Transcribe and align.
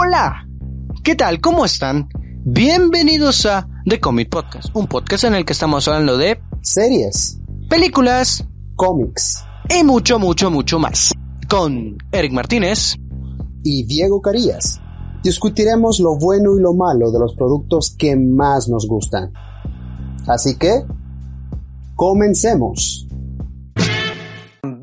Hola, 0.00 0.46
¿qué 1.02 1.16
tal? 1.16 1.40
¿Cómo 1.40 1.64
están? 1.64 2.08
Bienvenidos 2.44 3.44
a 3.46 3.68
The 3.84 3.98
Comic 3.98 4.30
Podcast, 4.30 4.68
un 4.72 4.86
podcast 4.86 5.24
en 5.24 5.34
el 5.34 5.44
que 5.44 5.52
estamos 5.52 5.88
hablando 5.88 6.16
de 6.16 6.40
series, 6.62 7.40
películas, 7.68 8.46
cómics 8.76 9.44
y 9.68 9.82
mucho, 9.82 10.20
mucho, 10.20 10.52
mucho 10.52 10.78
más. 10.78 11.12
Con 11.50 11.98
Eric 12.12 12.32
Martínez 12.32 12.94
y 13.64 13.82
Diego 13.86 14.22
Carías. 14.22 14.80
Discutiremos 15.24 15.98
lo 15.98 16.16
bueno 16.16 16.56
y 16.56 16.60
lo 16.60 16.74
malo 16.74 17.10
de 17.10 17.18
los 17.18 17.34
productos 17.34 17.96
que 17.98 18.14
más 18.14 18.68
nos 18.68 18.86
gustan. 18.86 19.32
Así 20.28 20.56
que, 20.56 20.84
comencemos. 21.96 23.07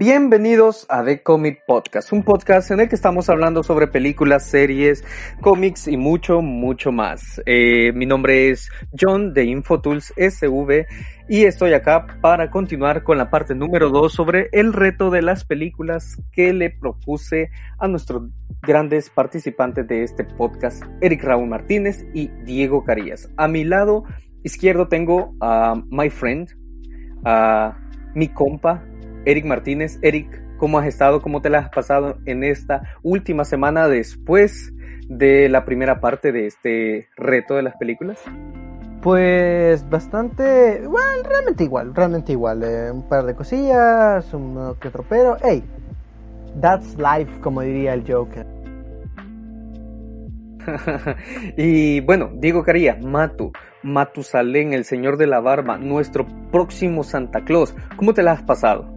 Bienvenidos 0.07 0.85
a 0.87 1.03
The 1.03 1.23
Comic 1.23 1.65
Podcast, 1.65 2.13
un 2.13 2.21
podcast 2.21 2.69
en 2.69 2.79
el 2.79 2.88
que 2.88 2.93
estamos 2.93 3.27
hablando 3.27 3.63
sobre 3.63 3.88
películas, 3.88 4.45
series, 4.45 5.03
cómics 5.41 5.88
y 5.88 5.97
mucho, 5.97 6.43
mucho 6.43 6.91
más. 6.91 7.41
Eh, 7.47 7.91
mi 7.91 8.05
nombre 8.05 8.52
es 8.52 8.70
John 9.02 9.33
de 9.33 9.45
Infotools 9.45 10.13
SV 10.16 10.85
y 11.27 11.45
estoy 11.45 11.73
acá 11.73 12.05
para 12.21 12.52
continuar 12.52 13.02
con 13.02 13.17
la 13.17 13.31
parte 13.31 13.55
número 13.55 13.89
2 13.89 14.13
sobre 14.13 14.49
el 14.52 14.73
reto 14.73 15.09
de 15.09 15.23
las 15.23 15.44
películas 15.44 16.22
que 16.31 16.53
le 16.53 16.69
propuse 16.69 17.49
a 17.80 17.88
nuestros 17.88 18.30
grandes 18.61 19.09
participantes 19.09 19.88
de 19.88 20.03
este 20.03 20.23
podcast, 20.23 20.83
Eric 21.02 21.23
Raúl 21.23 21.49
Martínez 21.49 22.05
y 22.13 22.27
Diego 22.44 22.83
Carías. 22.83 23.27
A 23.38 23.47
mi 23.47 23.63
lado 23.63 24.03
izquierdo 24.44 24.88
tengo 24.88 25.33
a 25.41 25.81
my 25.89 26.11
friend, 26.11 26.47
a 27.23 27.75
mi 28.13 28.27
compa, 28.27 28.85
Eric 29.25 29.45
Martínez. 29.45 29.99
Eric, 30.02 30.41
¿cómo 30.57 30.79
has 30.79 30.88
estado? 30.88 31.21
¿Cómo 31.21 31.41
te 31.41 31.49
la 31.49 31.59
has 31.59 31.70
pasado 31.70 32.17
en 32.25 32.43
esta 32.43 32.83
última 33.03 33.45
semana 33.45 33.88
después 33.88 34.73
de 35.07 35.49
la 35.49 35.66
primera 35.66 35.99
parte 35.99 36.31
de 36.31 36.47
este 36.47 37.09
reto 37.17 37.55
de 37.55 37.63
las 37.63 37.75
películas? 37.77 38.19
Pues 39.02 39.88
bastante, 39.88 40.81
bueno, 40.88 41.30
realmente 41.30 41.63
igual, 41.63 41.94
realmente 41.94 42.31
igual. 42.31 42.63
Eh, 42.63 42.91
un 42.91 43.08
par 43.08 43.25
de 43.25 43.35
cosillas, 43.35 44.33
un 44.33 44.75
que 44.80 44.88
otro 44.88 45.05
pero. 45.08 45.38
Hey, 45.44 45.63
that's 46.59 46.97
life, 46.97 47.39
como 47.41 47.61
diría 47.61 47.94
el 47.94 48.03
Joker. 48.11 48.47
y 51.57 52.00
bueno, 52.02 52.31
Diego 52.33 52.63
Caría, 52.63 52.97
Matu, 53.00 53.52
Matusalén, 53.83 54.73
el 54.73 54.85
señor 54.85 55.17
de 55.17 55.28
la 55.28 55.39
barba, 55.39 55.78
nuestro 55.78 56.25
próximo 56.52 57.03
Santa 57.03 57.44
Claus. 57.44 57.75
¿Cómo 57.97 58.16
te 58.16 58.23
la 58.23 58.31
has 58.31 58.41
pasado? 58.41 58.94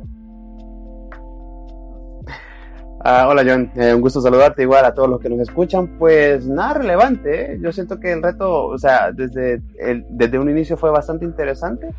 Ah, 3.00 3.28
hola 3.28 3.44
John, 3.46 3.70
eh, 3.77 3.94
un 3.94 4.00
gusto 4.00 4.20
saludarte 4.20 4.62
igual 4.62 4.84
a 4.84 4.92
todos 4.92 5.08
los 5.08 5.20
que 5.20 5.28
nos 5.28 5.38
escuchan. 5.41 5.98
Pues 5.98 6.46
nada 6.46 6.74
relevante, 6.74 7.52
¿eh? 7.52 7.58
yo 7.62 7.70
siento 7.72 8.00
que 8.00 8.12
el 8.12 8.22
reto, 8.22 8.66
o 8.66 8.78
sea, 8.78 9.12
desde, 9.12 9.62
el, 9.78 10.04
desde 10.10 10.38
un 10.38 10.50
inicio 10.50 10.77
fue 10.77 10.91
bastante 10.91 11.24
interesante, 11.24 11.94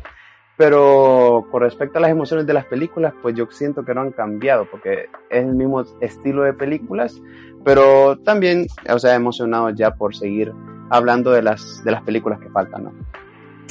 pero 0.58 1.46
con 1.50 1.62
respecto 1.62 1.98
a 1.98 2.02
las 2.02 2.10
emociones 2.10 2.46
de 2.46 2.52
las 2.52 2.66
películas, 2.66 3.14
pues 3.22 3.34
yo 3.34 3.46
siento 3.50 3.82
que 3.82 3.94
no 3.94 4.02
han 4.02 4.12
cambiado, 4.12 4.66
porque 4.70 5.06
es 5.30 5.44
el 5.44 5.54
mismo 5.54 5.82
estilo 6.02 6.42
de 6.42 6.52
películas, 6.52 7.18
pero 7.64 8.18
también, 8.18 8.66
o 8.88 8.98
sea, 8.98 9.14
emocionado 9.14 9.70
ya 9.70 9.94
por 9.94 10.14
seguir 10.14 10.52
hablando 10.90 11.30
de 11.30 11.40
las, 11.42 11.82
de 11.82 11.92
las 11.92 12.02
películas 12.02 12.40
que 12.40 12.50
faltan, 12.50 12.84
¿no? 12.84 12.92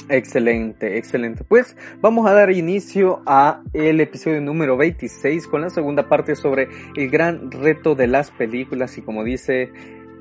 Excelente, 0.07 0.97
excelente. 0.97 1.43
Pues 1.43 1.75
vamos 2.01 2.27
a 2.27 2.33
dar 2.33 2.51
inicio 2.51 3.21
a 3.25 3.61
el 3.73 3.99
episodio 3.99 4.41
número 4.41 4.77
26 4.77 5.47
con 5.47 5.61
la 5.61 5.69
segunda 5.69 6.07
parte 6.07 6.35
sobre 6.35 6.67
el 6.95 7.09
gran 7.09 7.51
reto 7.51 7.95
de 7.95 8.07
las 8.07 8.31
películas 8.31 8.97
y 8.97 9.01
como 9.01 9.23
dice 9.23 9.71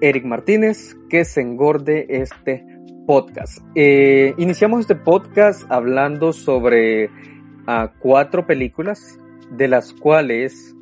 Eric 0.01 0.25
Martínez, 0.25 0.97
que 1.09 1.25
se 1.25 1.41
engorde 1.41 2.07
este 2.09 2.65
podcast. 3.07 3.59
Eh, 3.75 4.35
iniciamos 4.37 4.81
este 4.81 4.95
podcast 4.95 5.65
hablando 5.71 6.33
sobre 6.33 7.07
uh, 7.07 7.89
cuatro 7.99 8.47
películas, 8.47 9.19
de 9.51 9.67
las 9.67 9.95
cuales 9.95 10.77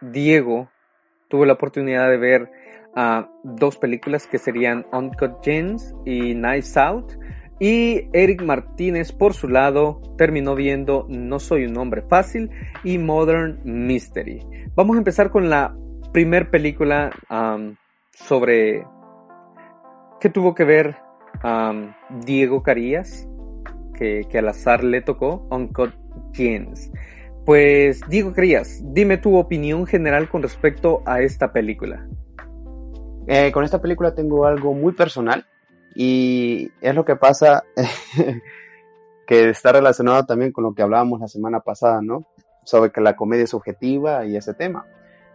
Diego 0.00 0.68
tuvo 1.28 1.44
la 1.44 1.52
oportunidad 1.52 2.10
de 2.10 2.16
ver 2.16 2.50
uh, 2.96 3.24
dos 3.44 3.78
películas 3.78 4.26
que 4.26 4.38
serían 4.38 4.84
Uncut 4.92 5.44
Gems 5.44 5.94
y 6.04 6.34
Nice 6.34 6.78
Out. 6.78 7.12
Y 7.62 8.08
Eric 8.14 8.42
Martínez, 8.42 9.12
por 9.12 9.34
su 9.34 9.46
lado, 9.46 10.00
terminó 10.16 10.54
viendo 10.54 11.04
No 11.10 11.38
Soy 11.38 11.66
un 11.66 11.76
Hombre 11.76 12.00
Fácil 12.00 12.50
y 12.82 12.96
Modern 12.96 13.60
Mystery. 13.64 14.40
Vamos 14.74 14.96
a 14.96 15.00
empezar 15.00 15.30
con 15.30 15.50
la 15.50 15.76
primer 16.10 16.50
película 16.50 17.10
sobre 18.12 18.86
qué 20.20 20.30
tuvo 20.30 20.54
que 20.54 20.64
ver 20.64 20.96
Diego 22.24 22.62
Carías, 22.62 23.28
que, 23.94 24.26
que, 24.30 24.38
al 24.38 24.48
azar 24.48 24.82
le 24.82 25.02
tocó, 25.02 25.46
Uncut 25.50 25.92
Gems. 26.32 26.90
Pues 27.44 28.00
Diego 28.08 28.32
Carías, 28.32 28.82
dime 28.94 29.18
tu 29.18 29.36
opinión 29.36 29.84
general 29.86 30.30
con 30.30 30.42
respecto 30.42 31.02
a 31.04 31.20
esta 31.20 31.52
película. 31.52 32.08
Eh, 33.26 33.52
con 33.52 33.64
esta 33.64 33.82
película 33.82 34.14
tengo 34.14 34.46
algo 34.46 34.72
muy 34.72 34.94
personal 34.94 35.44
y 35.94 36.70
es 36.80 36.94
lo 36.94 37.04
que 37.04 37.16
pasa 37.16 37.64
que 39.26 39.48
está 39.48 39.72
relacionado 39.72 40.24
también 40.24 40.52
con 40.52 40.64
lo 40.64 40.74
que 40.74 40.82
hablábamos 40.82 41.20
la 41.20 41.28
semana 41.28 41.60
pasada, 41.60 42.00
¿no? 42.02 42.26
Sobre 42.64 42.90
que 42.90 43.00
la 43.00 43.16
comedia 43.16 43.44
es 43.44 43.50
subjetiva 43.50 44.24
y 44.26 44.36
ese 44.36 44.54
tema. 44.54 44.86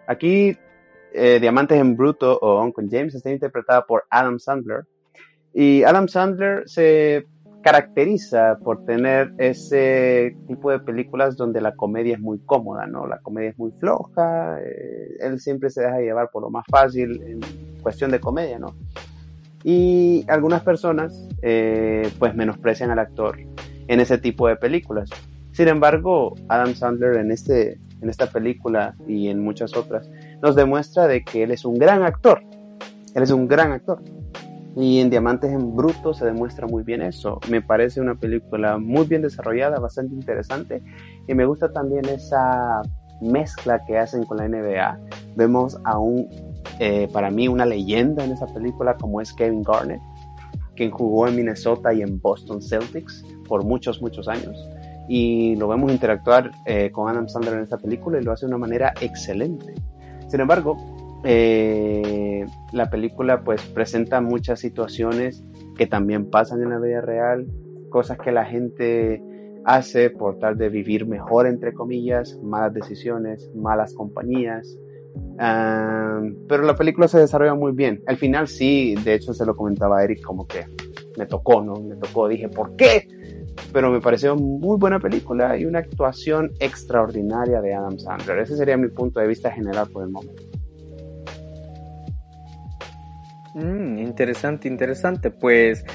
Aquí, 0.08 0.58
eh, 1.14 1.40
Diamantes 1.40 1.80
en 1.80 1.96
Bruto 1.96 2.38
o 2.40 2.62
Uncle 2.62 2.88
James 2.90 3.16
está 3.16 3.32
interpretada 3.32 3.86
por 3.86 4.04
Adam 4.10 4.38
Sandler. 4.40 4.86
Y 5.54 5.84
Adam 5.84 6.08
Sandler 6.08 6.68
se 6.68 7.26
caracteriza 7.66 8.60
por 8.64 8.86
tener 8.86 9.34
ese 9.40 10.38
tipo 10.48 10.70
de 10.70 10.80
películas 10.80 11.36
donde 11.36 11.62
la 11.62 11.76
comedia 11.76 12.14
es 12.14 12.20
muy 12.20 12.38
cómoda, 12.40 12.86
¿no? 12.86 13.08
La 13.08 13.20
comedia 13.22 13.50
es 13.50 13.58
muy 13.58 13.72
floja, 13.80 14.60
eh, 14.62 15.16
él 15.20 15.40
siempre 15.40 15.72
se 15.72 15.82
deja 15.82 16.00
llevar 16.00 16.30
por 16.32 16.44
lo 16.44 16.52
más 16.52 16.64
fácil 16.70 17.20
en 17.24 17.40
cuestión 17.82 18.12
de 18.12 18.20
comedia, 18.20 18.60
¿no? 18.60 18.76
Y 19.68 20.24
algunas 20.28 20.62
personas 20.62 21.28
eh, 21.42 22.12
pues 22.20 22.36
menosprecian 22.36 22.92
al 22.92 23.00
actor 23.00 23.40
en 23.88 24.00
ese 24.00 24.20
tipo 24.20 24.48
de 24.48 24.58
películas. 24.58 25.10
Sin 25.54 25.68
embargo, 25.68 26.36
Adam 26.50 26.76
Sandler 26.76 27.16
en, 27.16 27.32
este, 27.32 27.80
en 28.00 28.10
esta 28.12 28.28
película 28.28 28.94
y 29.08 29.28
en 29.30 29.44
muchas 29.44 29.76
otras 29.76 30.08
nos 30.44 30.56
demuestra 30.56 31.08
de 31.08 31.24
que 31.24 31.42
él 31.42 31.52
es 31.52 31.66
un 31.66 31.80
gran 31.80 32.04
actor. 32.04 32.44
Él 33.16 33.24
es 33.24 33.32
un 33.32 33.48
gran 33.48 33.72
actor. 33.72 34.04
Y 34.76 35.00
en 35.00 35.10
Diamantes 35.10 35.52
en 35.52 35.76
Bruto 35.76 36.14
se 36.14 36.26
demuestra 36.26 36.68
muy 36.68 36.84
bien 36.84 37.02
eso. 37.02 37.40
Me 37.50 37.64
parece 37.64 38.00
una 38.02 38.14
película 38.14 38.78
muy 38.78 39.08
bien 39.08 39.24
desarrollada, 39.24 39.80
bastante 39.80 40.14
interesante. 40.14 40.84
Y 41.28 41.34
me 41.34 41.46
gusta 41.46 41.74
también 41.74 42.06
esa 42.06 42.84
mezcla 43.20 43.82
que 43.88 43.98
hacen 43.98 44.26
con 44.26 44.38
la 44.38 44.48
NBA. 44.48 45.00
Vemos 45.36 45.80
a 45.86 45.98
un 45.98 46.28
eh, 46.80 47.08
para 47.12 47.30
mí 47.32 47.48
una 47.48 47.66
leyenda 47.66 48.24
en 48.24 48.32
esa 48.32 48.48
película 48.48 48.96
como 48.96 49.22
es 49.22 49.34
Kevin 49.34 49.64
Garnett, 49.64 50.02
quien 50.76 50.92
jugó 50.92 51.28
en 51.28 51.36
Minnesota 51.36 51.94
y 51.94 52.02
en 52.02 52.20
Boston 52.20 52.62
Celtics 52.62 53.26
por 53.48 53.64
muchos, 53.64 54.02
muchos 54.02 54.28
años. 54.28 54.58
Y 55.08 55.56
lo 55.56 55.68
vemos 55.68 55.92
interactuar 55.92 56.52
eh, 56.66 56.92
con 56.92 57.10
Adam 57.10 57.28
Sandler 57.28 57.56
en 57.56 57.62
esta 57.62 57.78
película 57.78 58.20
y 58.20 58.24
lo 58.24 58.32
hace 58.32 58.46
de 58.46 58.50
una 58.50 58.58
manera 58.58 58.94
excelente. 59.00 59.74
Sin 60.28 60.40
embargo, 60.40 60.78
eh, 61.24 62.46
la 62.74 62.90
película 62.90 63.44
pues 63.44 63.62
presenta 63.62 64.22
muchas 64.22 64.60
situaciones 64.60 65.44
que 65.78 65.88
también 65.88 66.30
pasan 66.30 66.62
en 66.62 66.70
la 66.70 66.80
vida 66.80 67.02
real, 67.02 67.48
cosas 67.90 68.18
que 68.18 68.32
la 68.32 68.46
gente 68.46 69.24
hace 69.64 70.10
por 70.10 70.40
tal 70.40 70.58
de 70.58 70.70
vivir 70.70 71.08
mejor, 71.08 71.48
entre 71.48 71.74
comillas, 71.74 72.40
malas 72.44 72.74
decisiones, 72.74 73.50
malas 73.56 73.94
compañías, 73.94 74.78
pero 75.38 76.64
la 76.64 76.76
película 76.76 77.08
se 77.08 77.20
desarrolla 77.20 77.56
muy 77.56 77.72
bien. 77.72 78.02
Al 78.08 78.18
final 78.18 78.48
sí, 78.48 78.96
de 79.04 79.16
hecho 79.16 79.34
se 79.34 79.46
lo 79.46 79.56
comentaba 79.56 80.04
Eric 80.04 80.22
como 80.22 80.48
que 80.48 80.66
me 81.18 81.26
tocó, 81.26 81.64
¿no? 81.64 81.76
Me 81.76 81.96
tocó, 81.96 82.28
dije, 82.28 82.50
¿por 82.50 82.76
qué? 82.76 83.08
Pero 83.72 83.92
me 83.92 84.02
pareció 84.02 84.36
muy 84.36 84.78
buena 84.78 85.00
película 85.00 85.58
y 85.58 85.66
una 85.66 85.80
actuación 85.80 86.52
extraordinaria 86.60 87.62
de 87.62 87.74
Adam 87.74 87.98
Sandler. 87.98 88.40
Ese 88.40 88.58
sería 88.58 88.78
mi 88.78 88.90
punto 88.90 89.20
de 89.20 89.28
vista 89.28 89.52
general 89.52 89.88
por 89.92 90.04
el 90.04 90.10
momento. 90.10 90.44
Mm, 93.56 94.00
interesante, 94.00 94.68
interesante. 94.68 95.32
Pues 95.32 95.86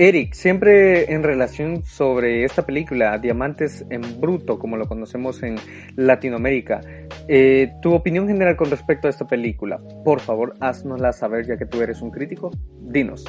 Eric, 0.00 0.32
siempre 0.34 1.12
en 1.12 1.24
relación 1.24 1.82
sobre 1.82 2.44
esta 2.44 2.64
película, 2.64 3.18
Diamantes 3.18 3.84
en 3.90 4.20
Bruto, 4.20 4.56
como 4.56 4.76
lo 4.76 4.86
conocemos 4.86 5.42
en 5.42 5.56
Latinoamérica, 5.96 6.82
eh, 7.26 7.72
tu 7.82 7.92
opinión 7.92 8.28
general 8.28 8.56
con 8.56 8.70
respecto 8.70 9.08
a 9.08 9.10
esta 9.10 9.26
película, 9.26 9.80
por 10.04 10.20
favor, 10.20 10.54
haznosla 10.60 11.12
saber 11.12 11.48
ya 11.48 11.56
que 11.56 11.66
tú 11.66 11.82
eres 11.82 12.00
un 12.00 12.12
crítico. 12.12 12.52
Dinos. 12.80 13.24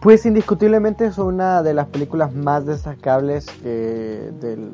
Pues 0.00 0.24
indiscutiblemente 0.26 1.06
es 1.06 1.18
una 1.18 1.60
de 1.64 1.74
las 1.74 1.88
películas 1.88 2.32
más 2.32 2.64
destacables 2.64 3.46
del, 3.64 4.70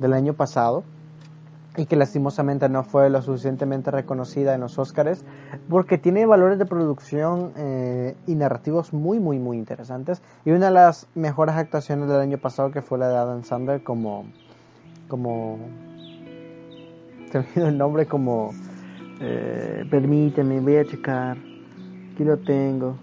del 0.00 0.12
año 0.14 0.32
pasado. 0.32 0.82
Y 1.76 1.86
que 1.86 1.96
lastimosamente 1.96 2.68
no 2.68 2.82
fue 2.82 3.10
lo 3.10 3.20
suficientemente 3.22 3.90
reconocida 3.90 4.54
en 4.54 4.60
los 4.62 4.78
Oscars 4.78 5.24
porque 5.68 5.98
tiene 5.98 6.26
valores 6.26 6.58
de 6.58 6.66
producción 6.66 7.52
eh, 7.56 8.16
y 8.26 8.34
narrativos 8.34 8.92
muy 8.92 9.20
muy 9.20 9.38
muy 9.38 9.58
interesantes. 9.58 10.22
Y 10.44 10.50
una 10.50 10.66
de 10.66 10.72
las 10.72 11.06
mejores 11.14 11.54
actuaciones 11.56 12.08
del 12.08 12.20
año 12.20 12.38
pasado 12.38 12.70
que 12.70 12.82
fue 12.82 12.98
la 12.98 13.08
de 13.08 13.16
Adam 13.16 13.44
Sandler 13.44 13.82
como 13.82 14.24
como 15.08 15.58
te 17.30 17.44
el 17.56 17.76
nombre 17.76 18.06
como 18.06 18.50
eh, 19.20 19.84
permíteme 19.90 20.60
voy 20.60 20.76
a 20.76 20.84
checar 20.84 21.36
aquí 22.12 22.24
lo 22.24 22.38
tengo 22.38 22.96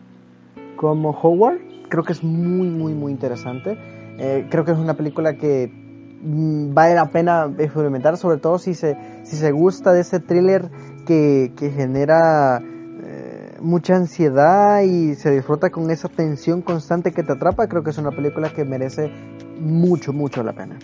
como 0.75 1.11
Howard 1.11 1.59
creo 1.89 2.03
que 2.03 2.13
es 2.13 2.23
muy 2.23 2.69
muy 2.69 2.93
muy 2.93 3.11
interesante. 3.11 3.77
Eh, 4.17 4.47
creo 4.49 4.65
que 4.65 4.71
es 4.71 4.77
una 4.77 4.95
película 4.95 5.37
que 5.37 5.82
vale 6.23 6.95
la 6.95 7.09
pena 7.09 7.51
experimentar, 7.57 8.17
sobre 8.17 8.37
todo 8.37 8.57
si 8.57 8.73
se, 8.73 8.97
si 9.23 9.35
se 9.35 9.51
gusta 9.51 9.93
de 9.93 10.01
ese 10.01 10.19
thriller 10.19 10.69
que, 11.05 11.51
que 11.57 11.69
genera 11.69 12.61
eh, 12.61 13.57
mucha 13.59 13.95
ansiedad 13.95 14.81
y 14.81 15.15
se 15.15 15.31
disfruta 15.31 15.69
con 15.69 15.91
esa 15.91 16.07
tensión 16.07 16.61
constante 16.61 17.11
que 17.11 17.23
te 17.23 17.33
atrapa, 17.33 17.67
creo 17.67 17.83
que 17.83 17.89
es 17.89 17.97
una 17.97 18.11
película 18.11 18.49
que 18.53 18.63
merece 18.63 19.11
mucho, 19.59 20.13
mucho 20.13 20.43
la 20.43 20.53
pena. 20.53 20.77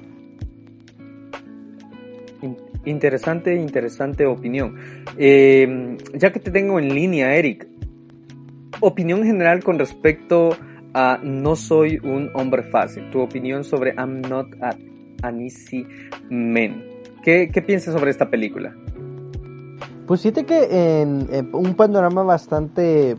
Interesante, 2.85 3.55
interesante 3.55 4.25
opinión. 4.25 4.75
Eh, 5.17 5.97
ya 6.13 6.31
que 6.31 6.39
te 6.39 6.49
tengo 6.49 6.79
en 6.79 6.93
línea, 6.93 7.35
Eric, 7.35 7.67
opinión 8.79 9.23
general 9.23 9.63
con 9.63 9.77
respecto 9.77 10.51
a 10.93 11.19
No 11.21 11.55
soy 11.55 11.99
un 12.01 12.29
hombre 12.33 12.63
fácil. 12.63 13.09
Tu 13.11 13.19
opinión 13.19 13.63
sobre 13.63 13.93
I'm 13.95 14.21
not 14.21 14.47
a 14.61 14.75
Anisi 15.21 15.85
Men. 16.29 16.83
¿Qué, 17.23 17.49
¿Qué, 17.51 17.61
piensas 17.61 17.93
sobre 17.93 18.11
esta 18.11 18.29
película? 18.29 18.73
Pues 20.07 20.21
fíjate 20.21 20.45
que 20.45 21.01
en, 21.01 21.49
un 21.53 21.75
panorama 21.75 22.23
bastante 22.23 23.17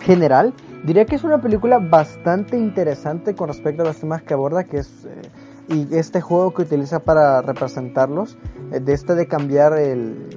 general, 0.00 0.52
diría 0.84 1.06
que 1.06 1.16
es 1.16 1.24
una 1.24 1.40
película 1.40 1.78
bastante 1.78 2.58
interesante 2.58 3.34
con 3.34 3.48
respecto 3.48 3.82
a 3.82 3.86
los 3.86 3.96
temas 3.96 4.22
que 4.22 4.34
aborda, 4.34 4.64
que 4.64 4.78
es 4.78 5.06
eh, 5.06 5.22
y 5.68 5.96
este 5.96 6.20
juego 6.20 6.52
que 6.52 6.62
utiliza 6.62 7.00
para 7.00 7.40
representarlos, 7.40 8.36
eh, 8.72 8.80
de 8.80 8.92
este 8.92 9.14
de 9.14 9.26
cambiar 9.26 9.78
el, 9.78 10.28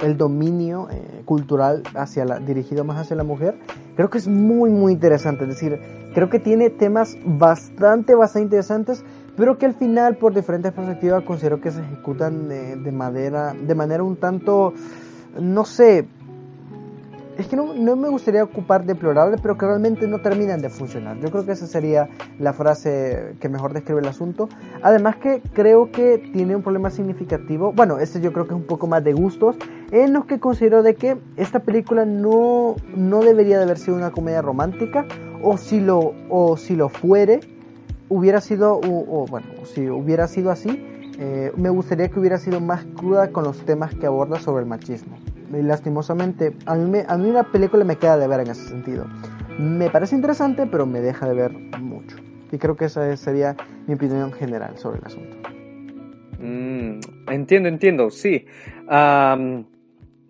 el 0.00 0.16
dominio 0.16 0.88
eh, 0.90 1.22
cultural 1.24 1.82
hacia 1.94 2.24
la, 2.24 2.38
dirigido 2.40 2.84
más 2.84 2.98
hacia 2.98 3.16
la 3.16 3.24
mujer, 3.24 3.58
creo 3.96 4.10
que 4.10 4.18
es 4.18 4.28
muy 4.28 4.70
muy 4.70 4.92
interesante. 4.92 5.44
Es 5.44 5.50
decir, 5.50 5.78
creo 6.14 6.28
que 6.30 6.38
tiene 6.38 6.70
temas 6.70 7.16
bastante, 7.24 8.14
bastante 8.14 8.44
interesantes, 8.44 9.04
pero 9.36 9.58
que 9.58 9.66
al 9.66 9.74
final, 9.74 10.16
por 10.16 10.34
diferentes 10.34 10.72
perspectivas, 10.72 11.24
considero 11.24 11.60
que 11.60 11.70
se 11.70 11.80
ejecutan 11.80 12.48
de, 12.48 12.76
de 12.76 12.92
manera, 12.92 13.54
de 13.54 13.74
manera 13.74 14.02
un 14.02 14.16
tanto, 14.16 14.74
no 15.38 15.64
sé, 15.64 16.06
es 17.40 17.48
que 17.48 17.56
no, 17.56 17.74
no, 17.74 17.96
me 17.96 18.08
gustaría 18.08 18.44
ocupar 18.44 18.84
deplorable, 18.84 19.36
pero 19.40 19.56
que 19.56 19.66
realmente 19.66 20.06
no 20.06 20.20
terminan 20.20 20.60
de 20.60 20.68
funcionar. 20.68 21.18
Yo 21.20 21.30
creo 21.30 21.44
que 21.44 21.52
esa 21.52 21.66
sería 21.66 22.08
la 22.38 22.52
frase 22.52 23.34
que 23.40 23.48
mejor 23.48 23.72
describe 23.72 24.00
el 24.00 24.08
asunto. 24.08 24.48
Además 24.82 25.16
que 25.16 25.40
creo 25.52 25.90
que 25.90 26.18
tiene 26.18 26.54
un 26.56 26.62
problema 26.62 26.90
significativo, 26.90 27.72
bueno, 27.72 27.98
este 27.98 28.20
yo 28.20 28.32
creo 28.32 28.46
que 28.46 28.54
es 28.54 28.60
un 28.60 28.66
poco 28.66 28.86
más 28.86 29.02
de 29.04 29.12
gustos, 29.12 29.56
en 29.90 30.12
los 30.12 30.26
que 30.26 30.38
considero 30.38 30.82
de 30.82 30.94
que 30.94 31.18
esta 31.36 31.60
película 31.60 32.04
no, 32.04 32.76
no 32.94 33.20
debería 33.20 33.58
de 33.58 33.64
haber 33.64 33.78
sido 33.78 33.96
una 33.96 34.10
comedia 34.10 34.42
romántica, 34.42 35.06
o 35.42 35.56
si 35.56 35.80
lo, 35.80 36.12
o 36.28 36.56
si 36.56 36.76
lo 36.76 36.88
fuere, 36.88 37.40
hubiera 38.08 38.40
sido, 38.40 38.78
o, 38.82 39.26
bueno, 39.26 39.46
si 39.64 39.88
hubiera 39.88 40.28
sido 40.28 40.50
así, 40.50 40.84
eh, 41.18 41.52
me 41.56 41.70
gustaría 41.70 42.08
que 42.08 42.18
hubiera 42.18 42.38
sido 42.38 42.60
más 42.60 42.84
cruda 42.96 43.30
con 43.30 43.44
los 43.44 43.64
temas 43.64 43.94
que 43.94 44.06
aborda 44.06 44.38
sobre 44.38 44.62
el 44.62 44.68
machismo. 44.68 45.16
Y 45.52 45.62
lastimosamente, 45.62 46.54
a 46.66 46.74
mí, 46.76 46.98
a 47.06 47.16
mí 47.16 47.32
la 47.32 47.44
película 47.44 47.84
me 47.84 47.96
queda 47.96 48.16
de 48.16 48.28
ver 48.28 48.40
en 48.40 48.50
ese 48.50 48.68
sentido. 48.68 49.06
Me 49.58 49.90
parece 49.90 50.14
interesante, 50.14 50.66
pero 50.66 50.86
me 50.86 51.00
deja 51.00 51.28
de 51.28 51.34
ver 51.34 51.52
mucho. 51.80 52.16
Y 52.52 52.58
creo 52.58 52.76
que 52.76 52.86
esa 52.86 53.16
sería 53.16 53.56
mi 53.86 53.94
opinión 53.94 54.32
general 54.32 54.78
sobre 54.78 54.98
el 54.98 55.06
asunto. 55.06 55.36
Mm, 56.38 57.00
entiendo, 57.28 57.68
entiendo, 57.68 58.10
sí. 58.10 58.46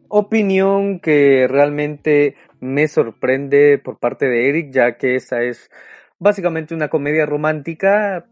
opinión 0.08 1.00
que 1.00 1.46
realmente 1.48 2.34
me 2.60 2.88
sorprende 2.88 3.78
por 3.78 3.98
parte 3.98 4.26
de 4.26 4.48
Eric, 4.48 4.72
ya 4.72 4.96
que 4.96 5.14
esa 5.14 5.42
es 5.42 5.70
básicamente 6.18 6.74
una 6.74 6.88
comedia 6.88 7.26
romántica, 7.26 8.26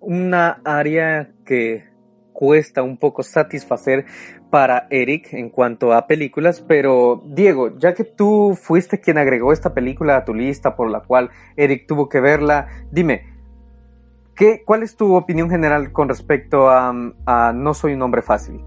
una 0.00 0.60
área 0.64 1.30
que 1.44 1.84
cuesta 2.32 2.82
un 2.82 2.98
poco 2.98 3.22
satisfacer 3.22 4.04
para 4.50 4.86
Eric 4.90 5.32
en 5.32 5.50
cuanto 5.50 5.92
a 5.92 6.06
películas, 6.06 6.60
pero 6.66 7.22
Diego, 7.26 7.76
ya 7.78 7.94
que 7.94 8.04
tú 8.04 8.56
fuiste 8.60 9.00
quien 9.00 9.18
agregó 9.18 9.52
esta 9.52 9.74
película 9.74 10.16
a 10.16 10.24
tu 10.24 10.34
lista 10.34 10.76
por 10.76 10.90
la 10.90 11.00
cual 11.00 11.30
Eric 11.56 11.86
tuvo 11.86 12.08
que 12.08 12.20
verla, 12.20 12.68
dime, 12.90 13.34
¿qué, 14.34 14.62
¿cuál 14.64 14.82
es 14.82 14.96
tu 14.96 15.14
opinión 15.14 15.50
general 15.50 15.92
con 15.92 16.08
respecto 16.08 16.68
a, 16.70 16.92
No 17.54 17.74
soy 17.74 17.94
un 17.94 18.02
hombre 18.02 18.22
fácil? 18.22 18.62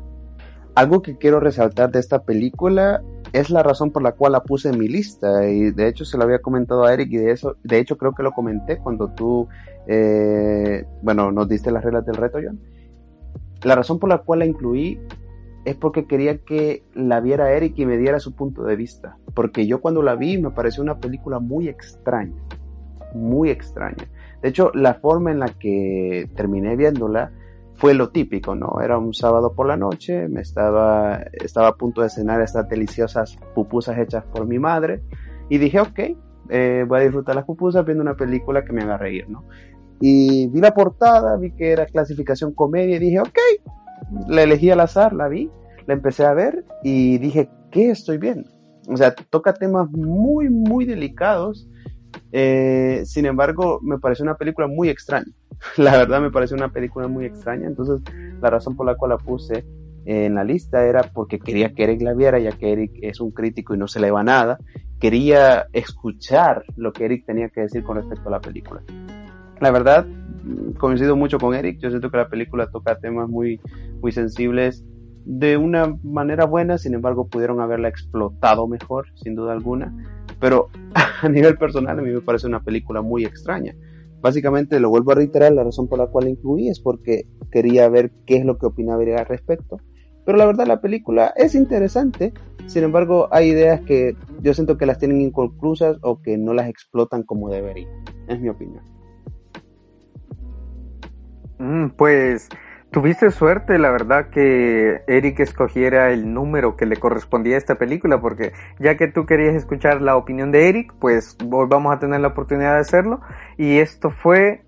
Algo 0.76 1.02
que 1.02 1.18
quiero 1.18 1.40
resaltar 1.40 1.92
de 1.92 2.00
esta 2.00 2.24
película 2.24 3.02
es 3.34 3.50
la 3.50 3.64
razón 3.64 3.92
por 3.92 4.02
la 4.02 4.14
cual 4.14 4.34
la 4.34 4.44
puse 4.44 4.70
en 4.70 4.78
mi 4.78 4.88
lista 4.88 5.48
y 5.48 5.72
de 5.72 5.88
hecho 5.88 6.06
se 6.06 6.18
lo 6.18 6.24
había 6.24 6.42
comentado 6.42 6.86
a 6.86 6.94
Eric 6.94 7.12
y 7.12 7.18
de 7.18 7.32
eso, 7.32 7.58
de 7.64 7.80
hecho 7.80 7.98
creo 7.98 8.14
que 8.14 8.24
lo 8.24 8.32
comenté 8.32 8.78
cuando 8.78 9.10
tú, 9.10 9.48
eh, 9.88 10.86
bueno, 11.02 11.32
nos 11.32 11.48
diste 11.48 11.72
las 11.72 11.84
reglas 11.84 12.06
del 12.06 12.16
reto, 12.16 12.40
John. 12.44 12.60
La 13.64 13.76
razón 13.76 14.00
por 14.00 14.10
la 14.10 14.20
cual 14.20 14.40
la 14.40 14.46
incluí 14.46 15.00
es 15.66 15.76
porque 15.76 16.06
quería 16.06 16.38
que 16.40 16.84
la 16.94 17.20
viera 17.20 17.52
Eric 17.52 17.78
y 17.78 17.86
me 17.86 17.98
diera 17.98 18.20
su 18.20 18.34
punto 18.34 18.64
de 18.64 18.76
vista. 18.76 19.18
Porque 19.34 19.68
yo 19.68 19.82
cuando 19.82 20.02
la 20.02 20.16
vi 20.16 20.42
me 20.42 20.52
pareció 20.52 20.84
una 20.84 21.00
película 21.00 21.40
muy 21.40 21.68
extraña. 21.68 22.42
Muy 23.14 23.50
extraña. 23.50 24.08
De 24.42 24.50
hecho, 24.50 24.72
la 24.74 24.96
forma 24.96 25.32
en 25.32 25.40
la 25.40 25.48
que 25.48 26.30
terminé 26.36 26.76
viéndola 26.76 27.32
fue 27.76 27.94
lo 27.94 28.10
típico, 28.10 28.56
¿no? 28.56 28.82
Era 28.82 28.98
un 28.98 29.14
sábado 29.14 29.54
por 29.54 29.68
la 29.68 29.78
noche, 29.78 30.28
me 30.28 30.42
estaba, 30.42 31.22
estaba 31.32 31.70
a 31.70 31.76
punto 31.76 32.02
de 32.02 32.10
cenar 32.10 32.42
estas 32.42 32.68
deliciosas 32.68 33.38
pupusas 33.56 33.98
hechas 33.98 34.26
por 34.26 34.46
mi 34.46 34.60
madre 34.60 35.02
y 35.50 35.58
dije, 35.58 35.80
ok, 35.80 36.00
eh, 36.50 36.86
voy 36.88 37.00
a 37.00 37.04
disfrutar 37.04 37.36
las 37.36 37.46
pupusas 37.46 37.86
viendo 37.86 38.02
una 38.02 38.16
película 38.16 38.66
que 38.66 38.74
me 38.74 38.82
haga 38.82 38.98
reír, 38.98 39.30
¿no? 39.30 39.46
Y 40.02 40.48
vi 40.48 40.60
la 40.60 40.74
portada, 40.74 41.38
vi 41.38 41.52
que 41.52 41.72
era 41.72 41.86
clasificación 41.86 42.54
comedia 42.54 42.98
y 42.98 43.00
dije, 43.00 43.20
ok, 43.22 43.40
la 44.28 44.44
elegí 44.44 44.70
al 44.70 44.80
azar, 44.80 45.14
la 45.14 45.28
vi, 45.28 45.50
la 45.86 45.94
empecé 45.94 46.26
a 46.26 46.34
ver 46.34 46.66
y 46.84 47.18
dije, 47.18 47.50
¿qué 47.72 47.92
estoy 47.92 48.18
viendo? 48.18 48.50
O 48.88 48.98
sea, 48.98 49.14
toca 49.14 49.54
temas 49.54 49.90
muy, 49.92 50.50
muy 50.50 50.86
delicados. 50.86 51.68
Eh, 52.32 53.04
sin 53.06 53.26
embargo, 53.26 53.80
me 53.84 54.00
pareció 54.00 54.24
una 54.24 54.36
película 54.36 54.68
muy 54.68 54.90
extraña. 54.90 55.32
La 55.78 55.92
verdad 55.92 56.22
me 56.22 56.32
pareció 56.32 56.58
una 56.58 56.72
película 56.72 57.08
muy 57.08 57.26
extraña. 57.26 57.68
Entonces, 57.68 58.02
la 58.42 58.50
razón 58.50 58.76
por 58.76 58.86
la 58.86 58.96
cual 58.96 59.12
la 59.12 59.18
puse 59.18 59.66
en 60.06 60.36
la 60.36 60.44
lista 60.44 60.86
era 60.86 61.04
porque 61.04 61.40
quería 61.40 61.74
que 61.74 61.84
Eric 61.84 62.02
la 62.02 62.14
viera, 62.14 62.40
ya 62.40 62.52
que 62.52 62.72
Eric 62.72 62.94
es 63.02 63.20
un 63.20 63.32
crítico 63.32 63.76
y 63.76 63.78
no 63.78 63.88
se 63.88 64.00
le 64.00 64.10
va 64.10 64.24
nada. 64.24 64.58
Quería 65.00 65.68
escuchar 65.72 66.64
lo 66.76 66.92
que 66.94 67.06
Eric 67.06 67.26
tenía 67.26 67.50
que 67.50 67.62
decir 67.62 67.84
con 67.84 67.98
respecto 67.98 68.28
a 68.30 68.32
la 68.32 68.42
película. 68.42 68.82
La 69.60 69.72
verdad, 69.72 70.08
coincido 70.78 71.16
mucho 71.16 71.38
con 71.38 71.56
Eric. 71.56 71.80
Yo 71.80 71.90
siento 71.90 72.10
que 72.10 72.18
la 72.18 72.30
película 72.30 72.70
toca 72.70 73.00
temas 73.00 73.30
muy, 73.30 73.60
muy 74.02 74.12
sensibles 74.12 74.84
de 75.26 75.58
una 75.58 75.96
manera 76.04 76.46
buena, 76.46 76.78
sin 76.78 76.94
embargo 76.94 77.28
pudieron 77.28 77.62
haberla 77.62 77.88
explotado 77.88 78.68
mejor, 78.68 79.08
sin 79.16 79.36
duda 79.36 79.54
alguna. 79.54 79.94
Pero 80.40 80.70
a 81.22 81.30
nivel 81.30 81.58
personal 81.58 82.00
a 82.00 82.02
mí 82.02 82.12
me 82.12 82.22
parece 82.22 82.48
una 82.48 82.64
película 82.64 83.02
muy 83.02 83.26
extraña. 83.26 83.76
Básicamente, 84.22 84.80
lo 84.80 84.90
vuelvo 84.90 85.12
a 85.12 85.16
reiterar, 85.16 85.54
la 85.54 85.64
razón 85.64 85.88
por 85.88 86.00
la 86.00 86.08
cual 86.08 86.26
la 86.26 86.32
incluí 86.32 86.68
es 86.68 86.80
porque 86.80 87.26
quería 87.52 87.88
ver 87.88 88.12
qué 88.26 88.38
es 88.38 88.46
lo 88.46 88.58
que 88.58 88.66
opinaba 88.66 89.02
Eric 89.02 89.20
al 89.20 89.26
respecto. 89.28 89.78
Pero 90.26 90.38
la 90.38 90.46
verdad 90.46 90.68
la 90.68 90.82
película 90.82 91.34
es 91.36 91.56
interesante, 91.56 92.34
sin 92.68 92.84
embargo 92.84 93.30
hay 93.32 93.50
ideas 93.50 93.82
que 93.82 94.16
yo 94.42 94.54
siento 94.54 94.78
que 94.78 94.86
las 94.86 95.00
tienen 95.00 95.22
inconclusas 95.22 95.98
o 96.02 96.22
que 96.22 96.38
no 96.38 96.54
las 96.54 96.70
explotan 96.70 97.24
como 97.24 97.50
deberían. 97.50 97.90
Es 98.28 98.40
mi 98.40 98.50
opinión. 98.50 98.84
Mm, 101.60 101.90
pues 101.90 102.50
tuviste 102.92 103.30
suerte, 103.32 103.78
la 103.78 103.92
verdad, 103.92 104.30
que 104.30 105.02
Eric 105.08 105.42
escogiera 105.42 106.12
el 106.12 106.34
número 106.34 106.76
que 106.76 106.86
le 106.86 106.98
correspondía 106.98 107.56
a 107.56 107.60
esta 107.60 107.76
película, 107.76 108.20
porque 108.20 108.54
ya 108.80 108.98
que 108.98 109.08
tú 109.08 109.26
querías 109.26 109.56
escuchar 109.56 110.02
la 110.02 110.16
opinión 110.16 110.52
de 110.52 110.70
Eric, 110.70 110.94
pues 111.00 111.38
hoy 111.52 111.68
vamos 111.70 111.94
a 111.94 112.00
tener 112.00 112.22
la 112.22 112.30
oportunidad 112.30 112.74
de 112.76 112.80
hacerlo. 112.80 113.22
Y 113.58 113.78
esto 113.80 114.10
fue 114.10 114.64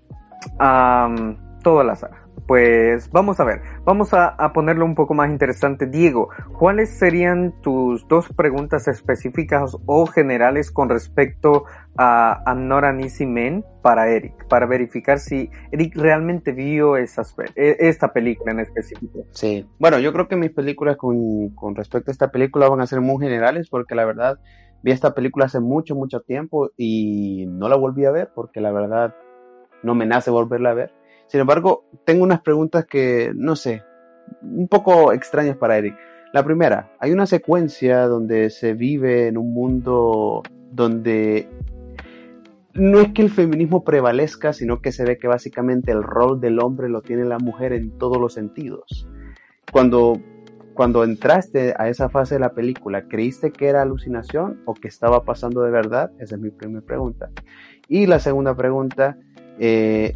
toda 1.62 1.84
la 1.84 1.96
saga. 1.96 2.21
Pues 2.46 3.10
vamos 3.10 3.38
a 3.40 3.44
ver, 3.44 3.62
vamos 3.84 4.12
a, 4.14 4.28
a, 4.28 4.52
ponerlo 4.52 4.84
un 4.84 4.94
poco 4.94 5.14
más 5.14 5.30
interesante. 5.30 5.86
Diego, 5.86 6.28
¿cuáles 6.58 6.98
serían 6.98 7.54
tus 7.62 8.06
dos 8.08 8.28
preguntas 8.36 8.88
específicas 8.88 9.76
o 9.86 10.06
generales 10.06 10.70
con 10.70 10.88
respecto 10.88 11.64
a, 11.96 12.42
a 12.44 12.54
Not 12.54 12.84
an 12.84 13.00
Easy 13.00 13.26
Men 13.26 13.64
para 13.80 14.10
Eric? 14.10 14.46
Para 14.48 14.66
verificar 14.66 15.18
si 15.18 15.50
Eric 15.70 15.96
realmente 15.96 16.52
vio 16.52 16.96
esas, 16.96 17.34
e, 17.54 17.76
esta 17.78 18.12
película 18.12 18.52
en 18.52 18.60
específico. 18.60 19.24
Sí, 19.30 19.66
bueno, 19.78 19.98
yo 20.00 20.12
creo 20.12 20.26
que 20.26 20.36
mis 20.36 20.50
películas 20.50 20.96
con, 20.96 21.50
con 21.50 21.76
respecto 21.76 22.10
a 22.10 22.12
esta 22.12 22.32
película 22.32 22.68
van 22.68 22.80
a 22.80 22.86
ser 22.86 23.00
muy 23.00 23.22
generales 23.22 23.68
porque 23.70 23.94
la 23.94 24.04
verdad 24.04 24.38
vi 24.82 24.90
esta 24.90 25.14
película 25.14 25.46
hace 25.46 25.60
mucho, 25.60 25.94
mucho 25.94 26.20
tiempo 26.20 26.70
y 26.76 27.46
no 27.46 27.68
la 27.68 27.76
volví 27.76 28.04
a 28.04 28.10
ver 28.10 28.30
porque 28.34 28.60
la 28.60 28.72
verdad 28.72 29.14
no 29.82 29.94
me 29.94 30.06
nace 30.06 30.30
volverla 30.30 30.70
a 30.70 30.74
ver 30.74 31.01
sin 31.32 31.40
embargo, 31.40 31.86
tengo 32.04 32.24
unas 32.24 32.42
preguntas 32.42 32.84
que, 32.84 33.32
no 33.34 33.56
sé, 33.56 33.82
un 34.42 34.68
poco 34.68 35.14
extrañas 35.14 35.56
para 35.56 35.78
Eric. 35.78 35.96
La 36.34 36.44
primera, 36.44 36.92
hay 37.00 37.10
una 37.10 37.24
secuencia 37.24 38.06
donde 38.06 38.50
se 38.50 38.74
vive 38.74 39.28
en 39.28 39.38
un 39.38 39.54
mundo 39.54 40.42
donde 40.72 41.48
no 42.74 43.00
es 43.00 43.14
que 43.14 43.22
el 43.22 43.30
feminismo 43.30 43.82
prevalezca, 43.82 44.52
sino 44.52 44.82
que 44.82 44.92
se 44.92 45.06
ve 45.06 45.16
que 45.16 45.26
básicamente 45.26 45.90
el 45.90 46.02
rol 46.02 46.38
del 46.38 46.60
hombre 46.60 46.90
lo 46.90 47.00
tiene 47.00 47.24
la 47.24 47.38
mujer 47.38 47.72
en 47.72 47.96
todos 47.96 48.18
los 48.18 48.34
sentidos. 48.34 49.08
Cuando, 49.72 50.20
cuando 50.74 51.02
entraste 51.02 51.72
a 51.78 51.88
esa 51.88 52.10
fase 52.10 52.34
de 52.34 52.40
la 52.40 52.52
película, 52.52 53.08
¿creíste 53.08 53.52
que 53.52 53.68
era 53.68 53.80
alucinación 53.80 54.60
o 54.66 54.74
que 54.74 54.88
estaba 54.88 55.24
pasando 55.24 55.62
de 55.62 55.70
verdad? 55.70 56.12
Esa 56.18 56.34
es 56.34 56.42
mi 56.42 56.50
primera 56.50 56.84
pregunta. 56.84 57.30
Y 57.88 58.04
la 58.04 58.20
segunda 58.20 58.54
pregunta, 58.54 59.16
eh, 59.58 60.14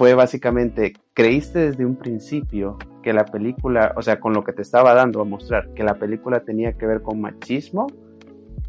fue 0.00 0.14
básicamente, 0.14 0.94
¿creíste 1.12 1.58
desde 1.58 1.84
un 1.84 1.94
principio 1.94 2.78
que 3.02 3.12
la 3.12 3.26
película, 3.26 3.92
o 3.98 4.00
sea, 4.00 4.18
con 4.18 4.32
lo 4.32 4.42
que 4.42 4.54
te 4.54 4.62
estaba 4.62 4.94
dando 4.94 5.20
a 5.20 5.24
mostrar, 5.26 5.74
que 5.74 5.84
la 5.84 5.96
película 5.96 6.40
tenía 6.40 6.72
que 6.72 6.86
ver 6.86 7.02
con 7.02 7.20
machismo? 7.20 7.86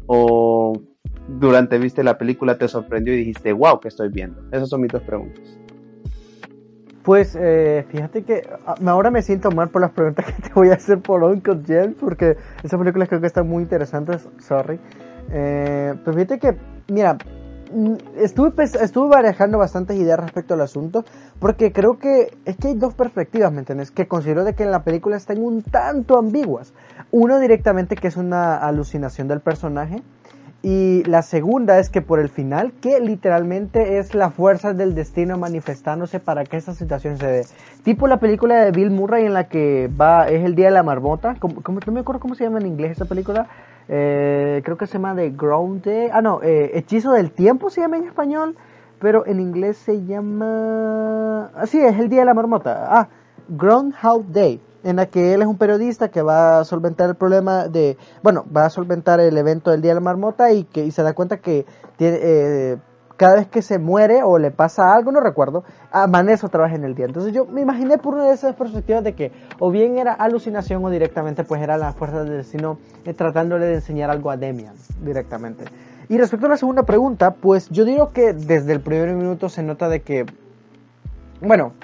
¿O 0.04 0.78
durante 1.26 1.78
viste 1.78 2.04
la 2.04 2.18
película 2.18 2.58
te 2.58 2.68
sorprendió 2.68 3.14
y 3.14 3.16
dijiste, 3.16 3.54
wow, 3.54 3.80
¿qué 3.80 3.88
estoy 3.88 4.10
viendo? 4.10 4.42
Esas 4.52 4.68
son 4.68 4.82
mis 4.82 4.92
dos 4.92 5.00
preguntas. 5.04 5.58
Pues 7.02 7.34
eh, 7.40 7.86
fíjate 7.88 8.24
que 8.24 8.46
ah, 8.66 8.74
ahora 8.84 9.10
me 9.10 9.22
siento 9.22 9.50
mal 9.50 9.70
por 9.70 9.80
las 9.80 9.92
preguntas 9.92 10.26
que 10.26 10.42
te 10.48 10.52
voy 10.52 10.68
a 10.68 10.74
hacer 10.74 10.98
por 10.98 11.24
Uncle 11.24 11.62
James, 11.66 11.96
porque 11.98 12.36
esas 12.62 12.78
películas 12.78 13.08
creo 13.08 13.22
que 13.22 13.28
están 13.28 13.48
muy 13.48 13.62
interesantes, 13.62 14.28
sorry. 14.38 14.78
Eh, 15.30 15.94
pues 16.04 16.14
fíjate 16.14 16.38
que, 16.38 16.56
mira, 16.92 17.16
estuve, 18.16 18.64
estuve 18.64 19.08
barajando 19.08 19.58
bastantes 19.58 19.96
ideas 19.96 20.18
respecto 20.18 20.54
al 20.54 20.60
asunto, 20.60 21.04
porque 21.38 21.72
creo 21.72 21.98
que 21.98 22.36
es 22.44 22.56
que 22.56 22.68
hay 22.68 22.74
dos 22.74 22.94
perspectivas, 22.94 23.52
¿me 23.52 23.60
entiendes? 23.60 23.90
Que 23.90 24.08
considero 24.08 24.44
de 24.44 24.54
que 24.54 24.62
en 24.62 24.70
la 24.70 24.84
película 24.84 25.16
están 25.16 25.42
un 25.42 25.62
tanto 25.62 26.18
ambiguas. 26.18 26.72
Uno 27.10 27.38
directamente 27.38 27.96
que 27.96 28.08
es 28.08 28.16
una 28.16 28.56
alucinación 28.56 29.28
del 29.28 29.40
personaje, 29.40 30.02
y 30.64 31.02
la 31.04 31.22
segunda 31.22 31.80
es 31.80 31.90
que 31.90 32.02
por 32.02 32.20
el 32.20 32.28
final, 32.28 32.72
que 32.80 33.00
literalmente 33.00 33.98
es 33.98 34.14
la 34.14 34.30
fuerza 34.30 34.72
del 34.72 34.94
destino 34.94 35.36
manifestándose 35.36 36.20
para 36.20 36.44
que 36.44 36.56
esta 36.56 36.72
situación 36.72 37.18
se 37.18 37.26
dé. 37.26 37.46
Tipo 37.82 38.06
la 38.06 38.20
película 38.20 38.64
de 38.64 38.70
Bill 38.70 38.90
Murray 38.90 39.26
en 39.26 39.34
la 39.34 39.48
que 39.48 39.90
va, 40.00 40.28
es 40.28 40.44
el 40.44 40.54
día 40.54 40.66
de 40.66 40.72
la 40.72 40.84
marmota, 40.84 41.34
como, 41.40 41.60
no 41.84 41.92
me 41.92 42.00
acuerdo 42.00 42.20
cómo 42.20 42.36
se 42.36 42.44
llama 42.44 42.60
en 42.60 42.66
inglés 42.66 42.92
esa 42.92 43.06
película, 43.06 43.48
eh, 43.88 44.60
creo 44.64 44.76
que 44.76 44.86
se 44.86 44.94
llama 44.94 45.14
The 45.14 45.30
Ground 45.30 45.82
Day. 45.82 46.08
Ah, 46.12 46.22
no, 46.22 46.40
eh, 46.42 46.70
Hechizo 46.74 47.12
del 47.12 47.30
Tiempo 47.30 47.70
se 47.70 47.80
llama 47.80 47.96
en 47.96 48.04
español, 48.04 48.56
pero 49.00 49.26
en 49.26 49.40
inglés 49.40 49.76
se 49.78 50.04
llama. 50.04 51.50
Ah, 51.54 51.66
sí, 51.66 51.80
es 51.80 51.98
el 51.98 52.08
Día 52.08 52.20
de 52.20 52.26
la 52.26 52.34
Marmota. 52.34 52.86
Ah, 52.88 53.08
Groundhog 53.48 54.26
Day, 54.28 54.60
en 54.84 54.96
la 54.96 55.06
que 55.06 55.34
él 55.34 55.42
es 55.42 55.48
un 55.48 55.58
periodista 55.58 56.08
que 56.08 56.22
va 56.22 56.60
a 56.60 56.64
solventar 56.64 57.08
el 57.08 57.16
problema 57.16 57.68
de. 57.68 57.96
Bueno, 58.22 58.44
va 58.54 58.66
a 58.66 58.70
solventar 58.70 59.20
el 59.20 59.36
evento 59.36 59.70
del 59.70 59.82
Día 59.82 59.90
de 59.90 59.96
la 59.96 60.00
Marmota 60.00 60.52
y 60.52 60.64
que 60.64 60.90
se 60.90 61.02
da 61.02 61.12
cuenta 61.12 61.38
que 61.38 61.66
tiene. 61.96 62.18
Eh, 62.22 62.78
cada 63.22 63.36
vez 63.36 63.46
que 63.46 63.62
se 63.62 63.78
muere 63.78 64.24
o 64.24 64.36
le 64.36 64.50
pasa 64.50 64.92
algo, 64.92 65.12
no 65.12 65.20
recuerdo, 65.20 65.62
amanece 65.92 66.44
otra 66.44 66.64
vez 66.64 66.74
en 66.74 66.82
el 66.82 66.96
día. 66.96 67.06
Entonces 67.06 67.32
yo 67.32 67.46
me 67.46 67.60
imaginé 67.60 67.96
por 67.96 68.14
una 68.14 68.24
de 68.24 68.34
esas 68.34 68.56
perspectivas 68.56 69.04
de 69.04 69.12
que 69.12 69.30
o 69.60 69.70
bien 69.70 69.96
era 69.96 70.12
alucinación 70.12 70.84
o 70.84 70.90
directamente 70.90 71.44
pues 71.44 71.62
era 71.62 71.76
la 71.76 71.92
fuerza 71.92 72.24
del 72.24 72.38
destino 72.38 72.78
eh, 73.04 73.14
tratándole 73.14 73.66
de 73.66 73.74
enseñar 73.74 74.10
algo 74.10 74.32
a 74.32 74.36
Demian 74.36 74.74
directamente. 75.04 75.66
Y 76.08 76.18
respecto 76.18 76.46
a 76.46 76.48
la 76.48 76.56
segunda 76.56 76.82
pregunta, 76.82 77.34
pues 77.34 77.70
yo 77.70 77.84
digo 77.84 78.10
que 78.10 78.32
desde 78.32 78.72
el 78.72 78.80
primer 78.80 79.14
minuto 79.14 79.48
se 79.48 79.62
nota 79.62 79.88
de 79.88 80.02
que, 80.02 80.26
bueno, 81.40 81.74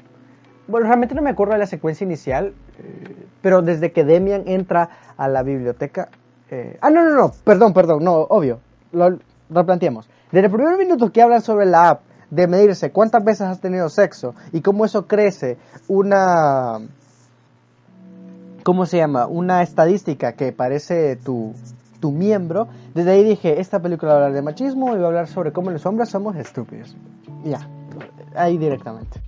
bueno 0.66 0.88
realmente 0.88 1.14
no 1.14 1.22
me 1.22 1.30
acuerdo 1.30 1.52
de 1.52 1.60
la 1.60 1.66
secuencia 1.66 2.04
inicial, 2.04 2.52
eh, 2.80 3.26
pero 3.42 3.62
desde 3.62 3.92
que 3.92 4.02
Demian 4.02 4.42
entra 4.46 4.90
a 5.16 5.28
la 5.28 5.44
biblioteca... 5.44 6.08
Eh, 6.50 6.78
ah, 6.80 6.90
no, 6.90 7.04
no, 7.04 7.14
no, 7.14 7.32
perdón, 7.44 7.74
perdón, 7.74 8.02
no, 8.02 8.22
obvio, 8.22 8.58
lo 8.90 9.18
replanteamos. 9.50 10.08
Desde 10.32 10.46
el 10.46 10.52
primer 10.52 10.76
minuto 10.76 11.10
que 11.12 11.22
hablan 11.22 11.42
sobre 11.42 11.66
la 11.66 11.90
app 11.90 12.00
de 12.30 12.46
medirse 12.46 12.90
cuántas 12.90 13.24
veces 13.24 13.42
has 13.42 13.60
tenido 13.60 13.88
sexo 13.88 14.34
y 14.52 14.60
cómo 14.60 14.84
eso 14.84 15.06
crece 15.06 15.56
una 15.88 16.80
¿cómo 18.62 18.84
se 18.84 18.98
llama? 18.98 19.26
una 19.26 19.62
estadística 19.62 20.32
que 20.32 20.52
parece 20.52 21.16
tu, 21.16 21.54
tu 22.00 22.12
miembro, 22.12 22.68
desde 22.94 23.12
ahí 23.12 23.24
dije, 23.24 23.60
esta 23.60 23.80
película 23.80 24.12
va 24.12 24.18
a 24.18 24.22
hablar 24.24 24.34
de 24.34 24.42
machismo 24.42 24.94
y 24.94 24.98
va 24.98 25.04
a 25.04 25.08
hablar 25.08 25.26
sobre 25.26 25.52
cómo 25.52 25.70
los 25.70 25.86
hombres 25.86 26.10
somos 26.10 26.36
estúpidos. 26.36 26.94
Ya, 27.44 27.66
ahí 28.34 28.58
directamente. 28.58 29.20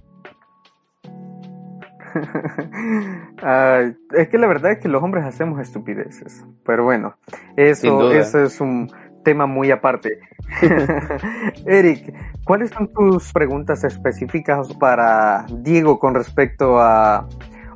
es 4.12 4.28
que 4.28 4.38
la 4.38 4.46
verdad 4.48 4.72
es 4.72 4.80
que 4.80 4.88
los 4.88 5.02
hombres 5.02 5.24
hacemos 5.24 5.60
estupideces, 5.60 6.44
pero 6.64 6.84
bueno, 6.84 7.14
eso, 7.56 8.10
eso 8.12 8.42
es 8.42 8.60
un 8.60 8.90
tema 9.22 9.46
muy 9.46 9.70
aparte. 9.70 10.20
Eric, 11.66 12.14
¿cuáles 12.44 12.70
son 12.70 12.88
tus 12.88 13.32
preguntas 13.32 13.84
específicas 13.84 14.72
para 14.74 15.46
Diego 15.48 15.98
con 15.98 16.14
respecto 16.14 16.78
a 16.78 17.26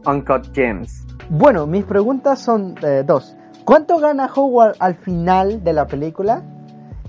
Uncut 0.07 0.55
Gems? 0.55 1.07
Bueno, 1.31 1.67
mis 1.67 1.85
preguntas 1.85 2.41
son 2.41 2.75
eh, 2.83 3.03
dos. 3.07 3.37
¿Cuánto 3.65 3.99
gana 3.99 4.31
Howard 4.35 4.77
al 4.79 4.95
final 4.95 5.65
de 5.65 5.73
la 5.73 5.87
película? 5.87 6.43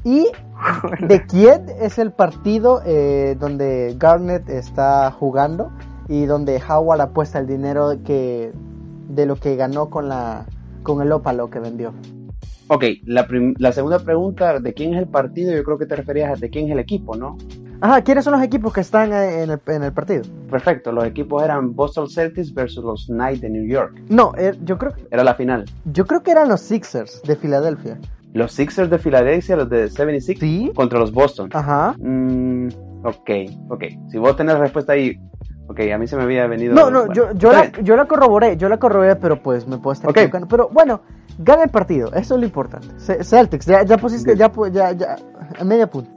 ¿Y 0.03 0.27
de 1.01 1.25
quién 1.25 1.65
es 1.81 1.97
el 1.97 2.11
partido 2.11 2.81
eh, 2.85 3.35
donde 3.39 3.95
Garnet 3.97 4.47
está 4.49 5.11
jugando 5.11 5.71
y 6.07 6.25
donde 6.25 6.61
Howard 6.61 7.01
apuesta 7.01 7.39
el 7.39 7.47
dinero 7.47 7.91
que 8.05 8.53
de 9.09 9.25
lo 9.25 9.35
que 9.35 9.55
ganó 9.55 9.89
con 9.89 10.09
la 10.09 10.45
con 10.83 11.01
el 11.01 11.11
ópalo 11.11 11.49
que 11.49 11.59
vendió? 11.59 11.93
Ok, 12.67 12.83
la, 13.05 13.27
la, 13.59 13.71
segunda 13.71 13.99
pregunta, 13.99 14.59
¿de 14.59 14.73
quién 14.73 14.93
es 14.93 14.99
el 14.99 15.07
partido? 15.07 15.55
Yo 15.55 15.63
creo 15.63 15.77
que 15.77 15.85
te 15.85 15.95
referías 15.95 16.31
a 16.31 16.39
de 16.39 16.49
quién 16.49 16.65
es 16.65 16.71
el 16.71 16.79
equipo, 16.79 17.15
¿no? 17.15 17.37
Ajá, 17.81 18.01
¿quiénes 18.01 18.23
son 18.23 18.33
los 18.33 18.41
equipos 18.41 18.73
que 18.73 18.81
están 18.81 19.13
en 19.13 19.51
el, 19.51 19.59
en 19.67 19.83
el 19.83 19.93
partido? 19.93 20.23
Perfecto, 20.49 20.91
los 20.91 21.05
equipos 21.05 21.43
eran 21.43 21.75
Boston 21.75 22.09
Celtics 22.09 22.53
versus 22.53 22.83
los 22.83 23.05
Knights 23.05 23.41
de 23.41 23.49
New 23.49 23.67
York. 23.67 24.01
No, 24.09 24.33
er, 24.35 24.57
yo 24.63 24.79
creo 24.79 24.93
Era 25.11 25.23
la 25.23 25.35
final. 25.35 25.65
Yo 25.93 26.07
creo 26.07 26.23
que 26.23 26.31
eran 26.31 26.49
los 26.49 26.61
Sixers 26.61 27.21
de 27.23 27.35
Filadelfia. 27.35 27.99
Los 28.33 28.53
Sixers 28.53 28.89
de 28.89 28.97
Filadelfia, 28.97 29.55
los 29.57 29.69
de 29.69 29.89
76, 29.89 30.39
¿Sí? 30.39 30.71
contra 30.73 30.97
los 30.97 31.11
Boston. 31.11 31.49
Ajá. 31.53 31.95
Mm, 31.99 32.69
ok, 33.03 33.29
ok. 33.69 33.83
Si 34.09 34.17
vos 34.17 34.35
tenés 34.35 34.57
respuesta 34.57 34.93
ahí, 34.93 35.19
Ok, 35.67 35.79
a 35.91 35.97
mí 35.97 36.05
se 36.05 36.15
me 36.15 36.23
había 36.23 36.45
venido. 36.45 36.75
No, 36.75 36.91
no, 36.91 37.11
yo, 37.11 37.31
yo, 37.33 37.51
la, 37.51 37.71
yo 37.81 37.95
la 37.95 38.05
corroboré, 38.05 38.55
yo 38.55 38.69
la 38.69 38.77
corroboré, 38.77 39.15
pero 39.15 39.41
pues 39.41 39.67
me 39.67 39.79
puedo 39.79 39.93
estar 39.93 40.11
equivocando. 40.11 40.47
Pero 40.47 40.69
bueno, 40.71 41.01
gana 41.37 41.63
el 41.63 41.69
partido, 41.69 42.11
eso 42.13 42.35
es 42.35 42.39
lo 42.39 42.45
importante. 42.45 42.87
Celtics, 43.23 43.65
ya, 43.65 43.83
ya 43.83 43.97
pusiste, 43.97 44.35
ya, 44.35 44.51
ya, 44.71 44.91
ya, 44.93 45.17
media 45.63 45.87
punta. 45.87 46.11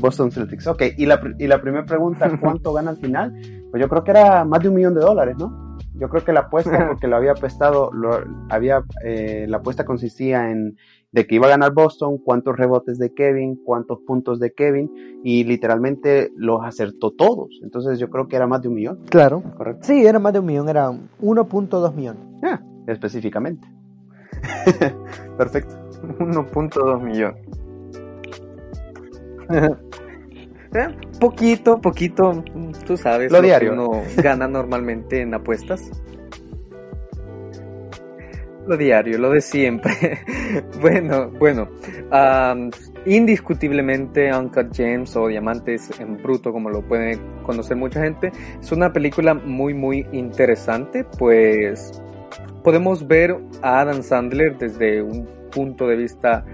Boston 0.00 0.30
Celtics, 0.30 0.66
ok. 0.66 0.82
Y 0.96 1.06
la, 1.06 1.20
y 1.38 1.46
la 1.46 1.60
primera 1.60 1.84
pregunta, 1.84 2.30
¿cuánto 2.40 2.72
gana 2.72 2.90
al 2.90 2.98
final? 2.98 3.32
Pues 3.70 3.80
yo 3.80 3.88
creo 3.88 4.04
que 4.04 4.10
era 4.12 4.44
más 4.44 4.60
de 4.60 4.68
un 4.68 4.74
millón 4.74 4.94
de 4.94 5.00
dólares, 5.00 5.36
¿no? 5.38 5.76
Yo 5.94 6.08
creo 6.08 6.24
que 6.24 6.32
la 6.32 6.40
apuesta, 6.40 6.86
porque 6.88 7.08
lo 7.08 7.16
había 7.16 7.32
apostado, 7.32 7.90
lo, 7.92 8.20
había, 8.50 8.84
eh, 9.04 9.46
la 9.48 9.56
apuesta 9.58 9.84
consistía 9.84 10.50
en 10.50 10.76
de 11.10 11.26
que 11.26 11.36
iba 11.36 11.46
a 11.46 11.50
ganar 11.50 11.72
Boston, 11.72 12.18
cuántos 12.18 12.56
rebotes 12.56 12.98
de 12.98 13.14
Kevin, 13.14 13.58
cuántos 13.64 14.00
puntos 14.06 14.38
de 14.38 14.52
Kevin, 14.52 15.20
y 15.24 15.44
literalmente 15.44 16.30
los 16.36 16.60
acertó 16.62 17.12
todos. 17.12 17.48
Entonces 17.62 17.98
yo 17.98 18.10
creo 18.10 18.28
que 18.28 18.36
era 18.36 18.46
más 18.46 18.62
de 18.62 18.68
un 18.68 18.74
millón. 18.74 18.98
Claro. 19.08 19.42
Correcto. 19.56 19.86
Sí, 19.86 20.04
era 20.04 20.18
más 20.18 20.32
de 20.32 20.40
un 20.40 20.46
millón, 20.46 20.68
era 20.68 20.90
1.2 20.90 21.94
millones. 21.94 22.22
Ah, 22.42 22.60
específicamente. 22.86 23.66
Perfecto. 25.36 25.74
1.2 26.18 27.02
millones. 27.02 27.44
Eh, 30.74 30.86
poquito, 31.18 31.80
poquito, 31.80 32.44
tú 32.86 32.94
sabes. 32.98 33.32
Lo, 33.32 33.40
diario. 33.40 33.72
uno 33.72 34.02
gana 34.22 34.46
normalmente 34.46 35.22
en 35.22 35.32
apuestas. 35.32 35.90
Lo 38.66 38.76
diario, 38.76 39.16
lo 39.16 39.30
de 39.30 39.40
siempre. 39.40 40.18
bueno, 40.82 41.30
bueno. 41.30 41.70
indiscutiblemente 43.06 44.30
Uncut 44.30 44.68
James 44.76 45.16
o 45.16 45.28
Diamantes 45.28 45.98
en 45.98 46.18
Bruto, 46.18 46.52
como 46.52 46.68
lo 46.68 46.82
puede 46.82 47.18
conocer 47.44 47.78
mucha 47.78 48.02
gente, 48.02 48.30
es 48.60 48.70
una 48.70 48.92
película 48.92 49.32
muy, 49.32 49.72
muy 49.72 50.06
interesante, 50.12 51.06
pues 51.18 52.02
podemos 52.68 53.08
ver 53.08 53.34
a 53.62 53.80
Adam 53.80 54.02
Sandler 54.02 54.58
desde 54.58 55.00
un 55.00 55.26
punto 55.50 55.86
de 55.86 55.96
vista 55.96 56.44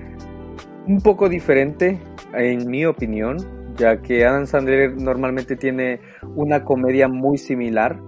un 0.86 1.00
poco 1.00 1.28
diferente, 1.28 1.98
en 2.32 2.70
mi 2.70 2.86
opinión, 2.86 3.38
ya 3.76 4.00
que 4.00 4.24
Adam 4.24 4.46
Sandler 4.46 4.96
normalmente 4.96 5.56
tiene 5.56 5.98
una 6.36 6.62
comedia 6.62 7.08
muy 7.08 7.36
similar. 7.36 7.98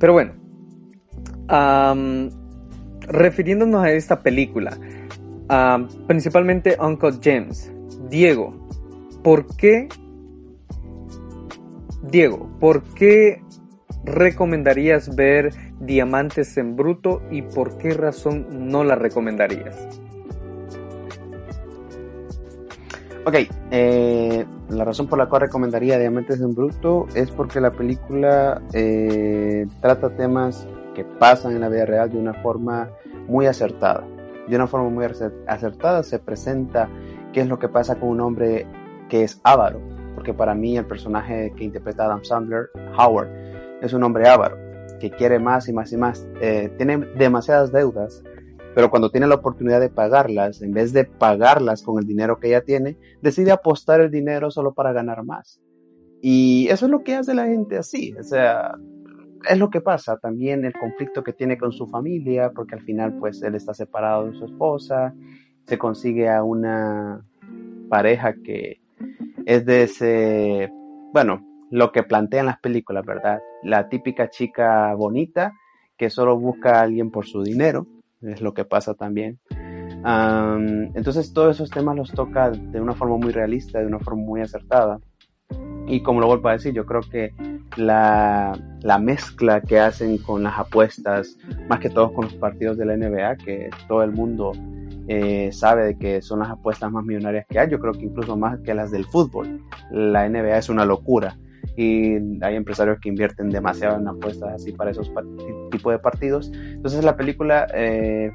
Pero 0.00 0.14
bueno, 0.14 0.32
refiriéndonos 3.02 3.84
a 3.84 3.92
esta 3.92 4.20
película, 4.20 4.76
principalmente 6.08 6.76
Uncle 6.80 7.12
James, 7.22 7.72
Diego, 8.10 8.52
¿por 9.22 9.46
qué, 9.56 9.88
Diego, 12.10 12.48
por 12.60 12.82
qué 12.94 13.42
recomendarías 14.04 15.14
ver 15.16 15.50
Diamantes 15.80 16.56
en 16.56 16.76
Bruto 16.76 17.22
y 17.30 17.42
por 17.42 17.76
qué 17.78 17.92
razón 17.94 18.46
no 18.70 18.84
la 18.84 18.94
recomendarías? 18.94 19.76
Ok, 23.24 23.34
eh, 23.72 24.46
la 24.68 24.84
razón 24.84 25.08
por 25.08 25.18
la 25.18 25.28
cual 25.28 25.42
recomendaría 25.42 25.98
Diamantes 25.98 26.40
en 26.40 26.54
Bruto 26.54 27.06
es 27.14 27.32
porque 27.32 27.60
la 27.60 27.72
película 27.72 28.62
eh, 28.72 29.66
trata 29.80 30.10
temas 30.10 30.68
que 30.94 31.04
pasan 31.04 31.52
en 31.52 31.60
la 31.60 31.68
vida 31.68 31.86
real 31.86 32.10
de 32.10 32.18
una 32.18 32.34
forma 32.34 32.88
muy 33.26 33.46
acertada. 33.46 34.04
De 34.48 34.54
una 34.54 34.68
forma 34.68 34.90
muy 34.90 35.04
acertada 35.48 36.04
se 36.04 36.20
presenta 36.20 36.88
qué 37.32 37.40
es 37.40 37.48
lo 37.48 37.58
que 37.58 37.68
pasa 37.68 37.96
con 37.96 38.10
un 38.10 38.20
hombre 38.20 38.64
que 39.08 39.24
es 39.24 39.40
avaro, 39.42 39.80
porque 40.16 40.34
para 40.34 40.56
mí 40.56 40.76
el 40.76 40.86
personaje 40.86 41.52
que 41.56 41.62
interpreta 41.62 42.06
Adam 42.06 42.24
Sandler, 42.24 42.70
Howard, 42.98 43.28
es 43.82 43.92
un 43.92 44.02
hombre 44.02 44.26
avaro, 44.26 44.56
que 44.98 45.12
quiere 45.12 45.38
más 45.38 45.68
y 45.68 45.72
más 45.72 45.92
y 45.92 45.96
más, 45.96 46.26
eh, 46.40 46.72
tiene 46.76 46.98
demasiadas 47.16 47.70
deudas 47.70 48.24
pero 48.76 48.90
cuando 48.90 49.10
tiene 49.10 49.26
la 49.26 49.36
oportunidad 49.36 49.80
de 49.80 49.88
pagarlas, 49.88 50.60
en 50.60 50.72
vez 50.72 50.92
de 50.92 51.06
pagarlas 51.06 51.82
con 51.82 51.98
el 51.98 52.06
dinero 52.06 52.38
que 52.38 52.48
ella 52.48 52.60
tiene, 52.60 52.98
decide 53.22 53.50
apostar 53.50 54.02
el 54.02 54.10
dinero 54.10 54.50
solo 54.50 54.74
para 54.74 54.92
ganar 54.92 55.24
más. 55.24 55.62
Y 56.20 56.68
eso 56.68 56.84
es 56.84 56.92
lo 56.92 57.02
que 57.02 57.14
hace 57.14 57.32
la 57.32 57.46
gente 57.46 57.78
así, 57.78 58.12
o 58.20 58.22
sea, 58.22 58.76
es 59.48 59.58
lo 59.58 59.70
que 59.70 59.80
pasa, 59.80 60.18
también 60.18 60.66
el 60.66 60.74
conflicto 60.74 61.24
que 61.24 61.32
tiene 61.32 61.56
con 61.56 61.72
su 61.72 61.86
familia, 61.86 62.52
porque 62.54 62.74
al 62.74 62.82
final 62.82 63.16
pues 63.18 63.42
él 63.42 63.54
está 63.54 63.72
separado 63.72 64.26
de 64.26 64.34
su 64.34 64.44
esposa, 64.44 65.14
se 65.64 65.78
consigue 65.78 66.28
a 66.28 66.42
una 66.42 67.24
pareja 67.88 68.34
que 68.44 68.82
es 69.46 69.64
de 69.64 69.84
ese, 69.84 70.72
bueno, 71.12 71.46
lo 71.70 71.92
que 71.92 72.02
plantean 72.02 72.46
las 72.46 72.58
películas, 72.58 73.06
¿verdad? 73.06 73.40
La 73.62 73.88
típica 73.88 74.28
chica 74.28 74.92
bonita 74.94 75.52
que 75.96 76.10
solo 76.10 76.38
busca 76.38 76.78
a 76.78 76.82
alguien 76.82 77.10
por 77.10 77.26
su 77.26 77.42
dinero 77.42 77.86
es 78.22 78.42
lo 78.42 78.52
que 78.52 78.64
pasa 78.64 78.94
también. 78.94 79.38
entonces 80.94 81.32
todos 81.32 81.56
esos 81.56 81.70
temas 81.70 81.96
los 81.96 82.12
toca 82.12 82.50
de 82.50 82.80
una 82.80 82.94
forma 82.94 83.16
muy 83.16 83.32
realista, 83.32 83.78
de 83.78 83.86
una 83.86 84.00
forma 84.00 84.22
muy 84.22 84.40
acertada. 84.40 84.98
Y 85.86 86.02
como 86.02 86.20
lo 86.20 86.26
vuelvo 86.26 86.48
a 86.48 86.52
decir, 86.52 86.74
yo 86.74 86.84
creo 86.84 87.02
que 87.02 87.32
la, 87.76 88.58
la, 88.82 88.98
mezcla 88.98 89.60
que 89.60 89.78
hacen 89.78 90.18
con 90.18 90.42
las 90.42 90.58
apuestas, 90.58 91.38
más 91.68 91.78
que 91.78 91.88
todo 91.88 92.12
con 92.12 92.24
los 92.24 92.34
partidos 92.34 92.76
de 92.76 92.86
la 92.86 92.96
NBA, 92.96 93.36
que 93.36 93.70
todo 93.86 94.02
el 94.02 94.10
mundo 94.10 94.52
eh, 95.08 95.50
sabe 95.52 95.96
que 95.98 96.20
son 96.22 96.40
las 96.40 96.50
apuestas 96.50 96.90
más 96.90 97.04
millonarias 97.04 97.46
que 97.48 97.58
hay, 97.58 97.70
yo 97.70 97.78
creo 97.78 97.92
que 97.92 98.04
incluso 98.04 98.36
más 98.36 98.58
que 98.60 98.74
las 98.74 98.90
del 98.90 99.04
fútbol. 99.04 99.62
La 99.90 100.28
NBA 100.28 100.58
es 100.58 100.68
una 100.68 100.84
locura 100.84 101.36
y 101.76 102.14
hay 102.42 102.56
empresarios 102.56 102.98
que 103.00 103.08
invierten 103.08 103.50
demasiado 103.50 103.98
en 103.98 104.08
apuestas 104.08 104.54
así 104.54 104.72
para 104.72 104.90
esos 104.90 105.12
tipos 105.70 105.92
de 105.92 105.98
partidos. 105.98 106.50
Entonces 106.52 107.04
la 107.04 107.16
película, 107.16 107.66
eh, 107.74 108.32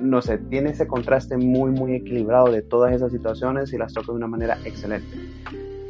no 0.00 0.20
sé, 0.20 0.38
tiene 0.38 0.70
ese 0.70 0.86
contraste 0.86 1.36
muy, 1.36 1.70
muy 1.70 1.94
equilibrado 1.94 2.50
de 2.50 2.62
todas 2.62 2.92
esas 2.92 3.12
situaciones 3.12 3.72
y 3.72 3.78
las 3.78 3.92
toca 3.92 4.12
de 4.12 4.18
una 4.18 4.26
manera 4.26 4.58
excelente. 4.64 5.16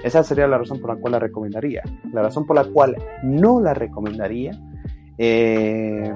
Esa 0.05 0.23
sería 0.23 0.47
la 0.47 0.59
razón 0.59 0.81
por 0.81 0.95
la 0.95 0.97
cual 0.97 1.13
la 1.13 1.19
recomendaría. 1.19 1.83
La 2.13 2.23
razón 2.23 2.47
por 2.47 2.57
la 2.57 2.65
cual 2.65 2.97
no 3.23 3.61
la 3.61 3.75
recomendaría, 3.75 4.53
eh, 5.19 6.13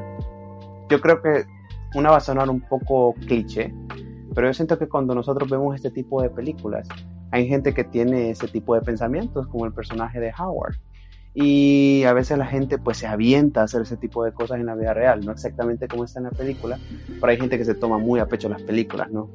yo 0.88 1.00
creo 1.00 1.21
que 1.21 1.45
una 1.94 2.10
va 2.10 2.16
a 2.16 2.20
sonar 2.20 2.50
un 2.50 2.60
poco 2.60 3.14
cliché, 3.26 3.72
pero 4.35 4.48
yo 4.48 4.54
siento 4.54 4.78
que 4.78 4.88
cuando 4.88 5.14
nosotros 5.14 5.48
vemos 5.48 5.74
este 5.74 5.90
tipo 5.90 6.20
de 6.20 6.30
películas, 6.30 6.88
hay 7.30 7.48
gente 7.48 7.72
que 7.72 7.85
tiene 7.85 8.30
ese 8.30 8.48
tipo 8.48 8.74
de 8.74 8.83
pensamientos, 8.83 9.46
como 9.48 9.66
el 9.66 9.72
personaje 9.72 10.20
de 10.20 10.33
Howard. 10.38 10.76
Y 11.35 12.05
a 12.05 12.12
veces 12.12 12.38
la 12.38 12.47
gente 12.47 12.79
pues 12.79 12.99
se 12.99 13.09
avienta 13.09 13.61
a 13.61 13.64
hacer 13.64 13.83
ese 13.83 13.97
tipo 13.97 14.25
de 14.25 14.33
cosas 14.33 14.61
en 14.61 14.66
la 14.66 14.77
vida 14.77 14.94
real, 14.94 15.25
no 15.25 15.33
exactamente 15.33 15.88
como 15.88 16.05
está 16.05 16.20
en 16.20 16.27
la 16.27 16.31
película, 16.31 16.79
pero 17.20 17.27
hay 17.27 17.37
gente 17.37 17.59
que 17.59 17.64
se 17.64 17.75
toma 17.75 17.99
muy 17.99 18.20
a 18.20 18.27
pecho 18.27 18.49
las 18.49 18.62
películas, 18.62 19.11
¿no? 19.11 19.31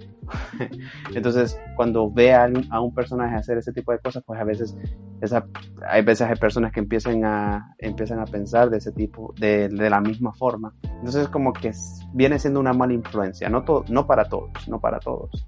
Entonces, 1.13 1.59
cuando 1.75 2.09
ve 2.09 2.33
a, 2.33 2.49
un 2.79 2.93
personaje 2.93 3.35
hacer 3.35 3.57
ese 3.57 3.73
tipo 3.73 3.91
de 3.91 3.99
cosas, 3.99 4.23
pues 4.25 4.39
a 4.39 4.45
veces 4.45 4.77
esa, 5.19 5.45
hay 5.87 6.01
veces 6.01 6.29
hay 6.29 6.37
personas 6.37 6.71
que 6.71 6.79
empiezan 6.79 7.25
a, 7.25 7.75
empiezan 7.79 8.19
a 8.19 8.25
pensar 8.25 8.69
de 8.69 8.77
ese 8.77 8.93
tipo, 8.93 9.33
de, 9.37 9.67
de 9.67 9.89
la 9.89 9.99
misma 9.99 10.31
forma. 10.31 10.73
Entonces, 10.83 11.27
como 11.27 11.51
que 11.51 11.73
viene 12.13 12.39
siendo 12.39 12.61
una 12.61 12.71
mala 12.71 12.93
influencia, 12.93 13.49
no, 13.49 13.65
no 13.89 14.07
para 14.07 14.29
todos, 14.29 14.69
no 14.69 14.79
para 14.79 14.99
todos. 14.99 15.45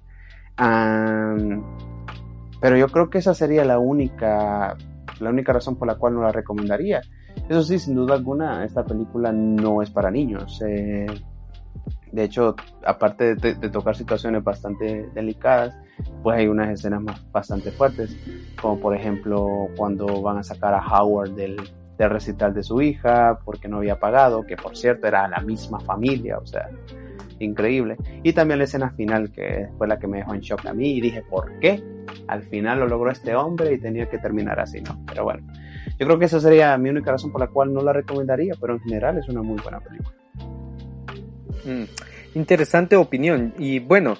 Pero 2.60 2.76
yo 2.76 2.88
creo 2.88 3.10
que 3.10 3.18
esa 3.18 3.34
sería 3.34 3.64
la 3.64 3.78
única, 3.78 4.76
la 5.20 5.30
única 5.30 5.52
razón 5.52 5.76
por 5.76 5.88
la 5.88 5.96
cual 5.96 6.14
no 6.14 6.22
la 6.22 6.32
recomendaría. 6.32 7.00
Eso 7.48 7.62
sí, 7.62 7.78
sin 7.78 7.94
duda 7.94 8.14
alguna, 8.14 8.64
esta 8.64 8.84
película 8.84 9.32
no 9.32 9.82
es 9.82 9.90
para 9.90 10.10
niños. 10.10 10.62
Eh, 10.66 11.06
de 12.12 12.24
hecho, 12.24 12.54
aparte 12.84 13.34
de, 13.36 13.54
tocar 13.70 13.96
situaciones 13.96 14.44
bastante 14.44 15.08
delicadas, 15.14 15.74
pues 16.22 16.38
hay 16.38 16.46
unas 16.46 16.70
escenas 16.70 17.02
bastante 17.32 17.70
fuertes, 17.70 18.16
como 18.60 18.78
por 18.78 18.94
ejemplo 18.94 19.68
cuando 19.76 20.20
van 20.20 20.38
a 20.38 20.42
sacar 20.42 20.74
a 20.74 20.86
Howard 20.86 21.30
del, 21.30 21.56
del 21.96 22.10
recital 22.10 22.52
de 22.52 22.62
su 22.62 22.82
hija 22.82 23.38
porque 23.44 23.68
no 23.68 23.78
había 23.78 23.98
pagado, 23.98 24.44
que 24.44 24.56
por 24.56 24.76
cierto 24.76 25.06
era 25.06 25.26
la 25.26 25.40
misma 25.40 25.80
familia, 25.80 26.38
o 26.38 26.46
sea, 26.46 26.68
increíble. 27.44 27.96
Y 28.22 28.32
también 28.32 28.58
la 28.58 28.64
escena 28.64 28.90
final, 28.90 29.30
que 29.30 29.68
fue 29.78 29.88
la 29.88 29.98
que 29.98 30.06
me 30.06 30.18
dejó 30.18 30.34
en 30.34 30.40
shock 30.40 30.66
a 30.66 30.72
mí 30.72 30.96
y 30.96 31.00
dije, 31.00 31.22
¿por 31.22 31.58
qué? 31.60 31.82
Al 32.28 32.42
final 32.44 32.80
lo 32.80 32.88
logró 32.88 33.10
este 33.10 33.34
hombre 33.34 33.72
y 33.72 33.78
tenía 33.78 34.08
que 34.08 34.18
terminar 34.18 34.60
así, 34.60 34.80
¿no? 34.80 35.00
Pero 35.06 35.24
bueno, 35.24 35.46
yo 35.98 36.06
creo 36.06 36.18
que 36.18 36.26
esa 36.26 36.40
sería 36.40 36.76
mi 36.78 36.90
única 36.90 37.12
razón 37.12 37.32
por 37.32 37.40
la 37.40 37.48
cual 37.48 37.72
no 37.72 37.82
la 37.82 37.92
recomendaría, 37.92 38.54
pero 38.60 38.74
en 38.74 38.80
general 38.80 39.18
es 39.18 39.28
una 39.28 39.42
muy 39.42 39.60
buena 39.62 39.80
película. 39.80 40.16
Mm, 41.64 41.84
interesante 42.34 42.96
opinión. 42.96 43.54
Y 43.58 43.78
bueno, 43.78 44.16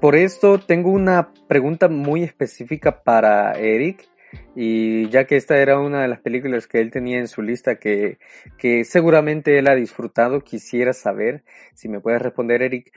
por 0.00 0.16
esto 0.16 0.58
tengo 0.58 0.90
una 0.90 1.30
pregunta 1.46 1.88
muy 1.88 2.22
específica 2.22 3.02
para 3.02 3.52
Eric. 3.52 4.08
Y 4.54 5.08
ya 5.10 5.26
que 5.26 5.36
esta 5.36 5.58
era 5.58 5.78
una 5.78 6.02
de 6.02 6.08
las 6.08 6.20
películas 6.20 6.66
que 6.66 6.80
él 6.80 6.90
tenía 6.90 7.18
en 7.18 7.28
su 7.28 7.42
lista 7.42 7.76
que, 7.76 8.18
que 8.56 8.84
seguramente 8.84 9.58
él 9.58 9.68
ha 9.68 9.74
disfrutado, 9.74 10.40
quisiera 10.40 10.92
saber 10.92 11.44
si 11.74 11.88
me 11.88 12.00
puedes 12.00 12.20
responder, 12.20 12.62
Eric, 12.62 12.92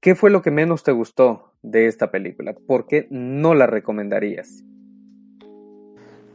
¿qué 0.00 0.14
fue 0.14 0.30
lo 0.30 0.42
que 0.42 0.50
menos 0.50 0.82
te 0.82 0.92
gustó 0.92 1.52
de 1.62 1.86
esta 1.86 2.10
película? 2.10 2.54
¿Por 2.54 2.86
qué 2.86 3.06
no 3.10 3.54
la 3.54 3.66
recomendarías? 3.66 4.64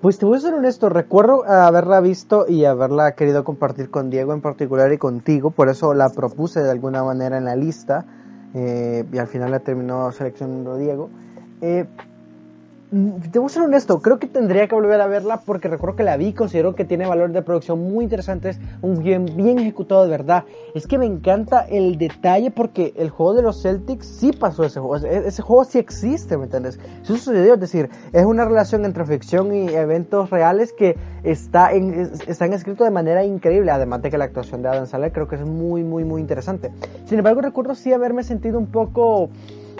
Pues 0.03 0.19
te 0.19 0.25
voy 0.25 0.35
a 0.35 0.41
ser 0.41 0.53
honesto, 0.53 0.89
recuerdo 0.89 1.45
haberla 1.45 2.01
visto 2.01 2.45
y 2.45 2.65
haberla 2.65 3.15
querido 3.15 3.45
compartir 3.45 3.89
con 3.89 4.09
Diego 4.09 4.33
en 4.33 4.41
particular 4.41 4.91
y 4.91 4.97
contigo, 4.97 5.51
por 5.51 5.69
eso 5.69 5.93
la 5.93 6.09
propuse 6.09 6.61
de 6.61 6.69
alguna 6.69 7.05
manera 7.05 7.37
en 7.37 7.45
la 7.45 7.55
lista 7.55 8.05
eh, 8.53 9.05
y 9.09 9.17
al 9.17 9.27
final 9.27 9.51
la 9.51 9.59
terminó 9.59 10.11
seleccionando 10.11 10.77
Diego. 10.77 11.09
Eh, 11.61 11.85
Debo 12.95 13.49
ser 13.49 13.63
honesto, 13.63 14.03
creo 14.03 14.19
que 14.19 14.27
tendría 14.27 14.67
que 14.67 14.75
volver 14.75 15.01
a 15.01 15.07
verla 15.07 15.41
porque 15.43 15.67
recuerdo 15.67 15.95
que 15.95 16.03
la 16.03 16.15
vi 16.15 16.31
considero 16.31 16.75
que 16.75 16.85
tiene 16.85 17.07
valor 17.07 17.31
de 17.31 17.41
producción 17.41 17.79
muy 17.79 18.03
interesantes, 18.03 18.59
un 18.83 19.01
guion 19.01 19.25
bien 19.35 19.57
ejecutado 19.57 20.03
de 20.03 20.11
verdad. 20.11 20.43
Es 20.75 20.85
que 20.85 20.99
me 20.99 21.07
encanta 21.07 21.61
el 21.61 21.97
detalle 21.97 22.51
porque 22.51 22.93
el 22.95 23.09
juego 23.09 23.33
de 23.33 23.41
los 23.41 23.63
Celtics 23.63 24.05
sí 24.05 24.31
pasó 24.31 24.63
ese 24.63 24.79
juego, 24.79 24.97
ese 25.07 25.41
juego 25.41 25.65
sí 25.65 25.79
existe, 25.79 26.37
¿me 26.37 26.43
entiendes? 26.43 26.79
Eso 27.01 27.17
sucedió, 27.17 27.55
es 27.55 27.59
decir, 27.59 27.89
es 28.11 28.25
una 28.25 28.45
relación 28.45 28.85
entre 28.85 29.05
ficción 29.05 29.55
y 29.55 29.69
eventos 29.69 30.29
reales 30.29 30.71
que 30.71 30.95
está 31.23 31.73
en, 31.73 32.11
están 32.27 32.53
escritos 32.53 32.85
de 32.85 32.91
manera 32.91 33.23
increíble, 33.25 33.71
además 33.71 34.03
de 34.03 34.11
que 34.11 34.19
la 34.19 34.25
actuación 34.25 34.61
de 34.61 34.69
Adam 34.69 34.85
Sandler 34.85 35.11
creo 35.11 35.27
que 35.27 35.37
es 35.37 35.45
muy, 35.45 35.83
muy, 35.83 36.03
muy 36.03 36.21
interesante. 36.21 36.69
Sin 37.05 37.17
embargo, 37.17 37.41
recuerdo 37.41 37.73
sí 37.73 37.91
haberme 37.91 38.21
sentido 38.21 38.59
un 38.59 38.67
poco 38.67 39.31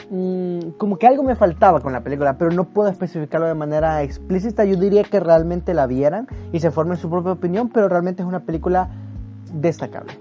mm, 0.09 0.71
como 0.77 0.97
que 0.97 1.07
algo 1.07 1.23
me 1.23 1.35
faltaba 1.35 1.81
con 1.81 1.93
la 1.93 2.01
película, 2.01 2.37
pero 2.37 2.51
no 2.51 2.65
puedo 2.65 2.89
especificarlo 2.89 3.47
de 3.47 3.55
manera 3.55 4.01
explícita. 4.03 4.65
Yo 4.65 4.75
diría 4.75 5.03
que 5.03 5.19
realmente 5.19 5.73
la 5.73 5.87
vieran 5.87 6.27
y 6.51 6.59
se 6.59 6.71
formen 6.71 6.97
su 6.97 7.09
propia 7.09 7.33
opinión, 7.33 7.69
pero 7.69 7.89
realmente 7.89 8.21
es 8.21 8.27
una 8.27 8.41
película 8.41 8.89
destacable. 9.53 10.13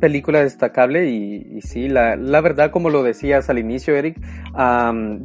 película 0.00 0.40
destacable 0.40 1.10
y, 1.10 1.60
sí, 1.60 1.88
la, 1.88 2.16
la, 2.16 2.40
verdad, 2.40 2.70
como 2.70 2.90
lo 2.90 3.02
decías 3.02 3.50
al 3.50 3.58
inicio, 3.58 3.94
Eric, 3.94 4.20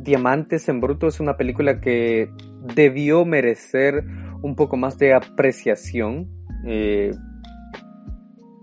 Diamantes 0.03 0.69
en 0.69 0.81
Bruto 0.81 1.07
es 1.07 1.19
una 1.19 1.37
película 1.37 1.79
que 1.79 2.29
debió 2.75 3.25
merecer 3.25 4.03
un 4.41 4.55
poco 4.55 4.77
más 4.77 4.97
de 4.97 5.13
apreciación 5.13 6.27
eh, 6.65 7.11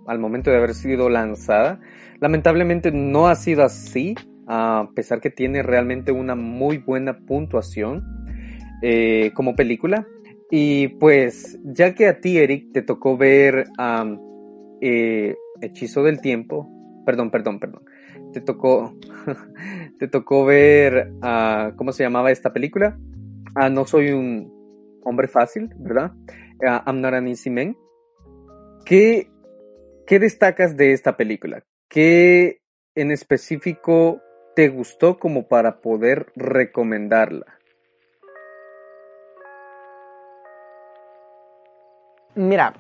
al 0.06 0.18
momento 0.18 0.50
de 0.50 0.56
haber 0.56 0.74
sido 0.74 1.08
lanzada. 1.08 1.80
Lamentablemente 2.20 2.92
no 2.92 3.28
ha 3.28 3.34
sido 3.34 3.64
así, 3.64 4.14
a 4.46 4.88
pesar 4.94 5.20
que 5.20 5.30
tiene 5.30 5.62
realmente 5.62 6.12
una 6.12 6.34
muy 6.34 6.78
buena 6.78 7.18
puntuación 7.18 8.04
eh, 8.82 9.32
como 9.34 9.54
película. 9.56 10.06
Y 10.50 10.88
pues, 10.88 11.58
ya 11.64 11.94
que 11.94 12.08
a 12.08 12.20
ti, 12.20 12.38
Eric, 12.38 12.72
te 12.72 12.82
tocó 12.82 13.16
ver 13.16 13.66
eh, 14.80 15.36
Hechizo 15.60 16.02
del 16.02 16.20
Tiempo, 16.20 16.68
perdón, 17.06 17.30
perdón, 17.30 17.60
perdón, 17.60 17.84
te 18.32 18.40
tocó, 18.40 18.96
te 19.98 20.08
tocó 20.08 20.44
ver, 20.44 21.12
uh, 21.22 21.74
¿cómo 21.76 21.92
se 21.92 22.02
llamaba 22.02 22.30
esta 22.30 22.52
película? 22.52 22.98
Ah, 23.54 23.68
no 23.68 23.84
soy 23.84 24.10
un 24.10 24.52
hombre 25.04 25.28
fácil, 25.28 25.70
¿verdad? 25.78 26.12
Uh, 26.62 26.82
I'm 26.86 27.00
not 27.00 27.14
easy 27.26 27.50
man. 27.50 27.76
¿Qué, 28.84 29.30
¿Qué 30.06 30.18
destacas 30.18 30.76
de 30.76 30.92
esta 30.92 31.16
película? 31.16 31.64
¿Qué 31.90 32.60
en 32.94 33.10
específico 33.10 34.20
te 34.54 34.68
gustó 34.68 35.18
como 35.18 35.48
para 35.48 35.80
poder 35.80 36.30
recomendarla? 36.36 37.46
Mira, 42.36 42.74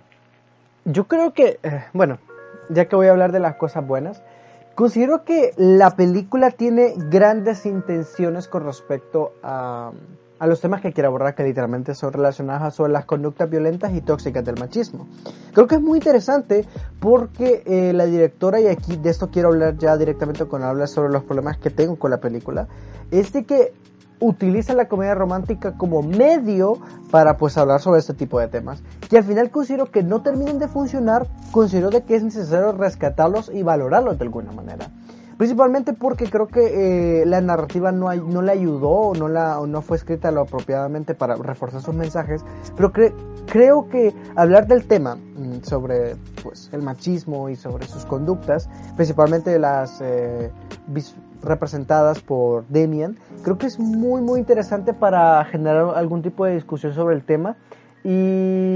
yo 0.84 1.08
creo 1.08 1.34
que, 1.34 1.58
eh, 1.60 1.84
bueno, 1.92 2.20
ya 2.68 2.84
que 2.84 2.94
voy 2.94 3.08
a 3.08 3.10
hablar 3.10 3.32
de 3.32 3.40
las 3.40 3.56
cosas 3.56 3.84
buenas, 3.84 4.22
considero 4.76 5.24
que 5.24 5.54
la 5.56 5.96
película 5.96 6.52
tiene 6.52 6.94
grandes 6.96 7.66
intenciones 7.66 8.46
con 8.46 8.64
respecto 8.64 9.34
a, 9.42 9.90
a 10.40 10.46
los 10.46 10.60
temas 10.60 10.80
que 10.80 10.92
quiere 10.92 11.06
abordar, 11.06 11.34
que 11.34 11.44
literalmente 11.44 11.94
son 11.94 12.14
relacionados 12.14 12.80
a 12.80 12.88
las 12.88 13.04
conductas 13.04 13.48
violentas 13.48 13.92
y 13.94 14.00
tóxicas 14.00 14.42
del 14.42 14.58
machismo. 14.58 15.06
Creo 15.52 15.66
que 15.66 15.74
es 15.74 15.82
muy 15.82 15.98
interesante 15.98 16.64
porque 16.98 17.62
eh, 17.66 17.92
la 17.92 18.06
directora, 18.06 18.58
y 18.58 18.66
aquí 18.66 18.96
de 18.96 19.10
esto 19.10 19.30
quiero 19.30 19.48
hablar 19.48 19.76
ya 19.76 19.96
directamente 19.98 20.46
con 20.46 20.62
habla 20.62 20.86
sobre 20.86 21.12
los 21.12 21.24
problemas 21.24 21.58
que 21.58 21.68
tengo 21.68 21.96
con 21.96 22.10
la 22.10 22.20
película, 22.20 22.68
es 23.10 23.34
de 23.34 23.44
que 23.44 23.74
utiliza 24.18 24.72
la 24.74 24.88
comedia 24.88 25.14
romántica 25.14 25.76
como 25.76 26.02
medio 26.02 26.78
para 27.10 27.36
pues 27.36 27.58
hablar 27.58 27.80
sobre 27.80 28.00
este 28.00 28.14
tipo 28.14 28.38
de 28.38 28.48
temas 28.48 28.82
que 29.08 29.16
al 29.16 29.24
final 29.24 29.50
considero 29.50 29.86
que 29.86 30.02
no 30.02 30.20
terminen 30.20 30.58
de 30.58 30.68
funcionar 30.68 31.26
considero 31.52 31.88
de 31.88 32.02
que 32.02 32.16
es 32.16 32.22
necesario 32.22 32.72
rescatarlos 32.72 33.50
y 33.52 33.62
valorarlos 33.62 34.18
de 34.18 34.24
alguna 34.24 34.52
manera 34.52 34.90
principalmente 35.40 35.94
porque 35.94 36.28
creo 36.28 36.48
que 36.48 37.22
eh, 37.22 37.24
la 37.24 37.40
narrativa 37.40 37.92
no, 37.92 38.14
no 38.14 38.42
le 38.42 38.52
ayudó 38.52 39.14
no, 39.18 39.26
la, 39.26 39.58
no 39.66 39.80
fue 39.80 39.96
escrita 39.96 40.30
lo 40.30 40.42
apropiadamente 40.42 41.14
para 41.14 41.34
reforzar 41.34 41.80
sus 41.80 41.94
mensajes 41.94 42.44
pero 42.76 42.92
creo 43.46 43.88
que 43.88 44.12
hablar 44.36 44.66
del 44.66 44.86
tema 44.86 45.14
mm, 45.14 45.62
sobre 45.62 46.16
pues 46.42 46.68
el 46.74 46.82
machismo 46.82 47.48
y 47.48 47.56
sobre 47.56 47.86
sus 47.86 48.04
conductas 48.04 48.68
principalmente 48.96 49.58
las 49.58 50.02
eh, 50.02 50.52
representadas 51.42 52.20
por 52.20 52.66
Demian. 52.68 53.16
Creo 53.42 53.56
que 53.56 53.64
es 53.64 53.78
muy 53.78 54.20
muy 54.20 54.40
interesante 54.40 54.92
para 54.92 55.42
generar 55.46 55.96
algún 55.96 56.20
tipo 56.20 56.44
de 56.44 56.52
discusión 56.52 56.92
sobre 56.92 57.16
el 57.16 57.24
tema 57.24 57.56
y 58.04 58.74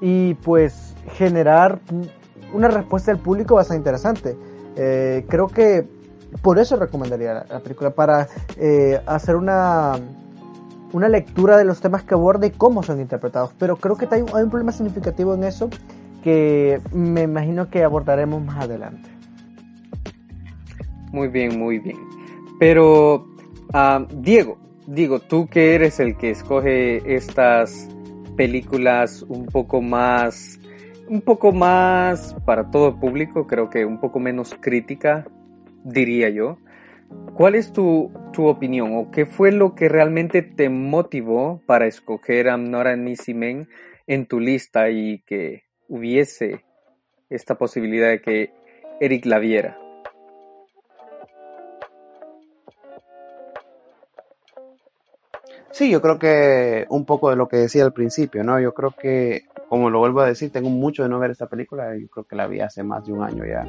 y 0.00 0.34
pues 0.44 0.94
generar 1.16 1.80
una 2.54 2.68
respuesta 2.68 3.12
del 3.12 3.20
público 3.20 3.56
bastante 3.56 3.78
interesante. 3.78 4.36
Eh, 4.76 5.26
creo 5.28 5.48
que 5.48 5.86
por 6.42 6.58
eso 6.58 6.76
recomendaría 6.76 7.44
la, 7.48 7.60
película 7.60 7.90
para 7.90 8.28
eh, 8.56 9.00
hacer 9.06 9.36
una 9.36 9.98
una 10.94 11.08
lectura 11.08 11.56
de 11.56 11.64
los 11.64 11.80
temas 11.80 12.04
que 12.04 12.14
aborda 12.14 12.46
y 12.46 12.50
cómo 12.50 12.84
son 12.84 13.00
interpretados. 13.00 13.52
Pero 13.58 13.76
creo 13.76 13.96
que 13.96 14.06
hay 14.10 14.22
un 14.22 14.50
problema 14.50 14.70
significativo 14.70 15.34
en 15.34 15.42
eso 15.42 15.68
que 16.22 16.80
me 16.92 17.22
imagino 17.22 17.68
que 17.68 17.82
abordaremos 17.82 18.42
más 18.42 18.64
adelante. 18.64 19.10
Muy 21.12 21.28
bien, 21.28 21.58
muy 21.58 21.80
bien. 21.80 21.98
Pero, 22.60 23.26
ah, 23.72 24.06
Diego, 24.08 24.56
digo, 24.86 25.18
tú 25.18 25.48
que 25.48 25.74
eres 25.74 25.98
el 25.98 26.16
que 26.16 26.30
escoge 26.30 27.14
estas 27.14 27.88
películas 28.36 29.22
un 29.28 29.46
poco 29.46 29.82
más, 29.82 30.60
un 31.08 31.20
poco 31.20 31.52
más 31.52 32.34
para 32.44 32.70
todo 32.70 32.98
público, 32.98 33.46
creo 33.46 33.70
que 33.70 33.84
un 33.84 34.00
poco 34.00 34.20
menos 34.20 34.54
crítica, 34.60 35.26
diría 35.84 36.28
yo. 36.30 36.58
¿Cuál 37.34 37.54
es 37.54 37.72
tu, 37.72 38.10
tu 38.32 38.46
opinión 38.46 38.96
o 38.96 39.10
qué 39.10 39.26
fue 39.26 39.52
lo 39.52 39.74
que 39.74 39.88
realmente 39.88 40.42
te 40.42 40.68
motivó 40.68 41.60
para 41.66 41.86
escoger 41.86 42.48
a 42.48 42.56
Nora 42.56 42.96
Nisimen 42.96 43.68
en 44.06 44.26
tu 44.26 44.40
lista 44.40 44.90
y 44.90 45.20
que 45.20 45.64
hubiese 45.88 46.64
esta 47.30 47.56
posibilidad 47.56 48.08
de 48.08 48.20
que 48.20 48.52
Eric 49.00 49.26
la 49.26 49.38
viera. 49.38 49.78
Sí, 55.72 55.90
yo 55.90 56.00
creo 56.00 56.20
que 56.20 56.86
un 56.88 57.04
poco 57.04 57.30
de 57.30 57.36
lo 57.36 57.48
que 57.48 57.56
decía 57.56 57.84
al 57.84 57.92
principio, 57.92 58.44
¿no? 58.44 58.60
Yo 58.60 58.72
creo 58.74 58.92
que, 58.92 59.46
como 59.74 59.90
lo 59.90 59.98
vuelvo 59.98 60.20
a 60.20 60.26
decir, 60.26 60.52
tengo 60.52 60.70
mucho 60.70 61.02
de 61.02 61.08
no 61.08 61.18
ver 61.18 61.32
esta 61.32 61.48
película, 61.48 61.96
yo 61.96 62.06
creo 62.06 62.24
que 62.24 62.36
la 62.36 62.46
vi 62.46 62.60
hace 62.60 62.84
más 62.84 63.04
de 63.04 63.12
un 63.12 63.24
año 63.24 63.44
ya. 63.44 63.66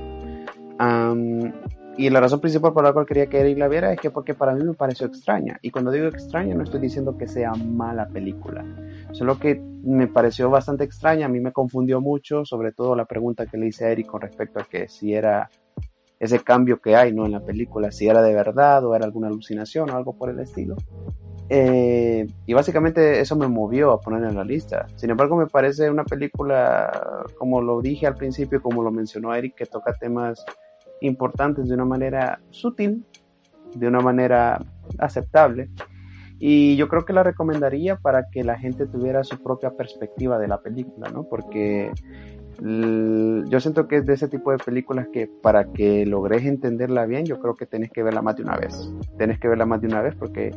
Y 1.97 2.09
la 2.11 2.19
razón 2.19 2.41
principal 2.41 2.73
por 2.73 2.83
la 2.83 2.93
cual 2.93 3.07
quería 3.07 3.25
que 3.25 3.39
Eric 3.39 3.57
la 3.57 3.67
viera 3.67 3.91
es 3.91 3.99
que 3.99 4.11
porque 4.11 4.35
para 4.35 4.53
mí 4.53 4.63
me 4.63 4.75
pareció 4.75 5.07
extraña. 5.07 5.57
Y 5.63 5.71
cuando 5.71 5.89
digo 5.89 6.05
extraña 6.05 6.53
no 6.53 6.61
estoy 6.61 6.79
diciendo 6.79 7.17
que 7.17 7.27
sea 7.27 7.53
mala 7.53 8.07
película. 8.07 8.63
Solo 9.13 9.39
que 9.39 9.59
me 9.83 10.05
pareció 10.05 10.47
bastante 10.51 10.83
extraña, 10.83 11.25
a 11.25 11.29
mí 11.29 11.39
me 11.39 11.51
confundió 11.51 11.99
mucho, 12.01 12.45
sobre 12.45 12.71
todo 12.71 12.95
la 12.95 13.05
pregunta 13.05 13.47
que 13.47 13.57
le 13.57 13.65
hice 13.65 13.85
a 13.85 13.89
Eric 13.89 14.05
con 14.05 14.21
respecto 14.21 14.59
a 14.59 14.65
que 14.65 14.87
si 14.87 15.15
era 15.15 15.49
ese 16.19 16.39
cambio 16.39 16.79
que 16.79 16.95
hay 16.95 17.13
¿no? 17.13 17.25
en 17.25 17.31
la 17.31 17.41
película, 17.41 17.91
si 17.91 18.07
era 18.07 18.21
de 18.21 18.33
verdad 18.33 18.85
o 18.85 18.95
era 18.95 19.05
alguna 19.05 19.27
alucinación 19.27 19.89
o 19.89 19.95
algo 19.95 20.13
por 20.17 20.29
el 20.29 20.39
estilo. 20.39 20.75
Eh, 21.47 22.25
y 22.47 22.53
básicamente 22.53 23.19
eso 23.19 23.35
me 23.35 23.47
movió 23.47 23.91
a 23.91 24.01
poner 24.01 24.23
en 24.23 24.35
la 24.35 24.43
lista. 24.43 24.87
Sin 24.95 25.11
embargo, 25.11 25.35
me 25.35 25.47
parece 25.47 25.89
una 25.89 26.03
película, 26.03 27.23
como 27.37 27.61
lo 27.61 27.81
dije 27.81 28.07
al 28.07 28.15
principio, 28.15 28.61
como 28.61 28.83
lo 28.83 28.91
mencionó 28.91 29.33
Eric, 29.35 29.55
que 29.55 29.65
toca 29.65 29.93
temas 29.93 30.43
importantes 31.01 31.67
de 31.67 31.75
una 31.75 31.85
manera 31.85 32.39
sutil, 32.49 33.05
de 33.75 33.87
una 33.87 33.99
manera 33.99 34.59
aceptable. 34.97 35.69
Y 36.39 36.75
yo 36.75 36.89
creo 36.89 37.05
que 37.05 37.13
la 37.13 37.23
recomendaría 37.23 37.95
para 37.97 38.29
que 38.29 38.43
la 38.43 38.57
gente 38.57 38.87
tuviera 38.87 39.23
su 39.23 39.41
propia 39.41 39.71
perspectiva 39.71 40.37
de 40.37 40.47
la 40.47 40.61
película, 40.61 41.09
¿no? 41.09 41.23
Porque 41.23 41.91
yo 42.61 43.59
siento 43.59 43.87
que 43.87 43.97
es 43.97 44.05
de 44.05 44.13
ese 44.13 44.27
tipo 44.27 44.51
de 44.51 44.57
películas 44.57 45.07
que 45.11 45.27
para 45.27 45.65
que 45.73 46.05
logres 46.05 46.45
entenderla 46.45 47.05
bien, 47.05 47.25
yo 47.25 47.39
creo 47.39 47.55
que 47.55 47.65
tenés 47.65 47.91
que 47.91 48.03
verla 48.03 48.21
más 48.21 48.37
de 48.37 48.43
una 48.43 48.55
vez. 48.55 48.91
Tenés 49.17 49.39
que 49.39 49.47
verla 49.47 49.65
más 49.65 49.81
de 49.81 49.87
una 49.87 50.01
vez 50.01 50.15
porque 50.15 50.51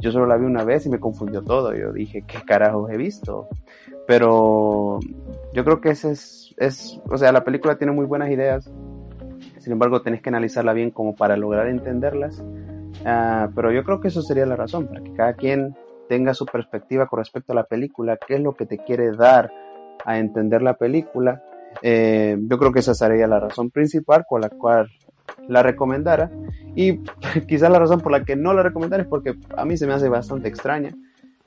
yo 0.00 0.12
solo 0.12 0.26
la 0.26 0.36
vi 0.36 0.44
una 0.44 0.64
vez 0.64 0.86
y 0.86 0.90
me 0.90 1.00
confundió 1.00 1.42
todo. 1.42 1.74
Yo 1.74 1.92
dije, 1.92 2.22
¿qué 2.26 2.38
carajos 2.46 2.90
he 2.90 2.96
visto? 2.96 3.48
Pero 4.06 5.00
yo 5.52 5.64
creo 5.64 5.80
que 5.80 5.90
ese 5.90 6.12
es, 6.12 6.54
es, 6.58 7.00
o 7.10 7.16
sea, 7.16 7.32
la 7.32 7.44
película 7.44 7.78
tiene 7.78 7.92
muy 7.92 8.06
buenas 8.06 8.30
ideas, 8.30 8.70
sin 9.58 9.72
embargo, 9.72 10.00
tenés 10.00 10.22
que 10.22 10.30
analizarla 10.30 10.72
bien 10.72 10.90
como 10.90 11.14
para 11.14 11.36
lograr 11.36 11.68
entenderlas. 11.68 12.42
Ah, 13.04 13.50
pero 13.54 13.70
yo 13.70 13.84
creo 13.84 14.00
que 14.00 14.08
eso 14.08 14.22
sería 14.22 14.46
la 14.46 14.56
razón, 14.56 14.86
para 14.86 15.02
que 15.02 15.12
cada 15.12 15.34
quien 15.34 15.76
tenga 16.08 16.32
su 16.32 16.46
perspectiva 16.46 17.06
con 17.06 17.18
respecto 17.18 17.52
a 17.52 17.56
la 17.56 17.64
película, 17.64 18.18
qué 18.26 18.36
es 18.36 18.40
lo 18.40 18.54
que 18.54 18.66
te 18.66 18.78
quiere 18.78 19.12
dar 19.12 19.52
a 20.04 20.18
entender 20.18 20.62
la 20.62 20.74
película. 20.74 21.42
Eh, 21.82 22.36
yo 22.40 22.58
creo 22.58 22.72
que 22.72 22.80
esa 22.80 22.94
sería 22.94 23.26
la 23.26 23.40
razón 23.40 23.70
principal 23.70 24.24
con 24.28 24.40
la 24.40 24.50
cual 24.50 24.88
la 25.48 25.62
recomendara. 25.62 26.30
Y 26.74 26.98
quizás 27.48 27.70
la 27.70 27.78
razón 27.78 28.00
por 28.00 28.12
la 28.12 28.24
que 28.24 28.36
no 28.36 28.52
la 28.52 28.62
recomendara 28.62 29.02
es 29.02 29.08
porque 29.08 29.34
a 29.56 29.64
mí 29.64 29.76
se 29.76 29.86
me 29.86 29.94
hace 29.94 30.08
bastante 30.08 30.48
extraña, 30.48 30.94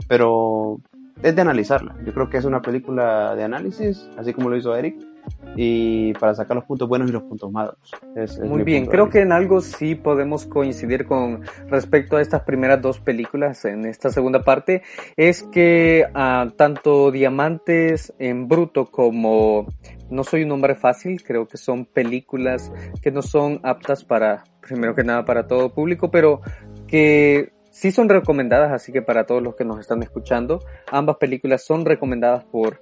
pero 0.08 0.80
es 1.22 1.36
de 1.36 1.42
analizarla. 1.42 1.96
Yo 2.06 2.14
creo 2.14 2.30
que 2.30 2.38
es 2.38 2.46
una 2.46 2.62
película 2.62 3.36
de 3.36 3.44
análisis, 3.44 4.10
así 4.18 4.34
como 4.34 4.50
lo 4.50 4.58
hizo 4.58 4.76
Eric 4.76 5.11
y 5.56 6.14
para 6.14 6.34
sacar 6.34 6.56
los 6.56 6.66
puntos 6.66 6.88
buenos 6.88 7.10
y 7.10 7.14
los 7.14 7.24
puntos 7.24 7.52
malos. 7.52 7.76
Es- 8.16 8.38
es 8.38 8.40
Muy 8.40 8.64
bien, 8.64 8.86
creo 8.86 9.10
que 9.10 9.22
en 9.22 9.32
algo 9.32 9.62
sí 9.62 9.96
podemos 9.96 10.46
coincidir 10.46 11.06
con 11.06 11.42
respecto 11.68 12.18
a 12.18 12.22
estas 12.22 12.44
primeras 12.44 12.82
dos 12.82 13.00
películas 13.00 13.66
en 13.66 13.86
esta 13.86 14.10
segunda 14.10 14.44
parte, 14.44 14.82
es 15.18 15.44
que 15.44 16.06
ah, 16.14 16.48
tanto 16.56 17.12
Diamantes 17.12 18.14
en 18.20 18.48
Bruto 18.48 18.86
como 18.86 19.68
No 20.10 20.26
soy 20.26 20.44
un 20.44 20.52
hombre 20.52 20.76
fácil, 20.76 21.24
creo 21.24 21.48
que 21.48 21.58
son 21.58 21.86
películas 21.86 22.70
que 23.02 23.12
no 23.12 23.22
son 23.22 23.62
aptas 23.64 24.04
para, 24.04 24.44
primero 24.60 24.94
que 24.94 25.06
nada, 25.06 25.24
para 25.24 25.48
todo 25.48 25.74
público, 25.74 26.12
pero 26.12 26.42
que 26.86 27.54
sí 27.70 27.92
son 27.92 28.10
recomendadas, 28.10 28.74
así 28.74 28.92
que 28.92 29.02
para 29.02 29.26
todos 29.26 29.42
los 29.42 29.56
que 29.56 29.64
nos 29.64 29.80
están 29.80 30.04
escuchando, 30.04 30.60
ambas 30.92 31.16
películas 31.16 31.64
son 31.64 31.86
recomendadas 31.86 32.44
por 32.44 32.82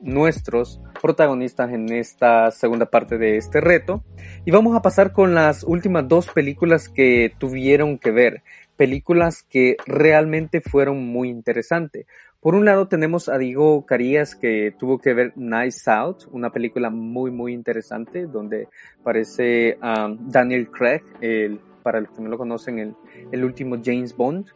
nuestros 0.00 0.80
protagonistas 1.00 1.72
en 1.72 1.92
esta 1.92 2.50
segunda 2.50 2.86
parte 2.86 3.18
de 3.18 3.36
este 3.36 3.60
reto. 3.60 4.04
Y 4.44 4.50
vamos 4.50 4.76
a 4.76 4.82
pasar 4.82 5.12
con 5.12 5.34
las 5.34 5.64
últimas 5.64 6.08
dos 6.08 6.28
películas 6.30 6.88
que 6.88 7.32
tuvieron 7.38 7.98
que 7.98 8.10
ver, 8.10 8.42
películas 8.76 9.42
que 9.42 9.76
realmente 9.86 10.60
fueron 10.60 11.06
muy 11.06 11.28
interesantes. 11.28 12.06
Por 12.40 12.54
un 12.54 12.64
lado 12.64 12.86
tenemos 12.86 13.28
a 13.28 13.36
Diego 13.36 13.84
Carías 13.84 14.36
que 14.36 14.72
tuvo 14.78 14.98
que 14.98 15.12
ver 15.12 15.32
Nice 15.36 15.90
Out, 15.90 16.28
una 16.30 16.50
película 16.50 16.88
muy 16.88 17.32
muy 17.32 17.52
interesante 17.52 18.26
donde 18.26 18.68
aparece 19.00 19.76
um, 19.82 20.30
Daniel 20.30 20.70
Craig, 20.70 21.02
el, 21.20 21.60
para 21.82 22.00
los 22.00 22.10
que 22.12 22.22
no 22.22 22.28
lo 22.28 22.38
conocen, 22.38 22.78
el, 22.78 22.94
el 23.32 23.44
último 23.44 23.76
James 23.84 24.16
Bond. 24.16 24.46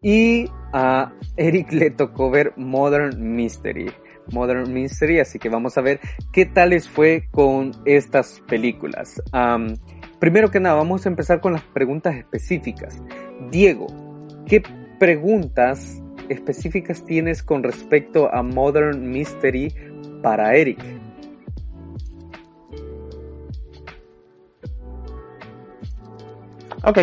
Y 0.00 0.48
a 0.72 1.12
Eric 1.36 1.72
le 1.72 1.90
tocó 1.90 2.30
ver 2.30 2.52
Modern 2.56 3.34
Mystery. 3.34 3.90
Modern 4.30 4.72
Mystery, 4.72 5.20
así 5.20 5.38
que 5.38 5.48
vamos 5.48 5.76
a 5.78 5.80
ver 5.80 6.00
qué 6.32 6.46
tal 6.46 6.70
les 6.70 6.88
fue 6.88 7.28
con 7.30 7.72
estas 7.84 8.42
películas. 8.48 9.20
Am, 9.32 9.76
primero 10.18 10.50
que 10.50 10.60
nada, 10.60 10.76
vamos 10.76 11.06
a 11.06 11.08
empezar 11.08 11.40
con 11.40 11.52
las 11.52 11.62
preguntas 11.62 12.14
específicas. 12.16 13.02
Diego, 13.50 13.86
¿qué 14.46 14.62
preguntas 14.98 16.00
específicas 16.28 17.04
tienes 17.04 17.42
con 17.42 17.62
respecto 17.62 18.32
a 18.32 18.42
Modern 18.42 19.10
Mystery 19.10 19.74
para 20.22 20.54
Eric? 20.54 20.78
Ok. 26.84 26.98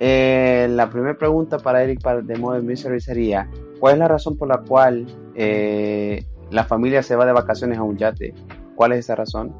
Eh, 0.00 0.66
la 0.70 0.90
primera 0.90 1.16
pregunta 1.16 1.58
para 1.58 1.82
Eric 1.82 2.00
de 2.22 2.36
Modern 2.36 2.66
Mystery 2.66 3.00
sería, 3.00 3.48
¿cuál 3.78 3.94
es 3.94 3.98
la 4.00 4.08
razón 4.08 4.36
por 4.36 4.48
la 4.48 4.58
cual 4.58 5.06
eh, 5.36 6.24
la 6.50 6.64
familia 6.64 7.02
se 7.02 7.16
va 7.16 7.26
de 7.26 7.32
vacaciones 7.32 7.78
a 7.78 7.82
un 7.82 7.96
yate? 7.96 8.34
¿Cuál 8.74 8.92
es 8.92 9.00
esa 9.00 9.14
razón? 9.14 9.54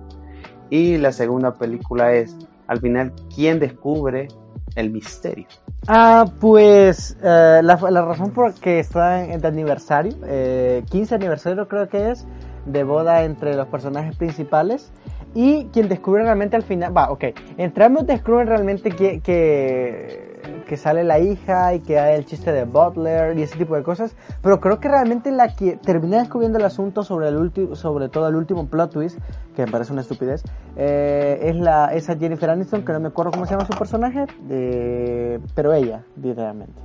Y 0.70 0.97
la 0.97 1.12
segunda 1.12 1.55
película 1.55 2.14
es, 2.14 2.37
al 2.66 2.81
final, 2.81 3.12
¿quién 3.35 3.59
descubre 3.59 4.29
el 4.77 4.90
misterio? 4.90 5.47
Ah, 5.87 6.25
pues 6.40 7.16
eh, 7.23 7.61
la, 7.62 7.77
la 7.90 8.05
razón 8.05 8.31
por 8.31 8.55
que 8.55 8.79
está 8.79 9.25
en, 9.25 9.40
de 9.40 9.49
aniversario, 9.49 10.16
eh, 10.27 10.83
15 10.90 11.14
aniversario 11.14 11.68
creo 11.68 11.88
que 11.88 12.11
es, 12.11 12.27
de 12.66 12.85
boda 12.85 13.25
entre 13.25 13.55
los 13.55 13.68
personajes 13.68 14.16
principales. 14.16 14.90
Y 15.35 15.64
quien 15.73 15.88
descubre 15.88 16.23
realmente 16.23 16.55
al 16.55 16.62
final, 16.62 16.97
va, 16.97 17.11
ok, 17.11 17.25
entre 17.59 17.85
ambos 17.85 18.07
descubren 18.07 18.47
realmente 18.47 18.90
que, 18.90 19.20
que, 19.20 20.34
que 20.67 20.77
sale 20.77 21.05
la 21.05 21.19
hija 21.19 21.75
y 21.75 21.81
que 21.81 21.99
hay 21.99 22.17
el 22.17 22.25
chiste 22.25 22.53
de 22.53 22.65
Butler 22.65 23.39
y 23.39 23.43
ese 23.43 23.59
tipo 23.59 23.75
de 23.75 23.83
cosas, 23.83 24.17
pero 24.43 24.61
creo 24.61 24.81
que 24.81 24.89
realmente 24.89 25.31
la 25.31 25.55
que 25.55 25.77
termina 25.77 26.19
descubriendo 26.19 26.59
el 26.59 26.65
asunto 26.65 27.05
sobre 27.05 27.29
el 27.29 27.37
último, 27.37 27.75
sobre 27.75 28.09
todo 28.09 28.29
el 28.29 28.37
último 28.37 28.67
plot 28.67 28.93
twist, 28.93 29.19
que 29.55 29.67
me 29.67 29.73
parece 29.73 29.93
una 29.93 30.03
estupidez, 30.03 30.43
eh, 30.77 31.41
es 31.43 31.57
la 31.57 31.95
esa 31.95 32.17
Jennifer 32.17 32.51
Aniston, 32.51 32.85
que 32.85 32.93
no 32.93 33.01
me 33.01 33.09
acuerdo 33.09 33.33
cómo 33.33 33.47
se 33.47 33.53
llama 33.53 33.67
su 33.67 33.75
personaje, 33.75 34.27
eh, 34.51 35.39
pero 35.55 35.73
ella, 35.73 36.05
literalmente. 36.21 36.81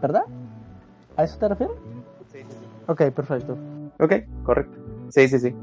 ¿Verdad? 0.00 0.24
¿A 1.16 1.24
eso 1.24 1.38
te 1.38 1.48
refieres? 1.48 1.76
Ok, 2.86 3.02
perfecto. 3.10 3.56
Ok, 4.00 4.14
correcto. 4.42 4.76
Sí, 5.10 5.28
sí, 5.28 5.38
sí. 5.38 5.54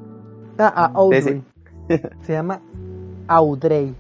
Ah, 0.58 0.72
a 0.76 0.86
Audrey. 0.94 1.44
Sí, 1.90 2.02
Se 2.22 2.34
llama 2.34 2.62
Audrey. 3.28 3.96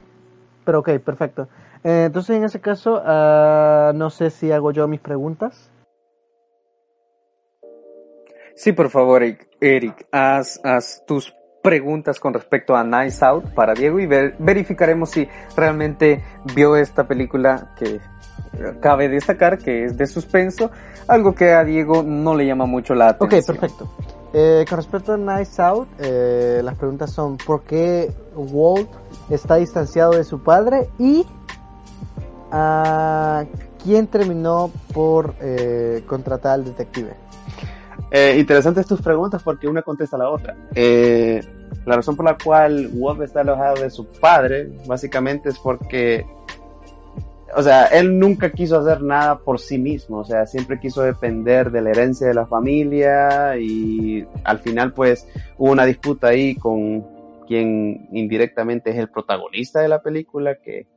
Pero 0.63 0.79
ok, 0.79 0.89
perfecto. 0.99 1.47
Eh, 1.87 2.03
entonces, 2.07 2.35
en 2.35 2.43
ese 2.43 2.59
caso, 2.59 3.01
ah, 3.05 3.93
no 3.95 4.09
sé 4.09 4.29
si 4.29 4.51
hago 4.51 4.71
yo 4.71 4.89
mis 4.89 4.99
preguntas. 4.99 5.69
Sí, 8.55 8.73
por 8.73 8.89
favor, 8.89 9.23
Eric, 9.61 10.05
haz, 10.11 10.59
haz 10.65 11.03
tus 11.07 11.33
preguntas 11.63 12.19
con 12.19 12.33
respecto 12.33 12.75
a 12.75 12.83
Nice 12.83 13.23
Out 13.23 13.53
para 13.53 13.73
Diego 13.73 13.99
y 14.01 14.05
ver- 14.05 14.35
verificaremos 14.39 15.11
si 15.11 15.29
realmente 15.55 16.21
vio 16.55 16.75
esta 16.75 17.07
película 17.07 17.73
que 17.77 18.01
cabe 18.81 19.07
destacar 19.07 19.57
que 19.57 19.85
es 19.85 19.97
de 19.97 20.07
suspenso, 20.07 20.71
algo 21.07 21.33
que 21.35 21.53
a 21.53 21.63
Diego 21.63 22.03
no 22.03 22.35
le 22.35 22.45
llama 22.47 22.65
mucho 22.65 22.95
la 22.95 23.11
Ok, 23.11 23.21
atención. 23.33 23.57
perfecto. 23.57 23.89
Eh, 24.33 24.65
con 24.67 24.77
respecto 24.77 25.13
a 25.13 25.17
Nice 25.17 25.61
Out, 25.61 25.87
eh, 25.99 26.59
las 26.63 26.75
preguntas 26.75 27.11
son 27.11 27.37
¿por 27.37 27.61
qué 27.63 28.11
Walt 28.35 28.89
está 29.29 29.55
distanciado 29.55 30.11
de 30.11 30.23
su 30.25 30.43
padre? 30.43 30.89
Y 30.99 31.25
ah, 32.51 33.45
¿quién 33.83 34.07
terminó 34.07 34.71
por 34.93 35.35
eh, 35.41 36.03
contratar 36.07 36.53
al 36.53 36.65
detective? 36.65 37.13
Eh, 38.09 38.37
interesantes 38.39 38.87
tus 38.87 39.01
preguntas 39.01 39.43
porque 39.43 39.67
una 39.67 39.81
contesta 39.81 40.15
a 40.15 40.19
la 40.19 40.29
otra. 40.29 40.55
Eh, 40.73 41.41
la 41.85 41.95
razón 41.95 42.15
por 42.15 42.25
la 42.25 42.37
cual 42.37 42.89
Wolf 42.93 43.21
está 43.21 43.41
alejado 43.41 43.81
de 43.81 43.89
su 43.89 44.05
padre, 44.05 44.69
básicamente 44.85 45.49
es 45.49 45.59
porque, 45.59 46.25
o 47.55 47.61
sea, 47.61 47.85
él 47.87 48.17
nunca 48.17 48.51
quiso 48.51 48.79
hacer 48.79 49.01
nada 49.01 49.39
por 49.39 49.59
sí 49.59 49.77
mismo, 49.77 50.19
o 50.19 50.25
sea, 50.25 50.45
siempre 50.45 50.79
quiso 50.79 51.01
depender 51.01 51.71
de 51.71 51.81
la 51.81 51.89
herencia 51.91 52.27
de 52.27 52.33
la 52.33 52.45
familia 52.45 53.57
y 53.57 54.25
al 54.43 54.59
final 54.59 54.93
pues 54.93 55.27
hubo 55.57 55.71
una 55.71 55.85
disputa 55.85 56.27
ahí 56.27 56.55
con 56.55 57.05
quien 57.47 58.09
indirectamente 58.11 58.89
es 58.91 58.97
el 58.97 59.09
protagonista 59.09 59.81
de 59.81 59.87
la 59.87 60.01
película, 60.01 60.55
que 60.55 60.87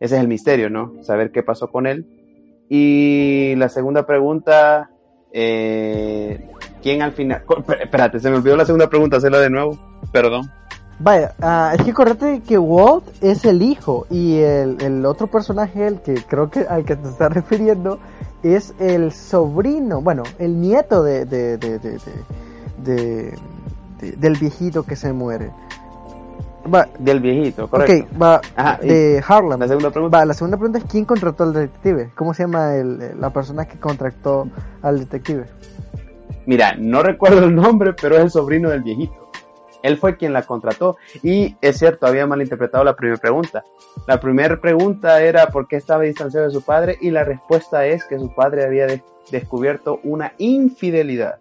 ese 0.00 0.14
es 0.16 0.20
el 0.20 0.28
misterio, 0.28 0.70
¿no? 0.70 0.92
Saber 1.02 1.30
qué 1.30 1.42
pasó 1.42 1.68
con 1.68 1.86
él. 1.86 2.06
Y 2.68 3.54
la 3.56 3.68
segunda 3.68 4.04
pregunta, 4.06 4.90
eh, 5.32 6.48
¿quién 6.82 7.02
al 7.02 7.12
final? 7.12 7.42
Espérate, 7.80 8.20
se 8.20 8.30
me 8.30 8.36
olvidó 8.36 8.56
la 8.56 8.66
segunda 8.66 8.88
pregunta, 8.88 9.16
hacerla 9.16 9.38
de 9.40 9.50
nuevo. 9.50 9.78
Perdón. 10.12 10.50
Vaya, 11.00 11.34
ah, 11.40 11.72
es 11.78 11.84
que 11.84 11.92
correcto 11.94 12.26
que 12.46 12.58
Walt 12.58 13.04
es 13.22 13.44
el 13.44 13.62
hijo 13.62 14.06
y 14.10 14.38
el, 14.38 14.76
el 14.82 15.06
otro 15.06 15.28
personaje, 15.28 15.86
el 15.86 16.00
que 16.00 16.14
creo 16.16 16.50
que 16.50 16.60
al 16.68 16.84
que 16.84 16.96
te 16.96 17.08
estás 17.08 17.32
refiriendo, 17.32 18.00
es 18.42 18.74
el 18.80 19.12
sobrino, 19.12 20.00
bueno, 20.02 20.24
el 20.38 20.60
nieto 20.60 21.02
de, 21.04 21.24
de- 21.24 21.56
de- 21.56 21.78
de- 22.78 23.32
del 24.16 24.34
viejito 24.36 24.82
que 24.84 24.96
se 24.96 25.12
muere. 25.12 25.50
Va, 26.72 26.88
Del 26.98 27.20
viejito, 27.20 27.68
correcto. 27.68 28.06
ok, 28.14 28.22
va, 28.22 28.40
Ajá, 28.56 28.78
de 28.82 29.22
Harlem. 29.26 29.58
La 29.60 29.68
segunda 29.68 29.90
pregunta. 29.90 30.18
Va, 30.18 30.24
la 30.24 30.34
segunda 30.34 30.56
pregunta 30.56 30.78
es 30.78 30.84
quién 30.90 31.04
contrató 31.04 31.44
al 31.44 31.52
detective. 31.52 32.10
¿Cómo 32.14 32.34
se 32.34 32.42
llama 32.44 32.74
el- 32.76 33.20
la 33.20 33.30
persona 33.30 33.66
que 33.66 33.78
contrató 33.78 34.48
al 34.82 34.98
detective? 34.98 35.46
Mira, 36.46 36.74
no 36.78 37.02
recuerdo 37.02 37.44
el 37.44 37.54
nombre, 37.54 37.92
pero 37.92 38.16
es 38.16 38.22
el 38.22 38.30
sobrino 38.30 38.70
del 38.70 38.82
viejito. 38.82 39.14
Él 39.82 39.96
fue 39.96 40.16
quien 40.16 40.32
la 40.32 40.42
contrató. 40.42 40.96
Y 41.22 41.56
es 41.60 41.78
cierto, 41.78 42.06
había 42.06 42.26
malinterpretado 42.26 42.82
la 42.84 42.96
primera 42.96 43.20
pregunta. 43.20 43.62
La 44.06 44.18
primera 44.18 44.60
pregunta 44.60 45.20
era 45.22 45.46
por 45.48 45.68
qué 45.68 45.76
estaba 45.76 46.02
distanciado 46.02 46.46
de 46.46 46.52
su 46.52 46.62
padre 46.62 46.96
y 47.00 47.10
la 47.10 47.22
respuesta 47.24 47.86
es 47.86 48.04
que 48.04 48.18
su 48.18 48.34
padre 48.34 48.64
había 48.64 48.86
de- 48.86 49.02
descubierto 49.30 50.00
una 50.02 50.32
infidelidad. 50.38 51.36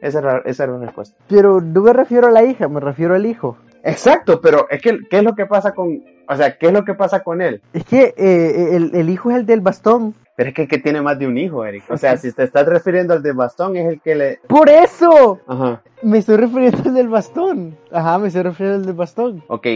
Esa 0.00 0.18
era, 0.18 0.42
esa 0.44 0.64
era 0.64 0.74
la 0.74 0.86
respuesta. 0.86 1.16
Pero 1.28 1.60
no 1.60 1.80
me 1.82 1.92
refiero 1.92 2.26
a 2.28 2.30
la 2.30 2.44
hija, 2.44 2.68
me 2.68 2.80
refiero 2.80 3.14
al 3.14 3.24
hijo. 3.26 3.56
Exacto, 3.84 4.40
pero 4.40 4.66
es 4.70 4.80
que, 4.80 4.98
¿qué 5.10 5.18
es 5.18 5.22
lo 5.22 5.34
que 5.34 5.46
pasa 5.46 5.72
con, 5.72 6.02
o 6.28 6.36
sea, 6.36 6.56
qué 6.56 6.66
es 6.66 6.72
lo 6.72 6.84
que 6.84 6.94
pasa 6.94 7.22
con 7.22 7.42
él? 7.42 7.60
Es 7.72 7.84
que 7.84 8.14
eh, 8.16 8.76
el, 8.76 8.94
el 8.94 9.10
hijo 9.10 9.30
es 9.30 9.36
el 9.38 9.46
del 9.46 9.60
bastón. 9.60 10.14
Pero 10.34 10.48
es 10.48 10.54
que, 10.54 10.66
que 10.66 10.78
tiene 10.78 11.02
más 11.02 11.18
de 11.18 11.26
un 11.26 11.36
hijo, 11.36 11.64
Eric. 11.64 11.84
O 11.90 11.96
sea, 11.98 12.16
si 12.16 12.32
te 12.32 12.44
estás 12.44 12.64
refiriendo 12.66 13.12
al 13.12 13.22
de 13.22 13.32
bastón, 13.32 13.76
es 13.76 13.86
el 13.86 14.00
que 14.00 14.14
le... 14.14 14.38
¡Por 14.48 14.70
eso! 14.70 15.40
Ajá. 15.46 15.82
Me 16.02 16.18
estoy 16.18 16.36
refiriendo 16.36 16.78
al 16.86 16.94
del 16.94 17.08
bastón. 17.08 17.76
Ajá, 17.90 18.18
me 18.18 18.28
estoy 18.28 18.42
refiriendo 18.42 18.78
al 18.78 18.86
del 18.86 18.94
bastón. 18.94 19.44
Ok, 19.48 19.66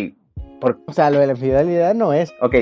por, 0.60 0.78
O 0.86 0.92
sea, 0.94 1.10
lo 1.10 1.18
de 1.18 1.26
la 1.26 1.32
infidelidad 1.34 1.94
no 1.94 2.12
es. 2.14 2.32
ok, 2.40 2.54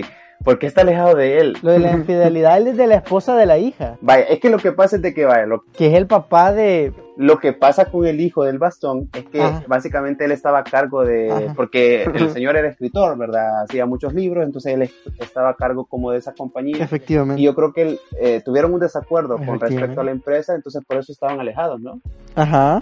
¿por 0.43 0.59
qué 0.59 0.67
está 0.67 0.81
alejado 0.81 1.15
de 1.15 1.39
él? 1.39 1.57
Lo 1.63 1.71
de 1.73 1.79
la 1.79 1.93
infidelidad 1.97 2.67
es 2.67 2.77
de 2.77 2.87
la 2.87 2.97
esposa 2.97 3.37
de 3.37 3.47
la 3.47 3.59
hija, 3.59 3.97
Vaya, 4.01 4.25
es 4.25 4.41
que 4.41 4.51
lo 4.51 4.59
que 4.59 4.73
pasa 4.73 4.97
es 4.97 5.03
de 5.03 5.15
que, 5.15 5.25
vaya, 5.25 5.47
lo, 5.47 5.63
que 5.77 5.89
es 5.89 5.95
el 5.95 6.07
papá 6.07 6.53
de... 6.53 6.93
lo 7.17 7.39
que 7.39 7.53
pasa 7.53 7.87
con 7.87 8.07
el 8.07 8.21
hijo 8.21 8.45
del 8.45 8.59
bastón 8.59 9.09
es 9.15 9.25
que 9.27 9.43
Ajá. 9.43 9.63
básicamente 9.69 10.25
él 10.25 10.33
estaba 10.33 10.59
a 10.61 10.65
cargo 10.65 11.05
de, 11.05 11.31
Ajá. 11.31 11.53
porque 11.55 12.03
el 12.05 12.31
señor 12.31 12.57
era 12.57 12.69
escritor, 12.69 13.17
¿verdad? 13.17 13.63
Hacía 13.65 13.87
muchos 13.87 14.13
libros, 14.15 14.45
entonces 14.45 14.75
él 14.75 14.83
es- 14.83 14.95
estaba 15.21 15.51
a 15.51 15.55
cargo 15.55 15.85
como 15.87 16.11
de 16.11 16.19
esa 16.19 16.33
compañía. 16.33 16.83
Efectivamente. 16.85 17.41
Y 17.41 17.45
yo 17.45 17.55
creo 17.55 17.73
que 17.73 17.83
él, 17.83 18.01
eh, 18.21 18.43
tuvieron 18.45 18.75
un 18.75 18.81
desacuerdo 18.81 19.37
con 19.39 19.61
respecto 19.61 20.01
a 20.01 20.05
la 20.05 20.11
empresa, 20.11 20.55
entonces 20.55 20.83
por 20.87 20.97
eso 20.99 21.13
estaban 21.13 21.41
alejados, 21.41 21.81
¿no? 21.81 22.01
Ajá. 22.35 22.81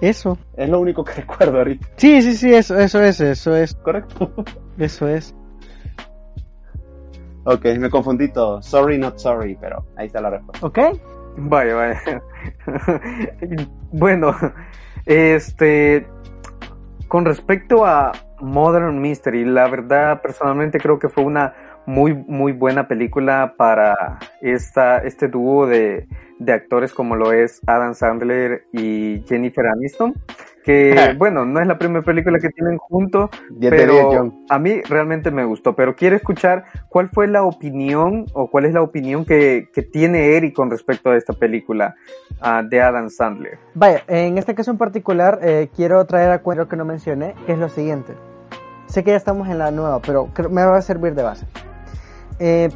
Eso. 0.00 0.36
Es 0.56 0.68
lo 0.68 0.80
único 0.80 1.04
que 1.04 1.12
recuerdo 1.20 1.58
ahorita. 1.58 1.86
Sí, 1.96 2.22
sí, 2.22 2.34
sí, 2.34 2.52
eso, 2.52 2.76
eso 2.78 3.00
es, 3.02 3.20
eso 3.20 3.54
es, 3.54 3.74
¿Correcto? 3.76 4.32
eso 4.78 5.06
es. 5.06 5.34
Ok, 7.44 7.64
me 7.78 7.90
confundí 7.90 8.28
todo. 8.28 8.62
Sorry, 8.62 8.98
not 8.98 9.18
sorry, 9.18 9.56
pero 9.60 9.84
ahí 9.96 10.06
está 10.06 10.20
la 10.20 10.30
respuesta. 10.30 10.66
¿Ok? 10.66 10.78
Vaya, 11.36 11.74
vaya. 11.74 12.22
bueno, 13.92 14.34
este, 15.06 16.06
con 17.08 17.24
respecto 17.24 17.84
a 17.84 18.12
Modern 18.40 19.00
Mystery, 19.00 19.44
la 19.44 19.68
verdad 19.68 20.20
personalmente 20.20 20.78
creo 20.78 20.98
que 20.98 21.08
fue 21.08 21.24
una 21.24 21.54
muy 21.86 22.14
muy 22.14 22.52
buena 22.52 22.86
película 22.88 23.54
para 23.56 24.18
esta 24.40 24.98
este 24.98 25.28
dúo 25.28 25.66
de, 25.66 26.06
de 26.38 26.52
actores 26.52 26.92
como 26.92 27.16
lo 27.16 27.32
es 27.32 27.60
Adam 27.66 27.94
Sandler 27.94 28.64
y 28.72 29.24
Jennifer 29.26 29.66
Aniston 29.66 30.14
que 30.64 30.94
bueno 31.18 31.44
no 31.44 31.60
es 31.60 31.66
la 31.66 31.78
primera 31.78 32.04
película 32.04 32.38
que 32.38 32.50
tienen 32.50 32.78
juntos 32.78 33.30
pero 33.70 34.32
a 34.48 34.58
mí 34.60 34.80
realmente 34.88 35.32
me 35.32 35.44
gustó 35.44 35.74
pero 35.74 35.96
quiero 35.96 36.14
escuchar 36.14 36.64
cuál 36.88 37.08
fue 37.08 37.26
la 37.26 37.42
opinión 37.42 38.26
o 38.32 38.48
cuál 38.48 38.66
es 38.66 38.72
la 38.74 38.82
opinión 38.82 39.24
que, 39.24 39.68
que 39.74 39.82
tiene 39.82 40.36
Eric 40.36 40.54
con 40.54 40.70
respecto 40.70 41.10
a 41.10 41.16
esta 41.16 41.32
película 41.32 41.96
ah, 42.40 42.62
de 42.62 42.80
Adam 42.80 43.08
Sandler 43.10 43.58
Vaya, 43.74 44.02
en 44.06 44.38
este 44.38 44.54
caso 44.54 44.70
en 44.70 44.78
particular 44.78 45.40
eh, 45.42 45.68
quiero 45.74 46.04
traer 46.06 46.30
a 46.30 46.42
cuenta 46.42 46.62
lo 46.62 46.68
que 46.68 46.76
no 46.76 46.84
mencioné, 46.84 47.34
que 47.46 47.52
es 47.52 47.58
lo 47.58 47.68
siguiente. 47.68 48.12
Sé 48.86 49.02
que 49.02 49.10
ya 49.12 49.16
estamos 49.16 49.48
en 49.48 49.58
la 49.58 49.70
nueva, 49.70 50.00
pero 50.00 50.26
creo- 50.34 50.50
me 50.50 50.64
va 50.64 50.76
a 50.76 50.82
servir 50.82 51.14
de 51.14 51.22
base. 51.22 51.46
Eh, 52.44 52.68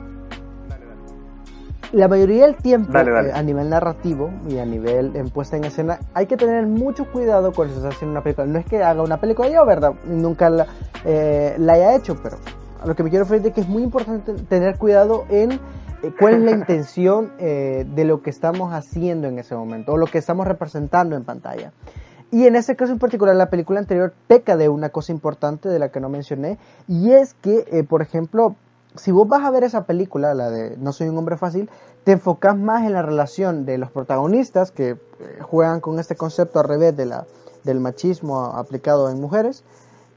la 1.93 2.07
mayoría 2.07 2.47
del 2.47 2.57
tiempo, 2.57 2.93
Dale, 2.93 3.11
dale. 3.11 3.29
eh, 3.31 3.33
a 3.33 3.43
nivel 3.43 3.69
narrativo 3.69 4.31
y 4.49 4.59
a 4.59 4.65
nivel 4.65 5.17
en 5.17 5.29
puesta 5.31 5.57
en 5.57 5.65
escena, 5.65 5.99
hay 6.15 6.27
que 6.27 6.37
tener 6.37 6.67
mucho 6.67 7.11
cuidado 7.11 7.53
cuando 7.53 7.75
se 7.75 7.81
está 7.81 7.89
haciendo 7.91 8.13
una 8.13 8.23
película. 8.23 8.47
No 8.47 8.59
es 8.61 8.67
que 8.67 8.83
haga 8.83 9.03
una 9.03 9.19
película 9.19 9.49
yo, 9.49 9.67
¿verdad? 9.67 9.95
Nunca 10.05 10.51
la, 10.51 10.67
eh, 11.05 11.57
la 11.59 11.73
haya 11.75 11.97
hecho, 11.97 12.17
pero 12.23 12.37
a 12.81 12.87
lo 12.87 12.95
que 12.95 13.03
me 13.03 13.11
quiero 13.11 13.25
referir 13.25 13.45
es 13.47 13.55
que 13.55 13.61
es 13.63 13.69
muy 13.69 13.83
importante 13.83 14.35
tener 14.35 14.77
cuidado 14.79 15.25
en 15.31 15.53
eh, 15.53 15.59
cuál 16.19 16.35
es 16.35 16.43
la 16.43 16.51
intención 16.53 17.33
de 17.39 18.05
lo 18.05 18.23
que 18.23 18.31
estamos 18.31 18.73
haciendo 18.73 19.27
en 19.27 19.39
ese 19.41 19.57
momento 19.57 19.95
o 19.95 19.97
lo 19.97 20.07
que 20.07 20.19
estamos 20.19 20.47
representando 20.47 21.17
en 21.17 21.25
pantalla. 21.25 21.73
Y 22.31 22.47
en 22.47 22.55
ese 22.57 22.77
caso 22.77 22.93
en 22.93 22.99
particular, 23.01 23.35
la 23.35 23.51
película 23.51 23.81
anterior 23.81 24.13
peca 24.27 24.57
de 24.57 24.69
una 24.69 24.91
cosa 24.91 25.13
importante 25.13 25.69
de 25.69 25.79
la 25.81 25.91
que 25.91 26.01
no 26.01 26.09
mencioné, 26.09 26.59
y 26.89 27.13
es 27.13 27.35
que, 27.35 27.87
por 27.89 28.03
ejemplo, 28.03 28.57
si 28.99 29.11
vos 29.13 29.29
vas 29.29 29.45
a 29.45 29.51
ver 29.51 29.65
esa 29.65 29.85
película, 29.85 30.35
la 30.35 30.51
de 30.51 30.77
No 30.77 30.93
soy 30.93 31.09
un 31.09 31.19
hombre 31.19 31.37
fácil, 31.37 31.69
te 32.05 32.13
enfocas 32.13 32.57
más 32.57 32.85
en 32.85 32.93
la 32.93 33.03
relación 33.03 33.65
de 33.65 33.79
los 33.79 33.91
protagonistas 33.91 34.71
que 34.71 34.91
eh, 34.91 34.99
juegan 35.43 35.81
con 35.81 35.99
este 35.99 36.17
concepto 36.17 36.61
al 36.61 36.69
revés 36.69 36.97
de 36.97 37.07
la, 37.07 37.27
del 37.65 37.81
machismo 37.81 38.45
aplicado 38.45 39.11
en 39.11 39.21
mujeres. 39.21 39.65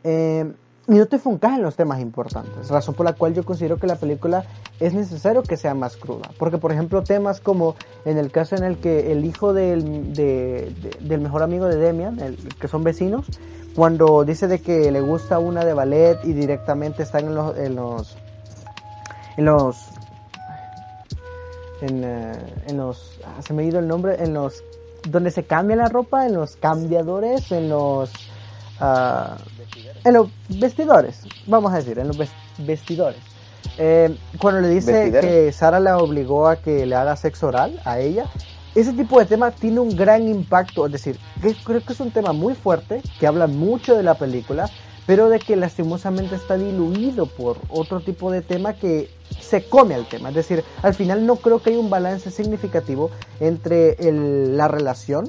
eh, 0.03 0.51
y 0.87 0.93
no 0.93 1.05
te 1.05 1.17
enfocas 1.17 1.53
en 1.55 1.61
los 1.61 1.75
temas 1.75 1.99
importantes, 1.99 2.67
razón 2.69 2.95
por 2.95 3.05
la 3.05 3.13
cual 3.13 3.35
yo 3.35 3.45
considero 3.45 3.77
que 3.77 3.85
la 3.85 3.95
película 3.97 4.43
es 4.79 4.95
necesario 4.95 5.43
que 5.43 5.55
sea 5.55 5.75
más 5.75 5.95
cruda. 5.97 6.31
Porque, 6.39 6.57
por 6.57 6.71
ejemplo, 6.71 7.03
temas 7.03 7.41
como 7.41 7.75
en 8.05 8.17
el 8.17 8.31
caso 8.31 8.55
en 8.55 8.63
el 8.63 8.79
que 8.79 9.11
el 9.11 9.23
hijo 9.23 9.53
del, 9.53 10.13
de- 10.15 10.73
de- 10.81 10.97
del 11.07 11.21
mejor 11.21 11.43
amigo 11.43 11.67
de 11.67 11.75
Demian, 11.75 12.19
el- 12.19 12.37
que 12.59 12.67
son 12.67 12.83
vecinos, 12.83 13.27
cuando 13.75 14.23
dice 14.25 14.47
de 14.47 14.61
que 14.63 14.91
le 14.91 15.01
gusta 15.01 15.37
una 15.37 15.63
de 15.63 15.75
ballet 15.75 16.17
y 16.23 16.33
directamente 16.33 17.03
están 17.03 17.25
en 17.27 17.35
los... 17.35 17.55
En 17.55 17.75
los, 17.75 18.17
en 19.39 19.45
los 19.45 19.77
en, 21.81 22.03
eh, 22.03 22.33
en 22.67 22.77
los 22.77 23.19
ah, 23.25 23.41
se 23.41 23.53
me 23.53 23.63
ha 23.63 23.65
ido 23.65 23.79
el 23.79 23.87
nombre 23.87 24.21
en 24.21 24.33
los 24.33 24.63
donde 25.07 25.31
se 25.31 25.43
cambia 25.43 25.77
la 25.77 25.87
ropa 25.87 26.25
en 26.25 26.33
los 26.33 26.57
cambiadores 26.57 27.49
en 27.53 27.69
los 27.69 28.11
ah, 28.81 29.37
en 30.03 30.13
los 30.13 30.27
vestidores 30.49 31.21
vamos 31.47 31.71
a 31.73 31.77
decir 31.77 31.97
en 31.99 32.07
los 32.09 32.17
ves- 32.17 32.33
vestidores. 32.59 33.19
Eh, 33.77 34.17
cuando 34.39 34.59
le 34.61 34.67
dice 34.69 34.91
que 35.21 35.51
Sara 35.53 35.79
la 35.79 35.97
obligó 35.97 36.47
a 36.47 36.57
que 36.57 36.85
le 36.85 36.95
haga 36.95 37.15
sexo 37.15 37.47
oral 37.47 37.79
a 37.85 37.99
ella 37.99 38.25
ese 38.75 38.91
tipo 38.93 39.19
de 39.19 39.25
tema 39.25 39.51
tiene 39.51 39.79
un 39.79 39.95
gran 39.95 40.27
impacto 40.27 40.85
es 40.85 40.91
decir 40.91 41.17
que 41.41 41.55
creo 41.63 41.81
que 41.83 41.93
es 41.93 41.99
un 42.01 42.11
tema 42.11 42.33
muy 42.33 42.55
fuerte 42.55 43.01
que 43.19 43.27
habla 43.27 43.47
mucho 43.47 43.95
de 43.95 44.03
la 44.03 44.15
película 44.15 44.69
pero 45.09 45.27
de 45.27 45.39
que 45.39 45.55
lastimosamente 45.55 46.35
está 46.35 46.55
diluido 46.55 47.25
por 47.25 47.57
otro 47.69 47.99
tipo 47.99 48.29
de 48.29 48.43
tema 48.43 48.73
que 48.73 49.09
se 49.41 49.63
come 49.63 49.95
al 49.95 50.05
tema. 50.05 50.29
Es 50.29 50.35
decir, 50.35 50.63
al 50.83 50.93
final 50.93 51.25
no 51.25 51.37
creo 51.37 51.63
que 51.63 51.71
haya 51.71 51.79
un 51.79 51.89
balance 51.89 52.29
significativo 52.29 53.09
entre 53.39 53.93
el- 54.07 54.55
la 54.55 54.67
relación 54.67 55.27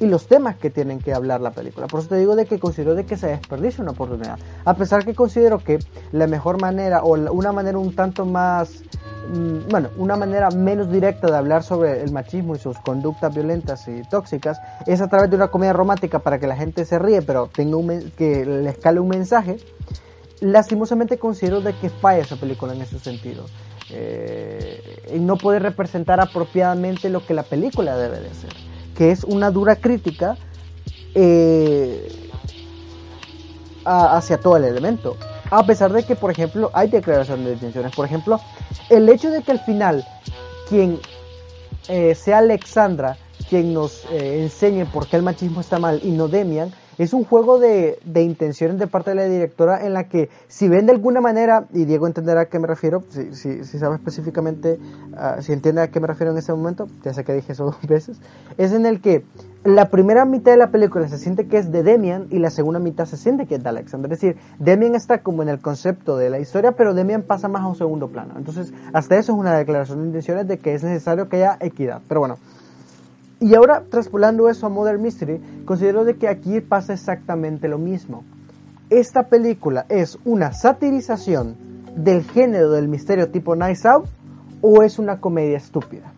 y 0.00 0.06
los 0.06 0.26
temas 0.26 0.56
que 0.56 0.70
tienen 0.70 0.98
que 0.98 1.12
hablar 1.14 1.40
la 1.40 1.52
película. 1.52 1.86
Por 1.86 2.00
eso 2.00 2.10
te 2.10 2.16
digo 2.16 2.36
de 2.36 2.46
que 2.46 2.58
considero 2.58 2.94
de 2.94 3.06
que 3.06 3.16
se 3.16 3.28
desperdicia 3.28 3.82
una 3.82 3.92
oportunidad. 3.92 4.38
A 4.64 4.74
pesar 4.74 5.04
que 5.04 5.14
considero 5.14 5.58
que 5.58 5.78
la 6.12 6.26
mejor 6.26 6.60
manera 6.60 7.02
o 7.02 7.12
una 7.32 7.52
manera 7.52 7.78
un 7.78 7.94
tanto 7.94 8.24
más 8.24 8.82
mm, 9.32 9.68
bueno, 9.70 9.90
una 9.96 10.16
manera 10.16 10.50
menos 10.50 10.90
directa 10.90 11.28
de 11.28 11.36
hablar 11.36 11.62
sobre 11.62 12.02
el 12.02 12.12
machismo 12.12 12.56
y 12.56 12.58
sus 12.58 12.78
conductas 12.78 13.34
violentas 13.34 13.86
y 13.88 14.02
tóxicas 14.08 14.60
es 14.86 15.00
a 15.00 15.08
través 15.08 15.30
de 15.30 15.36
una 15.36 15.48
comedia 15.48 15.72
romántica 15.72 16.18
para 16.18 16.38
que 16.38 16.46
la 16.46 16.56
gente 16.56 16.84
se 16.84 16.98
ríe, 16.98 17.22
pero 17.22 17.48
tenga 17.48 17.76
un 17.76 18.12
que 18.16 18.44
le 18.44 18.70
escale 18.70 19.00
un 19.00 19.08
mensaje. 19.08 19.58
Lastimosamente 20.40 21.18
considero 21.18 21.60
de 21.60 21.72
que 21.74 21.88
falla 21.88 22.20
esa 22.20 22.36
película 22.36 22.74
en 22.74 22.82
ese 22.82 22.98
sentido. 22.98 23.46
Eh, 23.90 25.02
en 25.08 25.26
no 25.26 25.36
poder 25.36 25.62
representar 25.62 26.18
apropiadamente 26.18 27.10
lo 27.10 27.24
que 27.24 27.34
la 27.34 27.42
película 27.42 27.96
debe 27.96 28.18
de 28.18 28.32
ser, 28.34 28.52
que 28.96 29.10
es 29.10 29.24
una 29.24 29.50
dura 29.50 29.76
crítica 29.76 30.36
eh, 31.14 32.30
a- 33.84 34.16
hacia 34.16 34.38
todo 34.38 34.56
el 34.56 34.64
elemento. 34.64 35.16
A 35.50 35.64
pesar 35.64 35.92
de 35.92 36.02
que, 36.04 36.16
por 36.16 36.30
ejemplo, 36.30 36.70
hay 36.72 36.88
declaración 36.88 37.44
de 37.44 37.52
intenciones. 37.52 37.92
Por 37.94 38.06
ejemplo, 38.06 38.40
el 38.90 39.08
hecho 39.08 39.30
de 39.30 39.42
que 39.42 39.52
al 39.52 39.60
final 39.60 40.04
quien 40.68 40.98
eh, 41.88 42.14
sea 42.14 42.38
Alexandra 42.38 43.16
quien 43.50 43.74
nos 43.74 44.04
eh, 44.10 44.42
enseñe 44.42 44.86
por 44.86 45.06
qué 45.06 45.16
el 45.16 45.22
machismo 45.22 45.60
está 45.60 45.78
mal 45.78 46.00
y 46.02 46.10
no 46.10 46.28
Demian, 46.28 46.72
es 46.98 47.12
un 47.12 47.24
juego 47.24 47.58
de, 47.58 47.98
de 48.04 48.22
intenciones 48.22 48.78
de 48.78 48.86
parte 48.86 49.10
de 49.10 49.16
la 49.16 49.24
directora 49.24 49.84
en 49.84 49.92
la 49.92 50.04
que 50.04 50.28
si 50.48 50.68
ven 50.68 50.86
de 50.86 50.92
alguna 50.92 51.20
manera, 51.20 51.66
y 51.72 51.84
Diego 51.84 52.06
entenderá 52.06 52.42
a 52.42 52.44
qué 52.46 52.58
me 52.58 52.66
refiero, 52.66 53.02
si, 53.08 53.64
si, 53.64 53.78
sabe 53.78 53.96
específicamente, 53.96 54.78
ah, 55.16 55.36
si 55.40 55.52
entiende 55.52 55.82
a 55.82 55.88
qué 55.88 56.00
me 56.00 56.06
refiero 56.06 56.32
en 56.32 56.38
ese 56.38 56.52
momento, 56.52 56.88
ya 57.04 57.12
sé 57.12 57.24
que 57.24 57.34
dije 57.34 57.52
eso 57.52 57.64
dos 57.66 57.80
veces, 57.88 58.18
es 58.58 58.72
en 58.72 58.86
el 58.86 59.00
que 59.00 59.24
la 59.64 59.88
primera 59.88 60.26
mitad 60.26 60.52
de 60.52 60.58
la 60.58 60.70
película 60.70 61.08
se 61.08 61.16
siente 61.16 61.46
que 61.46 61.56
es 61.56 61.72
de 61.72 61.82
Demian 61.82 62.26
y 62.30 62.38
la 62.38 62.50
segunda 62.50 62.78
mitad 62.78 63.06
se 63.06 63.16
siente 63.16 63.46
que 63.46 63.54
es 63.54 63.62
de 63.62 63.68
Alexander. 63.70 64.12
Es 64.12 64.20
decir, 64.20 64.36
Demian 64.58 64.94
está 64.94 65.22
como 65.22 65.42
en 65.42 65.48
el 65.48 65.58
concepto 65.58 66.18
de 66.18 66.28
la 66.28 66.38
historia, 66.38 66.72
pero 66.72 66.92
Demian 66.92 67.22
pasa 67.22 67.48
más 67.48 67.62
a 67.62 67.66
un 67.66 67.74
segundo 67.74 68.08
plano. 68.08 68.34
Entonces, 68.36 68.74
hasta 68.92 69.16
eso 69.16 69.32
es 69.32 69.38
una 69.38 69.56
declaración 69.56 70.00
de 70.00 70.06
intenciones 70.08 70.46
de 70.46 70.58
que 70.58 70.74
es 70.74 70.84
necesario 70.84 71.30
que 71.30 71.36
haya 71.36 71.56
equidad. 71.60 72.02
Pero 72.06 72.20
bueno, 72.20 72.36
y 73.40 73.54
ahora, 73.54 73.84
traspolando 73.90 74.48
eso 74.48 74.66
a 74.66 74.70
Modern 74.70 75.02
Mystery, 75.02 75.40
considero 75.64 76.04
de 76.04 76.16
que 76.16 76.28
aquí 76.28 76.60
pasa 76.60 76.94
exactamente 76.94 77.68
lo 77.68 77.78
mismo. 77.78 78.24
Esta 78.90 79.24
película 79.24 79.86
es 79.88 80.18
una 80.24 80.52
satirización 80.52 81.56
del 81.96 82.22
género 82.22 82.70
del 82.70 82.88
misterio 82.88 83.30
tipo 83.30 83.56
Nice 83.56 83.86
Out 83.88 84.06
o 84.60 84.82
es 84.82 84.98
una 84.98 85.20
comedia 85.20 85.56
estúpida. 85.56 86.12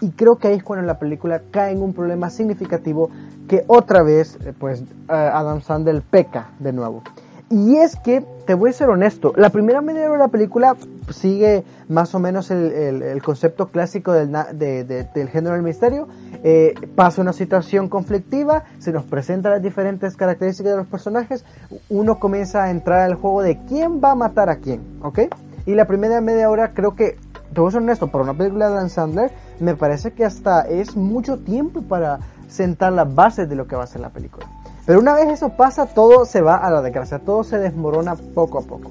Y 0.00 0.10
creo 0.10 0.36
que 0.36 0.48
ahí 0.48 0.56
es 0.56 0.64
cuando 0.64 0.84
la 0.86 0.98
película 0.98 1.42
cae 1.50 1.72
en 1.72 1.82
un 1.82 1.92
problema 1.92 2.28
significativo 2.30 3.10
que 3.48 3.64
otra 3.66 4.02
vez, 4.02 4.38
eh, 4.44 4.52
pues, 4.58 4.80
eh, 4.80 4.84
Adam 5.08 5.60
Sandler 5.60 6.02
peca 6.02 6.50
de 6.58 6.72
nuevo. 6.72 7.02
Y 7.50 7.76
es 7.76 7.96
que, 7.96 8.24
te 8.46 8.54
voy 8.54 8.70
a 8.70 8.72
ser 8.72 8.88
honesto, 8.88 9.32
la 9.36 9.50
primera 9.50 9.80
media 9.80 10.04
hora 10.04 10.12
de 10.12 10.18
la 10.18 10.28
película 10.28 10.76
sigue 11.10 11.64
más 11.88 12.14
o 12.14 12.18
menos 12.18 12.50
el, 12.50 13.22
concepto 13.22 13.68
clásico 13.68 14.12
del 14.12 15.28
género 15.30 15.54
del 15.54 15.62
misterio. 15.62 16.08
Eh, 16.42 16.74
pasa 16.94 17.22
una 17.22 17.32
situación 17.32 17.88
conflictiva, 17.88 18.64
se 18.78 18.92
nos 18.92 19.04
presentan 19.04 19.52
las 19.52 19.62
diferentes 19.62 20.16
características 20.16 20.72
de 20.72 20.78
los 20.78 20.86
personajes, 20.86 21.44
uno 21.88 22.18
comienza 22.18 22.64
a 22.64 22.70
entrar 22.70 23.00
al 23.00 23.14
juego 23.14 23.42
de 23.42 23.58
quién 23.66 24.00
va 24.02 24.10
a 24.10 24.14
matar 24.14 24.50
a 24.50 24.56
quién, 24.56 24.98
¿ok? 25.02 25.20
Y 25.64 25.74
la 25.74 25.86
primera 25.86 26.20
media 26.20 26.50
hora 26.50 26.72
creo 26.74 26.94
que, 26.94 27.16
te 27.54 27.60
voy 27.60 27.68
a 27.68 27.72
ser 27.72 27.82
honesto, 27.82 28.08
para 28.08 28.24
una 28.24 28.34
película 28.34 28.68
de 28.68 28.74
Dan 28.74 28.90
Sandler, 28.90 29.30
me 29.60 29.74
parece 29.74 30.12
que 30.12 30.24
hasta 30.24 30.62
es 30.62 30.96
mucho 30.96 31.38
tiempo 31.38 31.82
para 31.82 32.20
sentar 32.48 32.92
las 32.92 33.14
bases 33.14 33.48
de 33.48 33.56
lo 33.56 33.66
que 33.66 33.76
va 33.76 33.84
a 33.84 33.86
ser 33.86 34.02
la 34.02 34.10
película. 34.10 34.46
Pero 34.86 35.00
una 35.00 35.14
vez 35.14 35.28
eso 35.28 35.50
pasa, 35.50 35.86
todo 35.86 36.24
se 36.26 36.42
va 36.42 36.56
a 36.56 36.70
la 36.70 36.82
desgracia, 36.82 37.18
todo 37.18 37.44
se 37.44 37.58
desmorona 37.58 38.16
poco 38.16 38.58
a 38.58 38.62
poco. 38.62 38.90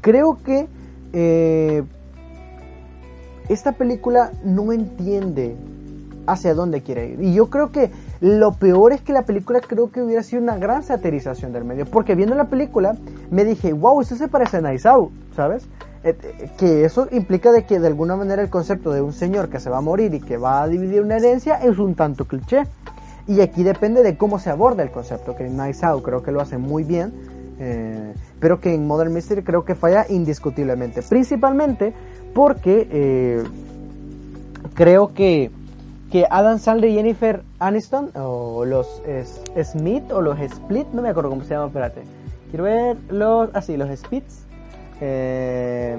Creo 0.00 0.38
que 0.42 0.68
eh, 1.12 1.84
esta 3.48 3.72
película 3.72 4.32
no 4.44 4.72
entiende 4.72 5.56
hacia 6.26 6.54
dónde 6.54 6.82
quiere 6.82 7.08
ir. 7.08 7.22
Y 7.22 7.34
yo 7.34 7.48
creo 7.50 7.70
que 7.70 7.90
lo 8.20 8.52
peor 8.52 8.92
es 8.92 9.00
que 9.00 9.12
la 9.12 9.22
película 9.22 9.60
creo 9.60 9.90
que 9.90 10.02
hubiera 10.02 10.22
sido 10.22 10.42
una 10.42 10.56
gran 10.56 10.82
satirización 10.82 11.52
del 11.52 11.64
medio. 11.64 11.86
Porque 11.86 12.14
viendo 12.14 12.34
la 12.34 12.46
película 12.46 12.96
me 13.30 13.44
dije, 13.44 13.72
wow, 13.72 14.00
esto 14.00 14.16
se 14.16 14.28
parece 14.28 14.58
a 14.58 14.60
Nice 14.60 14.88
¿sabes? 15.34 15.66
Eh, 16.02 16.16
eh, 16.22 16.50
que 16.56 16.84
eso 16.84 17.08
implica 17.10 17.52
de 17.52 17.64
que 17.64 17.80
de 17.80 17.86
alguna 17.86 18.16
manera 18.16 18.42
el 18.42 18.50
concepto 18.50 18.92
de 18.92 19.00
un 19.00 19.12
señor 19.12 19.48
que 19.48 19.60
se 19.60 19.70
va 19.70 19.78
a 19.78 19.80
morir 19.80 20.14
y 20.14 20.20
que 20.20 20.36
va 20.36 20.62
a 20.62 20.68
dividir 20.68 21.02
una 21.02 21.16
herencia 21.16 21.56
es 21.56 21.78
un 21.78 21.94
tanto 21.94 22.26
cliché. 22.26 22.64
Y 23.28 23.40
aquí 23.40 23.62
depende 23.62 24.02
de 24.02 24.16
cómo 24.16 24.38
se 24.38 24.50
aborda 24.50 24.82
el 24.82 24.90
concepto, 24.90 25.34
que 25.34 25.46
en 25.46 25.56
Nice 25.56 25.84
Out 25.84 26.04
creo 26.04 26.22
que 26.22 26.30
lo 26.30 26.40
hace 26.40 26.58
muy 26.58 26.84
bien, 26.84 27.12
eh, 27.58 28.14
pero 28.38 28.60
que 28.60 28.74
en 28.74 28.86
Modern 28.86 29.12
Mystery 29.12 29.42
creo 29.42 29.64
que 29.64 29.74
falla 29.74 30.06
indiscutiblemente. 30.08 31.02
Principalmente 31.02 31.92
porque 32.34 32.86
eh, 32.90 33.42
creo 34.74 35.12
que, 35.12 35.50
que 36.12 36.26
Adam 36.30 36.58
Sandler 36.58 36.90
y 36.90 36.94
Jennifer 36.94 37.42
Aniston, 37.58 38.10
o 38.14 38.64
los 38.64 39.02
Smith, 39.64 40.12
o 40.12 40.20
los 40.20 40.38
Split, 40.38 40.86
no 40.92 41.02
me 41.02 41.08
acuerdo 41.08 41.30
cómo 41.30 41.42
se 41.42 41.50
llama, 41.50 41.66
espérate. 41.66 42.02
Quiero 42.50 42.64
ver 42.64 42.96
los, 43.08 43.50
así, 43.54 43.74
ah, 43.74 43.78
los 43.78 43.98
Spits. 43.98 44.46
Eh, 45.00 45.96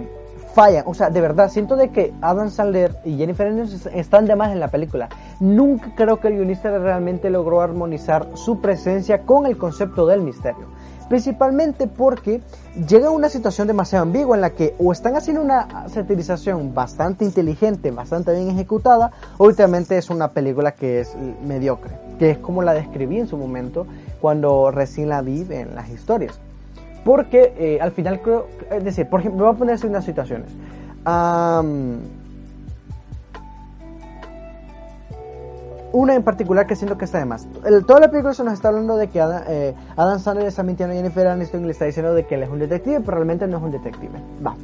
fallan. 0.58 0.84
O 0.88 0.96
sea, 0.96 1.12
de 1.12 1.22
verdad, 1.22 1.52
siento 1.52 1.76
de 1.76 1.90
que 1.90 2.16
Adam 2.20 2.50
Sandler 2.50 2.98
y 3.06 3.16
Jennifer 3.16 3.46
Aniston 3.46 3.94
están 3.94 4.26
de 4.26 4.36
más 4.36 4.52
en 4.52 4.60
la 4.60 4.70
película. 4.70 5.08
Nunca 5.40 5.94
creo 5.96 6.20
que 6.20 6.30
el 6.30 6.38
guionista 6.38 6.76
realmente 6.76 7.30
logró 7.30 7.62
armonizar 7.62 8.30
su 8.34 8.60
presencia 8.60 9.22
con 9.22 9.46
el 9.46 9.56
concepto 9.56 10.08
del 10.08 10.22
misterio. 10.22 10.66
Principalmente 11.10 11.86
porque 11.86 12.42
llega 12.88 13.12
una 13.12 13.30
situación 13.30 13.68
demasiado 13.68 14.02
ambigua 14.02 14.36
en 14.36 14.42
la 14.42 14.50
que 14.50 14.74
o 14.80 14.92
están 14.92 15.16
haciendo 15.16 15.44
una 15.44 15.88
satirización 15.90 16.74
bastante 16.74 17.24
inteligente, 17.24 17.92
bastante 17.92 18.34
bien 18.34 18.50
ejecutada, 18.50 19.12
o 19.38 19.46
últimamente 19.46 19.96
es 19.96 20.10
una 20.10 20.32
película 20.32 20.72
que 20.72 21.02
es 21.02 21.16
mediocre, 21.46 21.94
que 22.18 22.32
es 22.32 22.40
como 22.40 22.64
la 22.64 22.74
describí 22.74 23.20
en 23.20 23.28
su 23.28 23.38
momento 23.38 23.86
cuando 24.20 24.72
recién 24.72 25.10
la 25.10 25.22
vi 25.22 25.46
en 25.52 25.76
las 25.76 25.90
historias. 25.90 26.42
Porque 27.08 27.54
eh, 27.58 27.80
al 27.80 27.94
final 27.94 28.20
creo, 28.20 28.48
es 28.70 28.84
decir, 28.84 29.08
por 29.08 29.22
ejemplo, 29.22 29.46
voy 29.46 29.56
a 29.56 29.58
ponerse 29.58 29.88
unas 29.88 30.04
situaciones. 30.04 30.50
una 35.94 36.16
en 36.16 36.24
particular 36.24 36.68
que 36.68 36.76
siento 36.76 36.98
que 36.98 37.06
está 37.06 37.20
de 37.20 37.24
más. 37.24 37.48
toda 37.88 38.02
la 38.02 38.12
película 38.12 38.34
se 38.34 38.44
nos 38.44 38.56
está 38.56 38.68
hablando 38.68 38.98
de 38.98 39.08
que 39.08 39.22
Adam, 39.22 39.42
eh, 39.48 39.74
Adam 39.96 40.20
Sandler 40.20 40.48
está 40.48 40.64
mintiendo 40.64 40.94
a 40.94 40.98
Jennifer 40.98 41.28
Aniston 41.28 41.62
y 41.62 41.68
le 41.68 41.72
está 41.72 41.86
diciendo 41.86 42.14
de 42.14 42.26
que 42.26 42.36
él 42.36 42.44
es 42.44 42.50
un 42.50 42.60
detective, 42.60 43.00
pero 43.00 43.16
realmente 43.16 43.48
no 43.48 43.56
es 43.56 43.64
un 43.64 43.72
detective. 43.72 44.20
Va. 44.46 44.58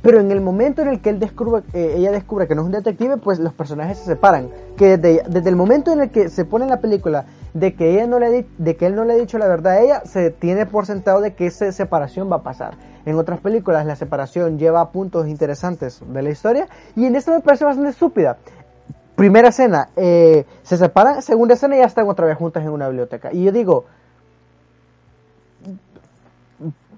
Pero 0.00 0.20
en 0.20 0.30
el 0.30 0.40
momento 0.40 0.80
en 0.80 0.88
el 0.88 1.00
que 1.00 1.10
él 1.10 1.18
descubre, 1.18 1.64
eh, 1.72 1.94
ella 1.96 2.12
descubre 2.12 2.46
que 2.46 2.54
no 2.54 2.62
es 2.62 2.66
un 2.66 2.72
detective, 2.72 3.16
pues 3.16 3.40
los 3.40 3.52
personajes 3.52 3.98
se 3.98 4.04
separan. 4.04 4.48
Que 4.76 4.96
desde, 4.96 5.24
desde, 5.28 5.48
el 5.48 5.56
momento 5.56 5.90
en 5.90 6.02
el 6.02 6.10
que 6.10 6.28
se 6.28 6.44
pone 6.44 6.66
en 6.66 6.70
la 6.70 6.78
película 6.78 7.24
de 7.54 7.74
que, 7.74 7.92
ella 7.92 8.06
no 8.06 8.18
le, 8.18 8.46
de 8.58 8.76
que 8.76 8.86
él 8.86 8.96
no 8.96 9.04
le 9.04 9.14
ha 9.14 9.16
dicho 9.16 9.38
la 9.38 9.46
verdad 9.46 9.74
a 9.74 9.80
ella, 9.80 10.02
se 10.04 10.30
tiene 10.30 10.66
por 10.66 10.86
sentado 10.86 11.20
de 11.20 11.34
que 11.34 11.46
esa 11.46 11.70
separación 11.72 12.30
va 12.30 12.36
a 12.36 12.42
pasar. 12.42 12.74
En 13.06 13.16
otras 13.16 13.40
películas 13.40 13.86
la 13.86 13.96
separación 13.96 14.58
lleva 14.58 14.80
a 14.80 14.90
puntos 14.90 15.28
interesantes 15.28 16.00
de 16.06 16.22
la 16.22 16.30
historia 16.30 16.68
y 16.96 17.06
en 17.06 17.16
esto 17.16 17.32
me 17.32 17.40
parece 17.40 17.64
bastante 17.64 17.90
estúpida. 17.90 18.38
Primera 19.14 19.48
escena, 19.48 19.90
eh, 19.94 20.44
se 20.64 20.76
separan, 20.76 21.22
segunda 21.22 21.54
escena 21.54 21.76
ya 21.76 21.84
están 21.84 22.08
otra 22.08 22.26
vez 22.26 22.36
juntas 22.36 22.64
en 22.64 22.70
una 22.70 22.88
biblioteca. 22.88 23.32
Y 23.32 23.44
yo 23.44 23.52
digo, 23.52 23.84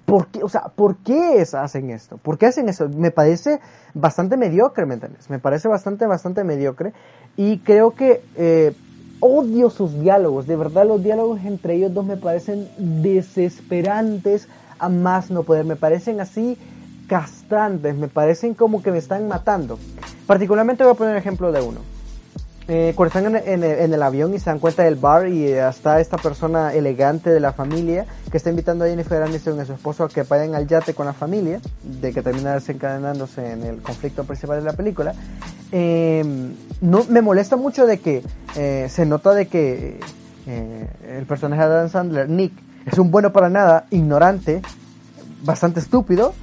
¿Por 0.07 0.27
qué, 0.27 0.41
o 0.41 0.47
sea, 0.47 0.69
¿por 0.73 0.95
qué 0.99 1.45
hacen 1.51 1.89
esto? 1.89 2.15
¿Por 2.15 2.37
qué 2.37 2.45
hacen 2.45 2.69
eso? 2.69 2.87
Me 2.87 3.11
parece 3.11 3.59
bastante 3.93 4.37
mediocre, 4.37 4.85
¿me 4.85 4.93
entiendes? 4.93 5.29
Me 5.29 5.37
parece 5.37 5.67
bastante, 5.67 6.05
bastante 6.05 6.45
mediocre. 6.45 6.93
Y 7.35 7.59
creo 7.59 7.91
que 7.91 8.23
eh, 8.37 8.73
odio 9.19 9.69
sus 9.69 9.99
diálogos. 9.99 10.47
De 10.47 10.55
verdad, 10.55 10.87
los 10.87 11.03
diálogos 11.03 11.41
entre 11.43 11.75
ellos 11.75 11.93
dos 11.93 12.05
me 12.05 12.17
parecen 12.17 12.67
desesperantes 12.77 14.47
a 14.79 14.89
más 14.89 15.29
no 15.29 15.43
poder. 15.43 15.65
Me 15.65 15.75
parecen 15.75 16.19
así 16.19 16.57
castrantes. 17.07 17.95
Me 17.95 18.07
parecen 18.07 18.53
como 18.53 18.83
que 18.83 18.91
me 18.91 18.97
están 18.97 19.27
matando. 19.27 19.79
Particularmente 20.25 20.83
voy 20.83 20.93
a 20.93 20.97
poner 20.97 21.13
el 21.13 21.19
ejemplo 21.19 21.51
de 21.51 21.61
uno. 21.61 21.96
Eh, 22.69 22.91
cuando 22.95 23.17
están 23.17 23.35
en, 23.47 23.63
el 23.93 24.03
avión 24.03 24.33
y 24.33 24.39
se 24.39 24.49
dan 24.49 24.59
cuenta 24.59 24.83
del 24.83 24.95
bar 24.95 25.29
y 25.29 25.45
está 25.45 26.01
esta 26.01 26.17
persona 26.17 26.73
elegante 26.73 27.29
de 27.29 27.39
la 27.39 27.53
familia 27.53 28.05
que 28.29 28.35
está 28.35 28.49
invitando 28.49 28.83
a 28.83 28.89
Jennifer 28.89 29.23
Aniston 29.23 29.57
y 29.57 29.61
a 29.61 29.65
su 29.65 29.73
esposo 29.73 30.03
a 30.03 30.09
que 30.09 30.23
vayan 30.23 30.53
al 30.53 30.67
yate 30.67 30.93
con 30.93 31.05
la 31.05 31.13
familia, 31.13 31.61
de 31.83 32.11
que 32.11 32.21
termina 32.21 32.55
desencadenándose 32.55 33.53
en 33.53 33.63
el 33.63 33.81
conflicto 33.81 34.25
principal 34.25 34.59
de 34.59 34.65
la 34.65 34.73
película, 34.73 35.13
eh, 35.71 36.23
no, 36.81 37.03
me 37.09 37.21
molesta 37.21 37.55
mucho 37.55 37.85
de 37.85 37.99
que 37.99 38.23
eh, 38.55 38.87
se 38.89 39.05
nota 39.05 39.33
de 39.33 39.47
que 39.47 39.99
eh, 40.45 40.87
el 41.17 41.25
personaje 41.25 41.61
de 41.61 41.67
Adam 41.67 41.89
Sandler, 41.89 42.29
Nick, 42.29 42.53
es 42.85 42.97
un 42.97 43.11
bueno 43.11 43.33
para 43.33 43.49
nada, 43.49 43.85
ignorante, 43.91 44.61
bastante 45.43 45.79
estúpido, 45.79 46.33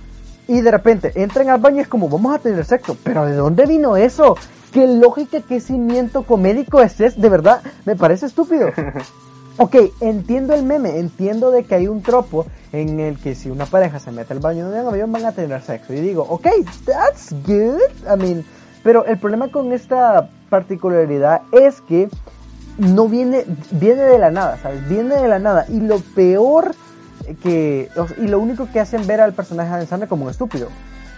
y 0.46 0.60
de 0.60 0.70
repente 0.70 1.12
entran 1.14 1.48
al 1.48 1.60
baño 1.60 1.78
y 1.78 1.80
es 1.80 1.88
como, 1.88 2.08
vamos 2.08 2.34
a 2.34 2.38
tener 2.38 2.64
sexo, 2.64 2.96
pero 3.02 3.24
¿de 3.24 3.34
dónde 3.34 3.64
vino 3.64 3.96
eso? 3.96 4.36
¿Qué 4.74 4.88
lógica, 4.88 5.40
qué 5.40 5.60
cimiento 5.60 6.24
comédico 6.24 6.82
es 6.82 7.00
ese? 7.00 7.20
De 7.20 7.28
verdad, 7.28 7.62
me 7.86 7.94
parece 7.96 8.26
estúpido. 8.26 8.68
Ok, 9.56 9.76
entiendo 10.00 10.52
el 10.52 10.64
meme, 10.64 10.98
entiendo 10.98 11.52
de 11.52 11.62
que 11.62 11.76
hay 11.76 11.86
un 11.86 12.02
tropo 12.02 12.44
en 12.72 12.98
el 12.98 13.20
que 13.20 13.36
si 13.36 13.50
una 13.50 13.66
pareja 13.66 14.00
se 14.00 14.10
mete 14.10 14.32
al 14.32 14.40
baño 14.40 14.68
de 14.68 14.80
un 14.80 14.88
avión 14.88 15.12
van 15.12 15.26
a 15.26 15.30
tener 15.30 15.62
sexo. 15.62 15.94
Y 15.94 16.00
digo, 16.00 16.26
ok, 16.28 16.48
that's 16.84 17.32
good. 17.46 17.78
I 18.12 18.20
mean, 18.20 18.44
pero 18.82 19.04
el 19.06 19.16
problema 19.16 19.52
con 19.52 19.72
esta 19.72 20.28
particularidad 20.50 21.42
es 21.52 21.80
que 21.82 22.08
no 22.78 23.06
viene, 23.06 23.44
viene 23.70 24.02
de 24.02 24.18
la 24.18 24.32
nada, 24.32 24.58
¿sabes? 24.60 24.88
Viene 24.88 25.14
de 25.14 25.28
la 25.28 25.38
nada. 25.38 25.66
Y 25.68 25.78
lo 25.78 26.00
peor 26.00 26.74
que, 27.40 27.90
y 28.18 28.26
lo 28.26 28.40
único 28.40 28.68
que 28.72 28.80
hacen 28.80 29.06
ver 29.06 29.20
al 29.20 29.34
personaje 29.34 29.76
de 29.76 29.86
Sandra 29.86 30.08
como 30.08 30.24
un 30.24 30.32
estúpido 30.32 30.66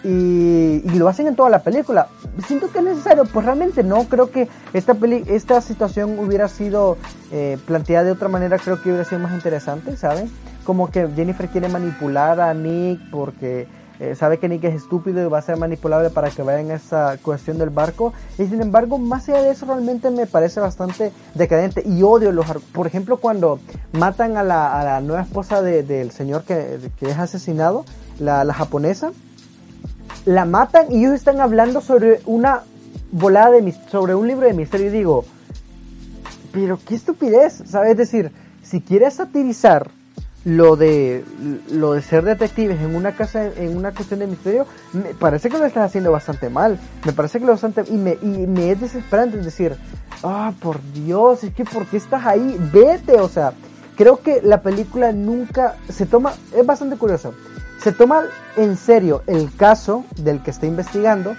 y, 0.07 0.99
lo 0.99 1.09
hacen 1.09 1.27
en 1.27 1.35
toda 1.35 1.51
la 1.51 1.63
película. 1.63 2.09
Siento 2.47 2.71
que 2.71 2.79
es 2.79 2.85
necesario, 2.85 3.25
pues 3.25 3.45
realmente 3.45 3.83
no, 3.83 4.05
creo 4.05 4.31
que 4.31 4.49
esta, 4.73 4.95
peli 4.95 5.25
esta 5.27 5.61
situación 5.61 6.19
hubiera 6.19 6.49
sido 6.49 6.97
eh, 7.33 7.59
planteada 7.67 8.05
de 8.05 8.13
otra 8.13 8.29
manera, 8.29 8.59
creo 8.59 8.81
que 8.81 8.91
hubiera 8.91 9.05
sido 9.05 9.21
más 9.21 9.33
interesante, 9.33 9.97
¿saben? 9.97 10.31
Como 10.65 10.91
que 10.91 11.09
Jennifer 11.15 11.49
quiere 11.49 11.69
manipular 11.69 12.41
a 12.41 12.55
Nick 12.55 13.01
porque 13.11 13.67
eh, 13.99 14.15
sabe 14.15 14.39
que 14.39 14.49
Nick 14.49 14.63
es 14.65 14.75
estúpido 14.75 15.25
y 15.25 15.29
va 15.29 15.39
a 15.39 15.43
ser 15.43 15.57
manipulable 15.57 16.11
para 16.11 16.31
que 16.31 16.43
vaya 16.43 16.61
en 16.61 16.71
esa 16.71 17.17
cuestión 17.23 17.59
del 17.59 17.71
barco. 17.71 18.13
Y 18.39 18.47
sin 18.47 18.61
embargo, 18.63 18.99
más 18.99 19.29
allá 19.29 19.43
de 19.43 19.51
eso, 19.51 19.67
realmente 19.67 20.11
me 20.11 20.27
parece 20.27 20.61
bastante 20.61 21.13
decadente 21.35 21.83
y 21.85 22.03
odio 22.03 22.31
los. 22.31 22.47
Por 22.73 22.87
ejemplo, 22.87 23.17
cuando 23.17 23.59
matan 23.93 24.37
a 24.37 24.45
la, 24.45 24.79
a 24.79 24.85
la 24.85 25.01
nueva 25.01 25.23
esposa 25.23 25.63
del 25.63 26.13
señor 26.13 26.45
que, 26.45 26.79
que, 26.99 27.11
es 27.11 27.19
asesinado, 27.19 27.85
la, 28.19 28.45
la 28.45 28.55
japonesa 28.55 29.13
la 30.27 30.45
matan 30.45 30.93
y 30.93 30.99
ellos 30.99 31.15
están 31.15 31.41
hablando 31.41 31.81
sobre 31.81 32.21
una 32.27 32.63
volada 33.13 33.53
de 33.53 33.75
sobre 33.91 34.15
un 34.15 34.27
libro 34.27 34.47
de 34.47 34.53
misterio 34.53 34.89
y 34.89 34.91
digo, 34.91 35.25
pero 36.53 36.79
qué 36.85 36.95
estupidez, 36.95 37.63
¿sabes? 37.67 37.93
Es 37.93 37.97
decir, 37.97 38.33
si 38.63 38.81
quieres 38.81 39.15
satirizar 39.15 39.89
lo 40.45 40.77
de 40.77 41.25
lo 41.71 41.95
de 41.95 42.03
ser 42.03 42.25
detectives 42.25 42.81
en 42.81 42.95
una 42.95 43.13
casa 43.17 43.47
en 43.47 43.77
una 43.77 43.93
cuestión 43.93 44.21
de 44.21 44.29
misterio 44.29 44.65
me 44.93 45.13
parece 45.13 45.49
que 45.49 45.59
lo 45.59 45.65
estás 45.65 45.87
haciendo 45.87 46.13
bastante 46.13 46.51
mal 46.51 46.79
me 47.05 47.13
parece 47.13 47.41
que 47.41 47.47
lo 47.47 47.53
bastante 47.53 47.83
y 47.89 47.97
me 47.97 48.17
y 48.23 48.47
me 48.47 48.71
es 48.71 48.81
desesperante 48.81 49.39
decir 49.39 49.75
ah 50.23 50.53
por 50.61 50.81
Dios 50.93 51.43
es 51.43 51.53
que 51.53 51.65
por 51.65 51.85
qué 51.87 51.97
estás 51.97 52.25
ahí 52.25 52.57
vete 52.73 53.21
o 53.21 53.29
sea 53.29 53.55
creo 53.97 54.23
que 54.23 54.41
la 54.41 54.63
película 54.63 55.11
nunca 55.11 55.79
se 55.89 56.07
toma 56.07 56.35
es 56.57 56.65
bastante 56.65 56.97
curioso 56.97 57.35
se 57.87 57.93
toma 57.93 58.25
en 58.57 58.77
serio 58.77 59.23
el 59.29 59.55
caso 59.55 60.05
del 60.17 60.43
que 60.43 60.51
está 60.51 60.67
investigando, 60.67 61.37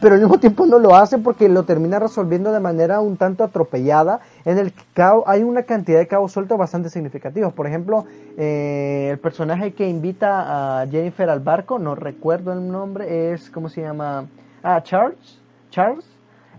pero 0.00 0.14
al 0.14 0.20
mismo 0.20 0.38
tiempo 0.38 0.64
no 0.64 0.78
lo 0.78 0.94
hace 0.94 1.18
porque 1.18 1.48
lo 1.48 1.64
termina 1.64 1.98
resolviendo 1.98 2.52
de 2.52 2.60
manera 2.60 3.00
un 3.00 3.16
tanto 3.16 3.42
atropellada, 3.42 4.20
en 4.44 4.58
el 4.58 4.72
que 4.72 5.02
hay 5.26 5.42
una 5.42 5.64
cantidad 5.64 5.98
de 5.98 6.06
cabos 6.06 6.30
sueltos 6.30 6.56
bastante 6.56 6.88
significativos. 6.88 7.52
Por 7.52 7.66
ejemplo, 7.66 8.04
eh, 8.38 9.08
el 9.10 9.18
personaje 9.18 9.72
que 9.72 9.88
invita 9.88 10.82
a 10.82 10.86
Jennifer 10.86 11.28
al 11.28 11.40
barco, 11.40 11.80
no 11.80 11.96
recuerdo 11.96 12.52
el 12.52 12.70
nombre, 12.70 13.32
es, 13.32 13.50
¿cómo 13.50 13.68
se 13.68 13.80
llama? 13.80 14.26
Ah, 14.62 14.84
Charles. 14.84 15.40
Charles. 15.70 16.04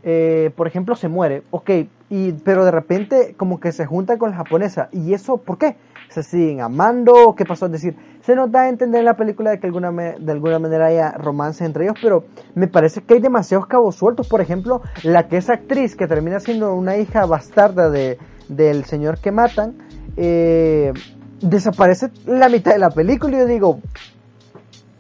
Eh, 0.03 0.51
por 0.57 0.67
ejemplo, 0.67 0.97
se 0.97 1.07
muere, 1.07 1.43
ok, 1.49 1.69
y, 2.09 2.33
pero 2.43 2.65
de 2.65 2.71
repente 2.71 3.35
como 3.37 3.61
que 3.61 3.71
se 3.71 3.85
junta 3.85 4.17
con 4.17 4.31
la 4.31 4.35
japonesa. 4.35 4.89
¿Y 4.91 5.13
eso 5.13 5.37
por 5.37 5.57
qué? 5.57 5.77
¿Se 6.13 6.21
siguen 6.21 6.61
amando? 6.61 7.33
¿Qué 7.35 7.43
pasó? 7.43 7.65
Es 7.65 7.71
decir, 7.71 7.95
se 8.21 8.35
nos 8.35 8.51
da 8.51 8.61
a 8.61 8.69
entender 8.69 8.99
en 8.99 9.05
la 9.05 9.17
película 9.17 9.49
de 9.49 9.59
que 9.59 9.65
alguna 9.65 9.91
de 9.91 10.31
alguna 10.31 10.59
manera 10.59 10.85
haya 10.85 11.11
romance 11.13 11.65
entre 11.65 11.85
ellos, 11.85 11.97
pero 11.99 12.25
me 12.53 12.67
parece 12.67 13.01
que 13.01 13.15
hay 13.15 13.19
demasiados 13.19 13.65
cabos 13.65 13.95
sueltos. 13.95 14.27
Por 14.27 14.39
ejemplo, 14.39 14.83
la 15.01 15.27
que 15.27 15.37
es 15.37 15.49
actriz, 15.49 15.95
que 15.95 16.05
termina 16.05 16.39
siendo 16.39 16.75
una 16.75 16.97
hija 16.97 17.25
bastarda 17.25 17.89
de, 17.89 18.19
del 18.47 18.85
señor 18.85 19.17
que 19.17 19.31
matan, 19.31 19.75
eh, 20.15 20.93
desaparece 21.41 22.11
la 22.27 22.47
mitad 22.47 22.73
de 22.73 22.79
la 22.79 22.91
película 22.91 23.35
y 23.35 23.39
yo 23.39 23.45
digo, 23.47 23.79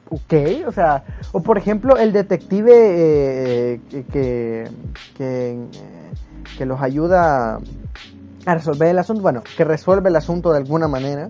ok, 0.09 0.33
o 0.67 0.71
sea, 0.71 1.03
o 1.31 1.43
por 1.43 1.59
ejemplo 1.59 1.97
el 1.97 2.11
detective 2.11 2.71
eh, 2.73 3.81
que, 4.11 4.67
que, 5.15 5.59
que, 6.57 6.65
los 6.65 6.81
ayuda 6.81 7.59
a 8.45 8.55
resolver 8.55 8.89
el 8.89 8.99
asunto, 8.99 9.21
bueno, 9.21 9.43
que 9.57 9.63
resuelve 9.63 10.09
el 10.09 10.15
asunto 10.15 10.51
de 10.51 10.57
alguna 10.57 10.87
manera, 10.87 11.29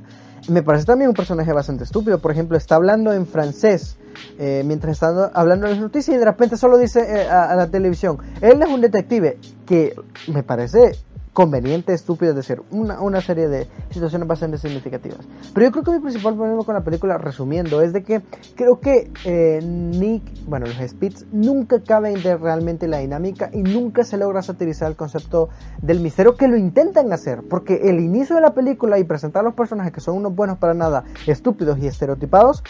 me 0.49 0.61
parece 0.61 0.85
también 0.85 1.09
un 1.09 1.15
personaje 1.15 1.53
bastante 1.53 1.83
estúpido. 1.83 2.19
Por 2.19 2.31
ejemplo, 2.31 2.57
está 2.57 2.75
hablando 2.75 3.13
en 3.13 3.25
francés 3.25 3.97
eh, 4.37 4.63
mientras 4.65 4.93
está 4.93 5.31
hablando 5.33 5.67
en 5.67 5.73
las 5.73 5.81
noticias 5.81 6.15
y 6.15 6.19
de 6.19 6.25
repente 6.25 6.57
solo 6.57 6.77
dice 6.77 6.99
eh, 7.01 7.29
a, 7.29 7.55
la 7.55 7.67
televisión, 7.67 8.17
él 8.41 8.61
es 8.61 8.69
un 8.69 8.81
detective, 8.81 9.37
que 9.65 9.95
me 10.27 10.43
parece 10.43 10.95
conveniente, 11.33 11.93
estúpido, 11.93 12.31
es 12.31 12.35
decir, 12.35 12.61
una, 12.71 13.01
una 13.01 13.19
serie 13.19 13.47
de 13.47 13.67
situaciones 13.89 14.27
bastante 14.27 14.57
significativas. 14.59 15.19
Pero 15.53 15.65
yo 15.65 15.71
creo 15.71 15.83
que 15.83 15.91
mi 15.91 15.99
principal 15.99 16.35
problema 16.35 16.63
con 16.63 16.75
la 16.75 16.83
película, 16.83 17.17
resumiendo, 17.17 17.81
es 17.81 17.91
de 17.91 18.03
que 18.03 18.21
creo 18.55 18.79
que 18.79 19.11
eh, 19.25 19.59
Nick, 19.63 20.23
bueno, 20.45 20.67
los 20.67 20.77
Spits 20.77 21.25
nunca 21.31 21.81
caben 21.81 22.21
de 22.21 22.37
realmente 22.37 22.87
la 22.87 22.99
dinámica 22.99 23.49
y 23.51 23.63
nunca 23.63 24.03
se 24.03 24.17
logra 24.17 24.43
satirizar 24.43 24.89
el 24.89 24.95
concepto 24.95 25.49
del 25.81 25.99
misterio 25.99 26.35
que 26.37 26.47
lo 26.47 26.55
intentan 26.55 27.11
hacer, 27.11 27.41
porque 27.49 27.89
el 27.89 27.99
inicio 27.99 28.35
de 28.35 28.41
la 28.41 28.53
película 28.53 28.99
y 28.99 29.03
presentar 29.03 29.41
a 29.41 29.43
los 29.43 29.55
personajes 29.55 29.91
que 29.91 30.01
son 30.01 30.15
unos 30.15 30.35
buenos 30.35 30.59
para 30.59 30.75
nada, 30.75 31.03
estúpidos 31.25 31.79
y 31.79 31.87
estereotipados, 31.87 32.63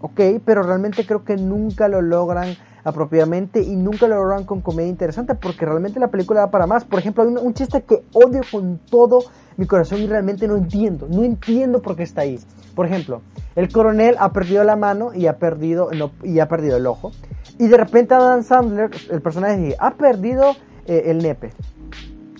ok, 0.00 0.20
pero 0.44 0.62
realmente 0.62 1.06
creo 1.06 1.24
que 1.24 1.36
nunca 1.36 1.88
lo 1.88 2.02
logran 2.02 2.56
apropiadamente 2.84 3.62
y 3.62 3.76
nunca 3.76 4.08
lo 4.08 4.16
logran 4.16 4.44
con 4.44 4.60
comedia 4.60 4.88
interesante 4.88 5.34
porque 5.34 5.66
realmente 5.66 6.00
la 6.00 6.08
película 6.08 6.40
da 6.40 6.50
para 6.50 6.66
más. 6.66 6.84
Por 6.84 6.98
ejemplo, 6.98 7.22
hay 7.22 7.28
un, 7.28 7.54
chiste 7.54 7.82
que 7.82 8.02
odio 8.12 8.40
con 8.50 8.78
todo 8.90 9.20
mi 9.56 9.66
corazón 9.66 10.00
y 10.00 10.06
realmente 10.06 10.48
no 10.48 10.56
entiendo, 10.56 11.06
no 11.08 11.22
entiendo 11.22 11.82
por 11.82 11.96
qué 11.96 12.02
está 12.02 12.22
ahí. 12.22 12.38
Por 12.74 12.86
ejemplo, 12.86 13.22
el 13.56 13.70
coronel 13.70 14.16
ha 14.18 14.32
perdido 14.32 14.64
la 14.64 14.76
mano 14.76 15.12
y 15.14 15.26
ha 15.26 15.38
perdido, 15.38 15.90
y 16.22 16.38
ha 16.38 16.48
perdido 16.48 16.76
el 16.76 16.86
ojo. 16.86 17.12
Y 17.58 17.66
de 17.66 17.76
repente 17.76 18.14
Adam 18.14 18.42
Sandler, 18.42 18.90
el 19.10 19.20
personaje, 19.20 19.58
dice, 19.58 19.76
ha 19.78 19.94
perdido 19.94 20.56
eh, 20.86 21.02
el 21.06 21.18
nepe. 21.18 21.52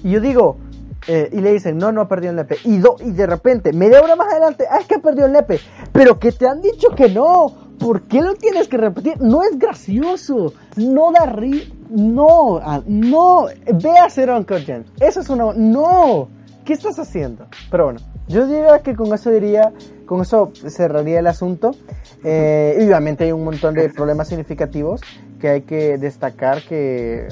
Y 0.03 0.13
yo 0.13 0.21
digo, 0.21 0.57
eh, 1.07 1.29
y 1.33 1.41
le 1.41 1.53
dicen, 1.53 1.79
no, 1.79 1.93
no 1.93 2.03
ha 2.03 2.09
perdido 2.09 2.31
el 2.31 2.37
nepe. 2.37 2.57
Y, 2.65 2.77
y 2.77 3.11
de 3.11 3.27
repente, 3.27 3.73
media 3.73 4.03
hora 4.03 4.17
más 4.17 4.33
adelante, 4.33 4.65
ah, 4.71 4.79
es 4.81 4.87
que 4.87 4.97
ha 4.97 4.99
perdido 5.01 5.27
el 5.27 5.33
nepe. 5.33 5.61
Pero 5.93 6.19
que 6.19 6.33
te 6.33 6.47
han 6.47 6.61
dicho 6.61 6.89
que 6.95 7.09
no. 7.09 7.60
¿Por 7.81 8.03
qué 8.03 8.21
lo 8.21 8.35
tienes 8.35 8.69
que 8.69 8.77
repetir? 8.77 9.21
No 9.21 9.43
es 9.43 9.59
gracioso. 9.59 10.53
No 10.77 11.13
da 11.13 11.27
ri... 11.27 11.73
No, 11.89 12.59
ah, 12.59 12.83
no. 12.87 13.47
Ve 13.73 13.99
a 13.99 14.05
hacer 14.05 14.31
Uncle 14.31 14.63
James. 14.65 14.87
Eso 15.01 15.21
es 15.21 15.29
una... 15.31 15.53
No. 15.55 16.29
¿Qué 16.65 16.75
estás 16.75 16.99
haciendo? 16.99 17.47
Pero 17.71 17.85
bueno, 17.85 18.01
yo 18.29 18.47
diría 18.47 18.79
que 18.81 18.95
con 18.95 19.13
eso 19.13 19.31
diría, 19.31 19.73
con 20.07 20.21
eso 20.21 20.53
cerraría 20.69 21.19
el 21.19 21.27
asunto. 21.27 21.73
Eh, 22.23 22.79
obviamente 22.85 23.25
hay 23.25 23.33
un 23.33 23.45
montón 23.45 23.75
de 23.75 23.89
problemas 23.89 24.29
significativos 24.29 25.01
que 25.41 25.49
hay 25.49 25.61
que 25.63 25.97
destacar 25.97 26.63
que 26.63 27.29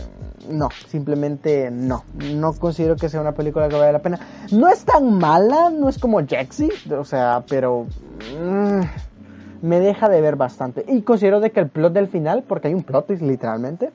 no, 0.51 0.71
simplemente 0.89 1.71
no. 1.71 2.05
No 2.35 2.53
considero 2.55 2.97
que 2.97 3.09
sea 3.09 3.21
una 3.21 3.33
película 3.33 3.69
que 3.69 3.77
vale 3.77 3.93
la 3.93 3.99
pena. 4.01 4.19
No 4.51 4.69
es 4.69 4.85
tan 4.85 5.19
mala, 5.19 5.71
no 5.71 5.89
es 5.89 5.99
como 5.99 6.27
Jaxi, 6.27 6.71
o 6.91 7.05
sea, 7.05 7.45
pero... 7.49 7.87
Mm, 8.41 8.81
me 9.63 9.81
deja 9.81 10.09
de 10.09 10.21
ver 10.21 10.37
bastante. 10.37 10.85
Y 10.89 11.03
considero 11.03 11.41
de 11.41 11.51
que 11.51 11.61
el 11.61 11.69
plot 11.69 11.93
del 11.93 12.09
final, 12.09 12.45
porque 12.47 12.69
hay 12.69 12.75
un 12.75 12.83
plot 12.83 13.11
literalmente, 13.11 13.91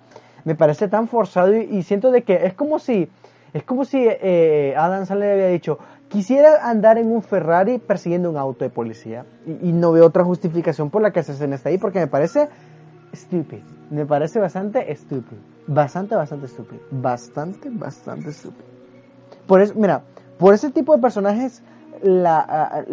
me 0.45 0.55
parece 0.55 0.87
tan 0.87 1.07
forzado 1.07 1.55
y, 1.55 1.83
siento 1.83 2.11
de 2.11 2.23
que 2.23 2.45
es 2.45 2.53
como 2.53 2.79
si, 2.79 3.09
es 3.53 3.63
como 3.63 3.85
si 3.85 4.05
eh, 4.05 4.73
Adam 4.77 5.05
Sandler 5.05 5.33
había 5.33 5.47
dicho, 5.47 5.79
quisiera 6.09 6.69
andar 6.69 6.97
en 6.97 7.11
un 7.11 7.21
Ferrari 7.21 7.79
persiguiendo 7.79 8.29
un 8.29 8.37
auto 8.37 8.65
de 8.65 8.69
policía. 8.69 9.25
Y, 9.45 9.71
no 9.71 9.91
veo 9.91 10.05
otra 10.05 10.23
justificación 10.23 10.89
por 10.89 11.01
la 11.01 11.11
que 11.11 11.23
se 11.23 11.31
escena 11.31 11.55
está 11.55 11.69
ahí, 11.69 11.77
porque 11.77 11.99
me 11.99 12.07
parece 12.07 12.49
estúpido. 13.11 13.63
Me 13.89 14.05
parece 14.05 14.39
bastante 14.39 14.91
estúpido. 14.91 15.41
Bastante, 15.67 16.15
bastante 16.15 16.47
estúpido. 16.47 16.81
Bastante, 16.91 17.69
bastante 17.69 18.29
estúpido. 18.29 18.65
Por 19.47 19.61
eso, 19.61 19.73
mira, 19.75 20.03
por 20.37 20.53
ese 20.53 20.71
tipo 20.71 20.95
de 20.95 21.01
personajes 21.01 21.63
la, 22.01 22.85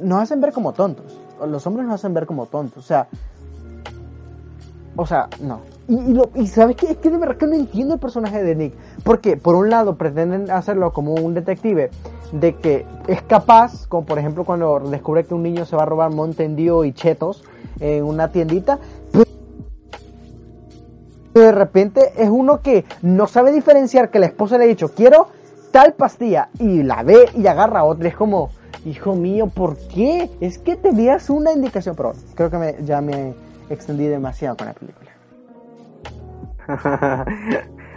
nos 0.00 0.22
hacen 0.22 0.40
ver 0.40 0.52
como 0.52 0.72
tontos 0.72 1.20
los 1.46 1.66
hombres 1.66 1.86
nos 1.86 1.96
hacen 1.96 2.14
ver 2.14 2.26
como 2.26 2.46
tontos. 2.46 2.84
O 2.84 2.86
sea, 2.86 3.08
o 4.96 5.06
sea, 5.06 5.28
no. 5.40 5.60
Y, 6.36 6.46
sabes 6.46 6.76
qué? 6.76 6.92
Es 6.92 6.96
que 6.98 7.10
de 7.10 7.18
verdad 7.18 7.36
que 7.36 7.46
no 7.46 7.54
entiendo 7.54 7.94
el 7.94 8.00
personaje 8.00 8.42
de 8.42 8.54
Nick. 8.54 8.74
Porque 9.02 9.36
por 9.36 9.54
un 9.54 9.70
lado 9.70 9.96
pretenden 9.96 10.50
hacerlo 10.50 10.92
como 10.92 11.14
un 11.14 11.34
detective 11.34 11.90
de 12.32 12.56
que 12.56 12.86
es 13.08 13.22
capaz, 13.22 13.86
como 13.86 14.06
por 14.06 14.18
ejemplo 14.18 14.44
cuando 14.44 14.80
descubre 14.80 15.24
que 15.24 15.34
un 15.34 15.42
niño 15.42 15.64
se 15.64 15.76
va 15.76 15.82
a 15.82 15.86
robar 15.86 16.10
Mountain 16.12 16.56
y 16.58 16.92
chetos 16.92 17.44
en 17.80 18.04
una 18.04 18.28
tiendita. 18.30 18.78
Pero 21.32 21.46
de 21.46 21.52
repente 21.52 22.12
es 22.16 22.28
uno 22.28 22.60
que 22.60 22.84
no 23.00 23.26
sabe 23.26 23.52
diferenciar 23.52 24.10
que 24.10 24.18
la 24.18 24.26
esposa 24.26 24.58
le 24.58 24.64
ha 24.64 24.68
dicho 24.68 24.90
quiero 24.94 25.28
tal 25.72 25.94
pastilla 25.94 26.50
y 26.58 26.82
la 26.82 27.02
ve 27.02 27.30
y 27.34 27.46
agarra 27.46 27.84
otra. 27.84 28.08
Es 28.08 28.14
como, 28.14 28.50
hijo 28.84 29.14
mío, 29.14 29.48
¿por 29.48 29.76
qué? 29.88 30.30
Es 30.40 30.58
que 30.58 30.76
tenías 30.76 31.30
una 31.30 31.52
indicación, 31.52 31.94
pero 31.96 32.12
creo 32.34 32.50
que 32.50 32.76
ya 32.84 33.00
me 33.00 33.34
extendí 33.70 34.06
demasiado 34.06 34.56
con 34.56 34.66
la 34.66 34.74
película. 34.74 35.10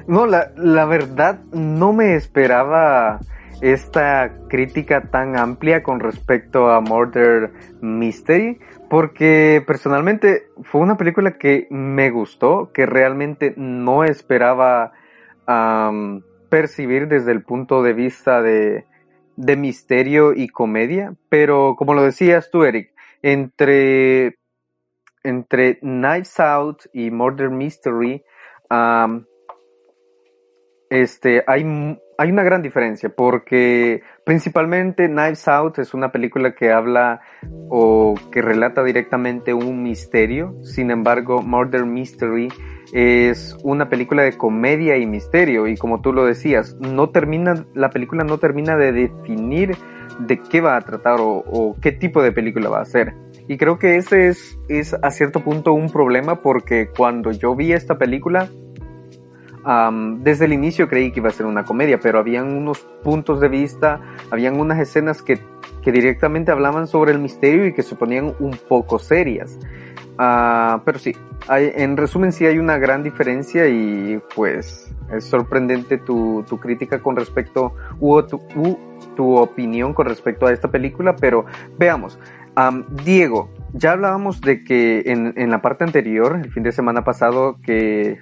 no, 0.08 0.26
la 0.26 0.86
verdad 0.86 1.40
no 1.52 1.94
me 1.94 2.16
esperaba 2.16 3.20
esta 3.62 4.32
crítica 4.48 5.10
tan 5.10 5.38
amplia 5.38 5.84
con 5.84 6.00
respecto 6.00 6.70
a 6.70 6.82
Murder 6.82 7.52
Mystery, 7.82 8.60
porque 8.90 9.64
personalmente 9.66 10.48
fue 10.64 10.82
una 10.82 10.98
película 10.98 11.38
que 11.38 11.68
me 11.70 12.10
gustó, 12.12 12.72
que 12.74 12.86
realmente 12.86 13.54
no 13.58 14.04
esperaba 14.04 14.92
percibir 16.50 17.08
desde 17.08 17.32
el 17.32 17.44
punto 17.44 17.84
de 17.84 17.94
vista 17.94 18.42
de, 18.42 18.86
de 19.36 19.56
misterio 19.56 20.34
y 20.34 20.48
comedia, 20.48 21.14
pero 21.30 21.76
como 21.78 21.94
lo 21.94 22.04
decías 22.04 22.50
tú, 22.52 22.64
Eric, 22.64 22.94
entre, 23.22 24.38
entre 25.24 25.80
Knives 25.80 26.40
Out 26.40 26.84
y 26.94 27.12
Murder 27.12 27.50
Mystery, 27.50 28.24
este, 30.90 31.44
hay, 31.48 31.66
hay 32.18 32.32
una 32.32 32.44
gran 32.44 32.62
diferencia 32.62 33.10
porque 33.10 34.02
principalmente 34.26 35.08
Knives 35.08 35.48
Out 35.48 35.80
es 35.80 35.94
una 35.94 36.12
película 36.12 36.56
que 36.56 36.72
habla 36.72 37.22
o 37.70 38.16
que 38.32 38.42
relata 38.42 38.84
directamente 38.84 39.54
un 39.54 39.84
misterio, 39.84 40.56
sin 40.64 40.92
embargo 40.92 41.42
Murder 41.42 41.86
Mystery 41.86 42.50
es 42.94 43.58
una 43.64 43.90
película 43.90 44.24
de 44.24 44.38
comedia 44.38 44.98
y 44.98 45.06
misterio 45.06 45.68
y 45.68 45.78
como 45.78 46.02
tú 46.02 46.14
lo 46.14 46.26
decías, 46.26 46.76
no 46.80 47.10
termina, 47.10 47.66
la 47.74 47.90
película 47.90 48.24
no 48.24 48.38
termina 48.38 48.76
de 48.76 48.92
definir 48.92 49.76
de 50.20 50.40
qué 50.40 50.62
va 50.62 50.78
a 50.78 50.82
tratar 50.82 51.18
o, 51.20 51.76
qué 51.82 51.92
tipo 51.92 52.22
de 52.22 52.32
película 52.32 52.70
va 52.70 52.82
a 52.82 52.86
ser. 52.86 53.14
Y 53.48 53.58
creo 53.58 53.78
que 53.78 53.98
ese 53.98 54.28
es, 54.28 54.58
es 54.70 54.94
a 54.94 55.12
cierto 55.12 55.44
punto 55.44 55.74
un 55.74 55.90
problema 55.90 56.42
porque 56.42 56.90
cuando 56.96 57.32
yo 57.32 57.56
vi 57.56 57.74
esta 57.74 57.98
película, 57.98 58.50
desde 60.20 60.46
el 60.46 60.54
inicio 60.54 60.88
creí 60.88 61.12
que 61.12 61.20
iba 61.20 61.30
a 61.30 61.34
ser 61.34 61.46
una 61.46 61.64
comedia, 61.64 62.00
pero 62.00 62.20
habían 62.20 62.56
unos 62.56 62.80
puntos 63.04 63.40
de 63.42 63.48
vista, 63.48 64.00
habían 64.30 64.60
unas 64.60 64.80
escenas 64.80 65.22
que, 65.22 65.40
que 65.82 65.92
directamente 65.92 66.52
hablaban 66.52 66.88
sobre 66.88 67.12
el 67.12 67.20
misterio 67.20 67.66
y 67.66 67.74
que 67.74 67.82
se 67.82 67.96
ponían 67.96 68.36
un 68.40 68.58
poco 68.68 69.00
serias. 69.00 69.58
Uh, 70.18 70.80
pero 70.86 70.98
sí, 70.98 71.14
hay, 71.48 71.72
en 71.76 71.98
resumen 71.98 72.32
sí 72.32 72.46
hay 72.46 72.58
una 72.58 72.78
gran 72.78 73.04
diferencia 73.04 73.68
y 73.68 74.22
pues 74.34 74.90
es 75.12 75.26
sorprendente 75.26 75.98
tu, 75.98 76.46
tu 76.48 76.58
crítica 76.58 77.02
con 77.02 77.16
respecto, 77.16 77.74
u 78.00 78.22
tu, 78.22 78.40
tu, 79.16 79.36
opinión 79.36 79.94
con 79.94 80.06
respecto 80.06 80.48
a 80.48 80.54
esta 80.54 80.70
película, 80.70 81.16
pero 81.16 81.46
veamos. 81.78 82.20
Diego, 83.04 83.50
ya 83.74 83.92
hablábamos 83.92 84.40
de 84.40 84.64
que 84.64 85.04
en, 85.08 85.34
en 85.36 85.50
la 85.50 85.62
parte 85.62 85.84
anterior, 85.84 86.40
el 86.42 86.50
fin 86.52 86.64
de 86.64 86.72
semana 86.72 87.04
pasado, 87.04 87.58
que 87.62 88.18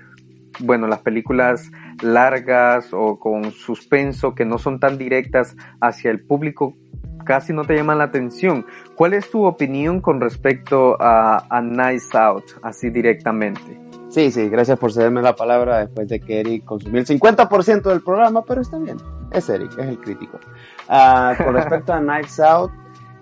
bueno, 0.59 0.87
las 0.87 0.99
películas 0.99 1.71
largas 2.01 2.89
o 2.93 3.19
con 3.19 3.51
suspenso 3.51 4.35
que 4.35 4.45
no 4.45 4.57
son 4.57 4.79
tan 4.79 4.97
directas 4.97 5.55
hacia 5.81 6.11
el 6.11 6.21
público 6.21 6.75
casi 7.23 7.53
no 7.53 7.63
te 7.63 7.75
llaman 7.75 7.99
la 7.99 8.05
atención. 8.05 8.65
¿Cuál 8.95 9.13
es 9.13 9.29
tu 9.29 9.45
opinión 9.45 10.01
con 10.01 10.19
respecto 10.19 10.97
a, 11.01 11.45
a 11.49 11.61
Nice 11.61 12.17
Out, 12.17 12.43
así 12.61 12.89
directamente? 12.89 13.79
Sí, 14.09 14.29
sí, 14.29 14.47
gracias 14.47 14.77
por 14.77 14.93
cederme 14.93 15.21
la 15.21 15.35
palabra 15.35 15.79
después 15.79 16.07
de 16.07 16.19
que 16.19 16.41
Eric 16.41 16.65
consumió 16.65 17.01
el 17.01 17.07
50% 17.07 17.81
del 17.81 18.03
programa, 18.03 18.43
pero 18.45 18.61
está 18.61 18.77
bien, 18.77 18.97
es 19.31 19.49
Eric, 19.49 19.71
es 19.71 19.87
el 19.87 19.99
crítico. 19.99 20.39
Uh, 20.87 21.43
con 21.43 21.55
respecto 21.55 21.93
a 21.93 21.99
Nice 21.99 22.43
Out, 22.43 22.71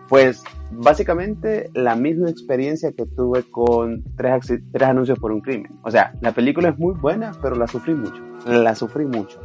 pues 0.09 0.43
básicamente 0.72 1.69
la 1.74 1.95
misma 1.95 2.30
experiencia 2.30 2.91
que 2.91 3.05
tuve 3.05 3.43
con 3.43 4.03
tres, 4.15 4.47
tres 4.72 4.89
anuncios 4.89 5.19
por 5.19 5.32
un 5.32 5.41
crimen. 5.41 5.80
O 5.84 5.91
sea, 5.91 6.13
la 6.22 6.32
película 6.34 6.69
es 6.69 6.78
muy 6.78 6.93
buena, 6.95 7.32
pero 7.41 7.55
la 7.55 7.67
sufrí 7.67 7.93
mucho, 7.93 8.24
la 8.45 8.76
sufrí 8.76 9.05
mucho 9.05 9.39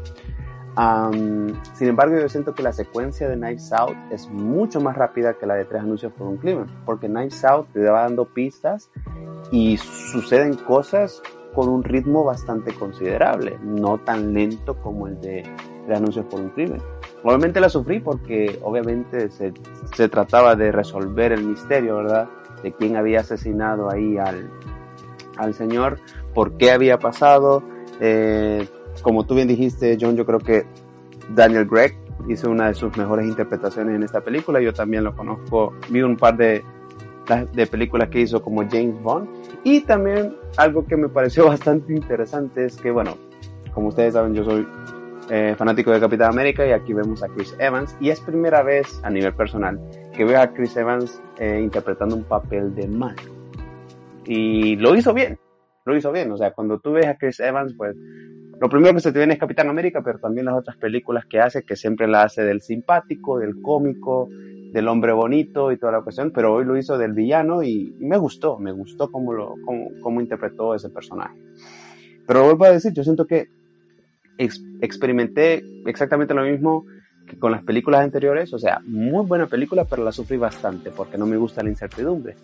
sin 1.72 1.88
embargo, 1.88 2.18
yo 2.18 2.28
siento 2.28 2.54
que 2.54 2.62
la 2.62 2.72
secuencia 2.72 3.28
de 3.28 3.36
Knives 3.36 3.72
Out 3.72 3.96
es 4.10 4.28
mucho 4.28 4.78
más 4.80 4.94
rápida 4.94 5.34
que 5.34 5.46
la 5.46 5.54
de 5.54 5.64
Tres 5.64 5.82
Anuncios 5.82 6.12
por 6.12 6.26
un 6.26 6.36
Crimen, 6.36 6.66
porque 6.84 7.06
Knives 7.06 7.44
Out 7.46 7.68
te 7.72 7.80
va 7.80 8.02
dando 8.02 8.26
pistas 8.26 8.90
y 9.50 9.78
suceden 9.78 10.54
cosas 10.54 11.22
con 11.54 11.70
un 11.70 11.82
ritmo 11.82 12.24
bastante 12.24 12.74
considerable, 12.74 13.58
no 13.62 13.96
tan 13.98 14.34
lento 14.34 14.76
como 14.82 15.06
el 15.06 15.18
de 15.22 15.44
Tres 15.86 15.98
Anuncios 15.98 16.26
por 16.26 16.40
un 16.40 16.50
Crimen. 16.50 16.80
Obviamente 17.22 17.60
la 17.60 17.68
sufrí 17.68 18.00
porque 18.00 18.58
obviamente 18.62 19.30
se, 19.30 19.52
se 19.94 20.08
trataba 20.08 20.56
de 20.56 20.72
resolver 20.72 21.32
el 21.32 21.44
misterio, 21.44 21.96
¿verdad? 21.96 22.28
De 22.62 22.72
quién 22.72 22.96
había 22.96 23.20
asesinado 23.20 23.90
ahí 23.90 24.18
al, 24.18 24.50
al 25.36 25.54
señor, 25.54 25.98
por 26.34 26.56
qué 26.56 26.70
había 26.70 26.98
pasado. 26.98 27.62
Eh, 28.00 28.66
como 29.02 29.24
tú 29.26 29.34
bien 29.34 29.48
dijiste, 29.48 29.96
John, 30.00 30.16
yo 30.16 30.26
creo 30.26 30.38
que 30.38 30.64
Daniel 31.34 31.66
Gregg 31.66 31.96
hizo 32.28 32.50
una 32.50 32.68
de 32.68 32.74
sus 32.74 32.96
mejores 32.96 33.26
interpretaciones 33.26 33.94
en 33.94 34.02
esta 34.02 34.20
película. 34.20 34.60
Yo 34.60 34.72
también 34.72 35.04
lo 35.04 35.14
conozco, 35.14 35.74
vi 35.90 36.02
un 36.02 36.16
par 36.16 36.36
de, 36.36 36.64
de 37.52 37.66
películas 37.66 38.08
que 38.08 38.20
hizo 38.20 38.42
como 38.42 38.62
James 38.68 39.00
Bond. 39.02 39.28
Y 39.64 39.80
también 39.82 40.36
algo 40.56 40.84
que 40.86 40.96
me 40.96 41.08
pareció 41.08 41.46
bastante 41.48 41.92
interesante 41.92 42.64
es 42.66 42.76
que, 42.76 42.90
bueno, 42.90 43.16
como 43.74 43.88
ustedes 43.88 44.14
saben, 44.14 44.34
yo 44.34 44.44
soy 44.44 44.66
eh, 45.30 45.54
fanático 45.56 45.90
de 45.90 46.00
Capitán 46.00 46.30
América 46.30 46.66
y 46.66 46.72
aquí 46.72 46.92
vemos 46.92 47.22
a 47.22 47.28
Chris 47.28 47.54
Evans. 47.58 47.96
Y 48.00 48.10
es 48.10 48.20
primera 48.20 48.62
vez 48.62 49.00
a 49.02 49.10
nivel 49.10 49.34
personal 49.34 49.80
que 50.14 50.24
veo 50.24 50.40
a 50.40 50.52
Chris 50.52 50.76
Evans 50.76 51.20
eh, 51.38 51.60
interpretando 51.62 52.16
un 52.16 52.24
papel 52.24 52.74
de 52.74 52.88
malo. 52.88 53.22
Y 54.24 54.76
lo 54.76 54.94
hizo 54.94 55.14
bien, 55.14 55.38
lo 55.84 55.96
hizo 55.96 56.12
bien. 56.12 56.30
O 56.32 56.36
sea, 56.36 56.52
cuando 56.52 56.78
tú 56.80 56.92
ves 56.92 57.06
a 57.06 57.16
Chris 57.16 57.40
Evans, 57.40 57.74
pues 57.76 57.96
lo 58.60 58.68
primero 58.68 58.94
que 58.94 59.00
se 59.00 59.12
te 59.12 59.18
viene 59.18 59.34
es 59.34 59.40
Capitán 59.40 59.68
América, 59.68 60.02
pero 60.02 60.18
también 60.18 60.46
las 60.46 60.56
otras 60.56 60.76
películas 60.78 61.26
que 61.26 61.40
hace, 61.40 61.64
que 61.64 61.76
siempre 61.76 62.08
la 62.08 62.22
hace 62.22 62.42
del 62.42 62.62
simpático, 62.62 63.38
del 63.38 63.60
cómico, 63.60 64.28
del 64.72 64.88
hombre 64.88 65.12
bonito 65.12 65.72
y 65.72 65.78
toda 65.78 65.92
la 65.92 66.02
cuestión, 66.02 66.32
pero 66.32 66.54
hoy 66.54 66.64
lo 66.64 66.76
hizo 66.76 66.98
del 66.98 67.12
villano 67.12 67.62
y, 67.62 67.94
me 67.98 68.16
gustó, 68.16 68.58
me 68.58 68.72
gustó 68.72 69.10
cómo, 69.10 69.32
lo, 69.32 69.54
cómo, 70.02 70.20
interpretó 70.20 70.74
ese 70.74 70.90
personaje. 70.90 71.36
Pero 72.26 72.44
vuelvo 72.44 72.64
a 72.64 72.72
decir, 72.72 72.92
yo 72.92 73.04
siento 73.04 73.26
que 73.26 73.48
experimenté 74.38 75.64
exactamente 75.86 76.34
lo 76.34 76.42
mismo 76.42 76.84
que 77.26 77.38
con 77.38 77.52
las 77.52 77.62
películas 77.62 78.02
anteriores, 78.02 78.52
o 78.52 78.58
sea, 78.58 78.80
muy 78.86 79.26
buena 79.26 79.46
película, 79.46 79.84
pero 79.84 80.04
la 80.04 80.12
sufrí 80.12 80.36
bastante 80.36 80.90
porque 80.90 81.18
no 81.18 81.26
me 81.26 81.36
gusta 81.36 81.62
la 81.62 81.70
incertidumbre. 81.70 82.36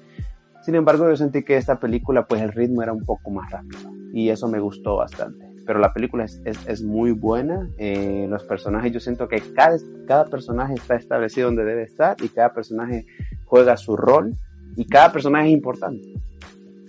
Sin 0.63 0.75
embargo, 0.75 1.09
yo 1.09 1.17
sentí 1.17 1.43
que 1.43 1.57
esta 1.57 1.79
película, 1.81 2.27
pues 2.27 2.41
el 2.41 2.53
ritmo 2.53 2.83
era 2.83 2.93
un 2.93 3.05
poco 3.05 3.31
más 3.31 3.51
rápido 3.51 3.91
y 4.13 4.29
eso 4.29 4.49
me 4.49 4.61
gustó 4.61 4.97
bastante. 4.97 5.47
Pero 5.67 5.79
la 5.79 5.93
película 5.93 6.25
es, 6.25 6.41
es, 6.45 6.83
muy 6.83 7.13
buena. 7.13 7.69
Eh, 7.79 8.27
los 8.29 8.43
personajes, 8.45 8.93
yo 8.93 9.01
siento 9.01 9.29
que 9.29 9.41
cada, 9.55 9.77
cada 10.07 10.25
personaje 10.27 10.75
está 10.75 10.97
establecido 10.97 11.47
donde 11.47 11.65
debe 11.65 11.85
estar 11.85 12.17
y 12.23 12.29
cada 12.29 12.53
personaje 12.53 13.07
juega 13.45 13.77
su 13.77 13.97
rol 13.97 14.35
y 14.77 14.85
cada 14.87 15.13
personaje 15.13 15.49
es 15.49 15.55
importante. 15.55 16.09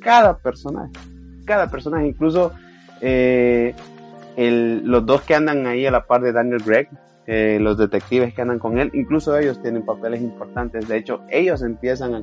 Cada 0.01 0.37
personaje. 0.37 0.91
Cada 1.45 1.69
personaje, 1.69 2.07
incluso 2.07 2.51
eh, 3.01 3.75
el, 4.37 4.85
los 4.85 5.05
dos 5.05 5.21
que 5.21 5.35
andan 5.35 5.67
ahí 5.67 5.85
a 5.85 5.91
la 5.91 6.05
par 6.05 6.21
de 6.21 6.31
Daniel 6.31 6.61
Gregg, 6.65 6.89
eh, 7.25 7.57
los 7.61 7.77
detectives 7.77 8.33
que 8.33 8.41
andan 8.41 8.59
con 8.59 8.79
él, 8.79 8.91
incluso 8.93 9.37
ellos 9.37 9.61
tienen 9.61 9.85
papeles 9.85 10.21
importantes. 10.21 10.87
De 10.87 10.97
hecho, 10.97 11.21
ellos 11.29 11.61
empiezan 11.61 12.15
a 12.15 12.21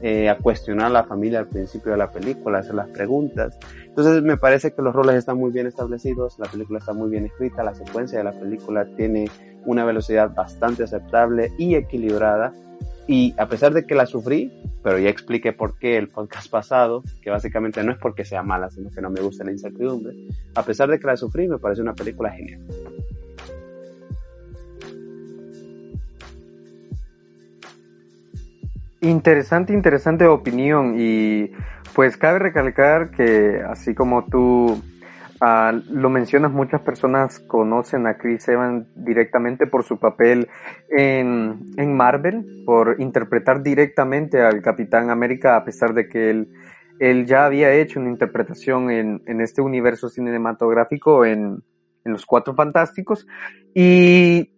eh, 0.00 0.28
a 0.28 0.38
cuestionar 0.38 0.86
a 0.86 0.90
la 0.90 1.04
familia 1.04 1.40
al 1.40 1.48
principio 1.48 1.90
de 1.90 1.98
la 1.98 2.12
película, 2.12 2.60
hacer 2.60 2.76
las 2.76 2.88
preguntas. 2.88 3.58
Entonces 3.84 4.22
me 4.22 4.36
parece 4.36 4.72
que 4.72 4.80
los 4.80 4.94
roles 4.94 5.16
están 5.16 5.38
muy 5.38 5.50
bien 5.50 5.66
establecidos, 5.66 6.38
la 6.38 6.46
película 6.46 6.78
está 6.78 6.92
muy 6.92 7.10
bien 7.10 7.24
escrita, 7.24 7.64
la 7.64 7.74
secuencia 7.74 8.18
de 8.18 8.24
la 8.24 8.30
película 8.30 8.86
tiene 8.96 9.28
una 9.66 9.84
velocidad 9.84 10.32
bastante 10.32 10.84
aceptable 10.84 11.50
y 11.58 11.74
equilibrada. 11.74 12.52
Y 13.08 13.34
a 13.38 13.48
pesar 13.48 13.72
de 13.72 13.86
que 13.86 13.96
la 13.96 14.06
sufrí, 14.06 14.52
pero 14.82 14.98
ya 14.98 15.10
expliqué 15.10 15.52
por 15.52 15.78
qué 15.78 15.96
el 15.96 16.08
podcast 16.08 16.50
pasado, 16.50 17.02
que 17.22 17.30
básicamente 17.30 17.82
no 17.82 17.92
es 17.92 17.98
porque 17.98 18.24
sea 18.24 18.42
mala, 18.42 18.70
sino 18.70 18.90
que 18.90 19.00
no 19.00 19.10
me 19.10 19.20
gusta 19.20 19.44
la 19.44 19.52
incertidumbre, 19.52 20.14
a 20.54 20.62
pesar 20.62 20.88
de 20.88 20.98
que 20.98 21.06
la 21.06 21.16
sufrí, 21.16 21.48
me 21.48 21.58
parece 21.58 21.82
una 21.82 21.94
película 21.94 22.30
genial. 22.30 22.60
Interesante, 29.00 29.72
interesante 29.72 30.26
opinión 30.26 30.96
y 30.98 31.52
pues 31.94 32.16
cabe 32.16 32.40
recalcar 32.40 33.10
que 33.12 33.62
así 33.66 33.94
como 33.94 34.24
tú 34.24 34.82
ah, 35.40 35.72
lo 35.90 36.10
mencionas, 36.10 36.52
muchas 36.52 36.80
personas 36.82 37.40
conocen 37.40 38.06
a 38.06 38.18
Chris 38.18 38.48
Evans 38.48 38.86
directamente 38.94 39.66
por 39.66 39.84
su 39.84 39.98
papel 39.98 40.48
en, 40.88 41.96
Marvel, 41.96 42.62
por 42.64 42.96
interpretar 42.98 43.62
directamente 43.62 44.40
al 44.40 44.62
Capitán 44.62 45.10
América 45.10 45.56
a 45.56 45.64
pesar 45.64 45.94
de 45.94 46.08
que 46.08 46.30
él, 46.30 46.48
él 46.98 47.26
ya 47.26 47.46
había 47.46 47.72
hecho 47.72 48.00
una 48.00 48.10
interpretación 48.10 48.90
en, 48.90 49.22
en 49.26 49.40
este 49.40 49.60
universo 49.62 50.08
cinematográfico 50.08 51.24
en, 51.24 51.62
en 52.04 52.12
Los 52.12 52.26
Cuatro 52.26 52.54
Fantásticos 52.54 53.26
y 53.74 54.50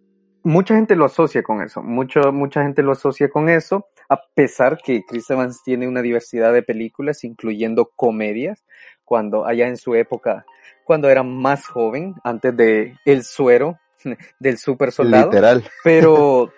mucha 0.43 0.75
gente 0.75 0.95
lo 0.95 1.05
asocia 1.05 1.43
con 1.43 1.61
eso, 1.61 1.81
mucho, 1.81 2.31
mucha 2.31 2.63
gente 2.63 2.83
lo 2.83 2.93
asocia 2.93 3.29
con 3.29 3.49
eso, 3.49 3.87
a 4.09 4.21
pesar 4.33 4.77
que 4.83 5.03
Chris 5.07 5.29
Evans 5.29 5.61
tiene 5.63 5.87
una 5.87 6.01
diversidad 6.01 6.53
de 6.53 6.63
películas, 6.63 7.23
incluyendo 7.23 7.91
comedias, 7.95 8.63
cuando 9.05 9.45
allá 9.45 9.67
en 9.67 9.77
su 9.77 9.95
época, 9.95 10.45
cuando 10.91 11.09
era 11.09 11.23
más 11.23 11.67
joven, 11.67 12.15
antes 12.21 12.53
de 12.57 12.97
El 13.05 13.23
Suero, 13.23 13.79
del 14.41 14.57
super 14.57 14.91
soldado. 14.91 15.31
Literal. 15.31 15.63
Pero, 15.85 16.51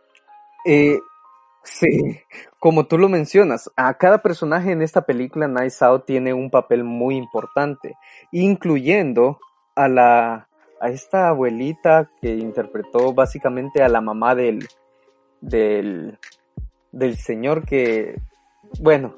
eh, 0.66 0.98
sí, 1.62 2.18
como 2.58 2.88
tú 2.88 2.98
lo 2.98 3.08
mencionas, 3.08 3.70
a 3.76 3.94
cada 3.94 4.20
personaje 4.20 4.72
en 4.72 4.82
esta 4.82 5.02
película, 5.02 5.46
Nice 5.46 5.84
Out 5.84 6.06
tiene 6.06 6.34
un 6.34 6.50
papel 6.50 6.82
muy 6.82 7.14
importante, 7.14 7.94
incluyendo 8.32 9.38
a 9.76 9.86
la 9.86 10.48
a 10.80 10.88
esta 10.88 11.28
abuelita 11.28 12.10
que 12.20 12.34
interpretó 12.34 13.14
básicamente 13.14 13.84
a 13.84 13.88
la 13.88 14.00
mamá 14.00 14.34
del, 14.34 14.66
del, 15.40 16.18
del 16.90 17.16
señor 17.16 17.64
que, 17.64 18.20
bueno, 18.80 19.14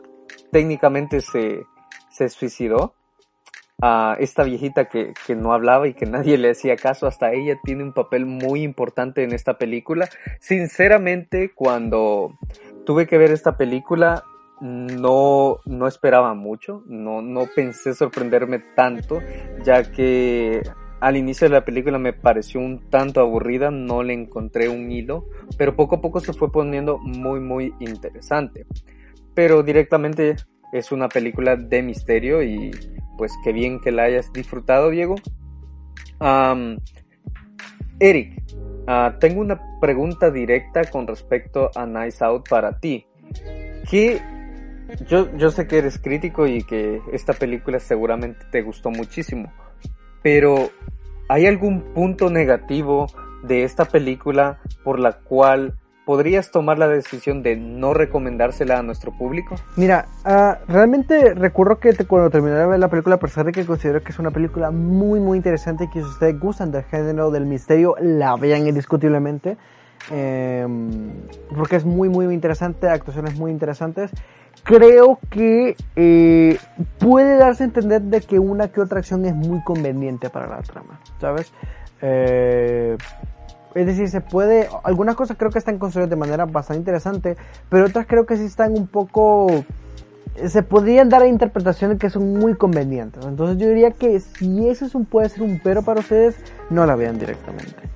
técnicamente 0.53 1.23
se, 1.23 1.65
se 2.11 2.29
suicidó. 2.29 2.95
A 3.83 4.17
esta 4.21 4.43
viejita 4.43 4.89
que, 4.89 5.15
que 5.27 5.35
no 5.35 5.53
hablaba 5.53 5.89
y 5.89 5.95
que 5.95 6.07
nadie 6.07 6.37
le 6.37 6.51
hacía 6.51 6.77
caso, 6.77 7.07
hasta 7.07 7.33
ella 7.33 7.59
tiene 7.65 7.83
un 7.83 7.93
papel 7.93 8.27
muy 8.27 8.63
importante 8.63 9.23
en 9.23 9.33
esta 9.33 9.57
película. 9.57 10.09
Sinceramente, 10.39 11.53
cuando 11.55 12.39
tuve 12.85 13.07
que 13.07 13.17
ver 13.17 13.31
esta 13.31 13.57
película, 13.57 14.25
no, 14.61 15.61
no 15.65 15.87
esperaba 15.87 16.35
mucho, 16.35 16.83
no, 16.87 17.23
no 17.23 17.47
pensé 17.55 17.95
sorprenderme 17.95 18.59
tanto, 18.77 19.21
ya 19.65 19.91
que 19.91 20.63
al 21.01 21.17
inicio 21.17 21.49
de 21.49 21.55
la 21.55 21.65
película 21.65 21.99
me 21.99 22.13
pareció 22.13 22.61
un 22.61 22.91
tanto 22.91 23.21
aburrida, 23.21 23.71
no 23.71 24.03
le 24.03 24.13
encontré 24.13 24.69
un 24.69 24.91
hilo, 24.91 25.27
pero 25.57 25.75
poco 25.75 25.97
a 25.97 26.01
poco 26.01 26.21
se 26.21 26.35
fue 26.35 26.53
poniendo 26.53 26.99
muy 26.99 27.41
muy 27.41 27.75
interesante. 27.81 28.67
Pero 29.35 29.63
directamente 29.63 30.37
es 30.73 30.93
una 30.93 31.09
película 31.09 31.57
de 31.57 31.83
misterio 31.83 32.43
y 32.43 32.71
pues 33.21 33.35
qué 33.45 33.53
bien 33.53 33.81
que 33.81 33.93
la 33.93 34.05
hayas 34.05 34.33
disfrutado, 34.33 34.89
Diego. 34.89 35.17
Eric, 37.99 38.43
ah, 38.87 39.17
tengo 39.21 39.43
una 39.43 39.61
pregunta 39.79 40.31
directa 40.31 40.85
con 40.87 41.07
respecto 41.07 41.71
a 41.75 41.85
Nice 41.85 42.25
Out 42.25 42.49
para 42.49 42.79
ti. 42.79 43.05
¿Qué 43.91 44.23
yo, 45.07 45.37
yo 45.37 45.51
sé 45.51 45.67
que 45.67 45.77
eres 45.77 45.99
crítico 45.99 46.47
y 46.47 46.63
que 46.63 47.03
esta 47.13 47.35
película 47.35 47.79
seguramente 47.79 48.47
te 48.51 48.63
gustó 48.63 48.91
muchísimo. 48.91 49.53
Pero, 50.23 50.71
¿hay 51.29 51.45
algún 51.45 51.93
punto 51.93 52.31
negativo 52.31 53.07
de 53.43 53.65
esta 53.65 53.85
película 53.85 54.61
por 54.83 54.99
la 54.99 55.19
cual 55.19 55.75
podrías 56.11 56.51
tomar 56.51 56.77
la 56.77 56.89
decisión 56.89 57.45
de 57.45 57.55
no 57.55 57.95
recomendársela 57.95 58.81
a 58.81 58.83
nuestro 58.83 59.13
público? 59.13 59.55
Mira, 59.77 60.09
uh, 60.25 60.55
realmente 60.67 61.35
recuerdo 61.35 61.79
que 61.79 61.95
cuando 62.05 62.31
terminé 62.31 62.57
de 62.57 62.67
ver 62.67 62.81
la 62.81 62.89
película, 62.89 63.15
a 63.15 63.19
pesar 63.21 63.47
de 63.47 63.53
que 63.53 63.65
considero 63.65 64.03
que 64.03 64.11
es 64.11 64.19
una 64.19 64.33
película 64.33 64.73
muy, 64.73 65.21
muy 65.21 65.37
interesante 65.37 65.85
y 65.85 65.89
que 65.89 66.01
si 66.01 66.07
ustedes 66.07 66.41
gustan 66.41 66.73
del 66.73 66.83
género 66.83 67.31
del 67.31 67.47
misterio, 67.47 67.95
la 68.01 68.35
vean 68.35 68.67
indiscutiblemente. 68.67 69.57
Eh, 70.11 70.67
porque 71.57 71.77
es 71.77 71.85
muy, 71.85 72.09
muy 72.09 72.35
interesante, 72.35 72.89
actuaciones 72.89 73.39
muy 73.39 73.53
interesantes 73.53 74.11
creo 74.65 75.21
que 75.31 75.77
eh, 75.95 76.59
puede 76.99 77.37
darse 77.37 77.63
a 77.63 77.67
entender 77.67 78.03
de 78.03 78.21
que 78.21 78.41
una 78.41 78.69
que 78.69 78.81
otra 78.81 78.99
acción 78.99 79.25
es 79.27 79.35
muy 79.35 79.63
conveniente 79.63 80.29
para 80.29 80.49
la 80.49 80.61
trama, 80.63 81.01
¿sabes? 81.21 81.53
Eh, 82.03 82.97
es 83.75 83.87
decir, 83.87 84.09
se 84.09 84.21
puede, 84.21 84.69
algunas 84.83 85.15
cosas 85.15 85.37
creo 85.39 85.51
que 85.51 85.59
están 85.59 85.79
construidas 85.79 86.11
de 86.11 86.17
manera 86.17 86.45
bastante 86.45 86.79
interesante, 86.79 87.37
pero 87.69 87.87
otras 87.87 88.07
creo 88.07 88.27
que 88.27 88.37
sí 88.37 88.45
están 88.45 88.73
un 88.77 88.87
poco, 88.87 89.65
se 90.47 90.63
podrían 90.63 91.09
dar 91.09 91.27
interpretaciones 91.27 91.99
que 91.99 92.11
son 92.11 92.35
muy 92.35 92.55
convenientes. 92.55 93.25
Entonces 93.25 93.59
yo 93.59 93.69
diría 93.69 93.93
que 93.93 94.19
si 94.21 94.69
eso 94.69 94.87
es 94.87 94.95
un, 94.95 95.05
puede 95.05 95.29
ser 95.29 95.43
un 95.43 95.61
pero 95.63 95.83
para 95.83 96.01
ustedes, 96.01 96.37
no 96.69 96.85
la 96.87 96.97
vean 96.97 97.19
directamente. 97.19 97.89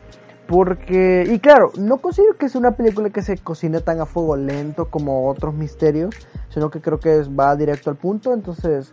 Porque, 0.46 1.26
y 1.26 1.38
claro, 1.38 1.72
no 1.78 1.96
considero 1.98 2.36
que 2.36 2.46
es 2.46 2.54
una 2.54 2.72
película 2.72 3.08
que 3.10 3.22
se 3.22 3.38
cocine 3.38 3.80
tan 3.80 4.00
a 4.00 4.06
fuego 4.06 4.36
lento 4.36 4.90
como 4.90 5.28
otros 5.28 5.54
misterios, 5.54 6.14
sino 6.50 6.70
que 6.70 6.80
creo 6.80 7.00
que 7.00 7.22
va 7.22 7.56
directo 7.56 7.90
al 7.90 7.96
punto, 7.96 8.34
entonces 8.34 8.92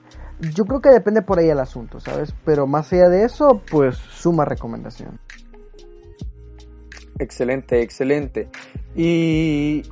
yo 0.55 0.65
creo 0.65 0.81
que 0.81 0.89
depende 0.89 1.21
por 1.21 1.37
ahí 1.37 1.49
el 1.49 1.59
asunto, 1.59 1.99
¿sabes? 1.99 2.33
Pero 2.45 2.65
más 2.67 2.91
allá 2.93 3.09
de 3.09 3.25
eso, 3.25 3.61
pues 3.69 3.97
suma 3.97 4.45
recomendación. 4.45 5.19
Excelente, 7.19 7.81
excelente. 7.81 8.49
Y 8.95 9.83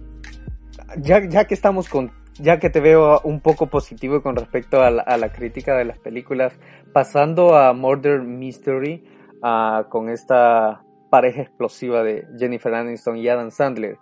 ya, 0.97 1.45
que 1.45 1.53
estamos 1.53 1.89
con, 1.89 2.11
ya 2.39 2.59
que 2.59 2.69
te 2.69 2.79
veo 2.79 3.21
un 3.23 3.39
poco 3.41 3.67
positivo 3.67 4.21
con 4.21 4.35
respecto 4.35 4.81
a 4.81 4.89
la, 4.89 5.29
crítica 5.31 5.77
de 5.77 5.85
las 5.85 5.99
películas, 5.99 6.53
pasando 6.93 7.55
a 7.55 7.73
Murder 7.73 8.21
Mystery, 8.21 9.03
uh, 9.43 9.87
con 9.89 10.09
esta 10.09 10.83
pareja 11.09 11.41
explosiva 11.41 12.03
de 12.03 12.27
Jennifer 12.37 12.73
Aniston 12.73 13.17
y 13.17 13.27
Adam 13.27 13.51
Sandler. 13.51 13.97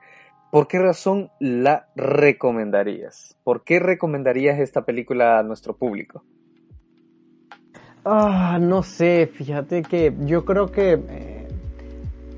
¿Por 0.51 0.68
qué 0.68 0.80
razón 0.80 1.30
la 1.39 1.89
recomendarías? 1.95 3.38
¿Por 3.43 3.63
qué 3.63 3.80
recomendarías 3.80 4.59
esta 4.59 4.86
película 4.86 5.39
a 5.39 5.43
nuestro 5.43 5.76
público? 5.76 6.24
Ah, 8.05 8.57
no 8.61 8.84
sé, 8.84 9.28
fíjate 9.28 9.82
que 9.82 10.13
yo 10.22 10.45
creo 10.45 10.68
que 10.68 10.93
eh, 10.93 11.46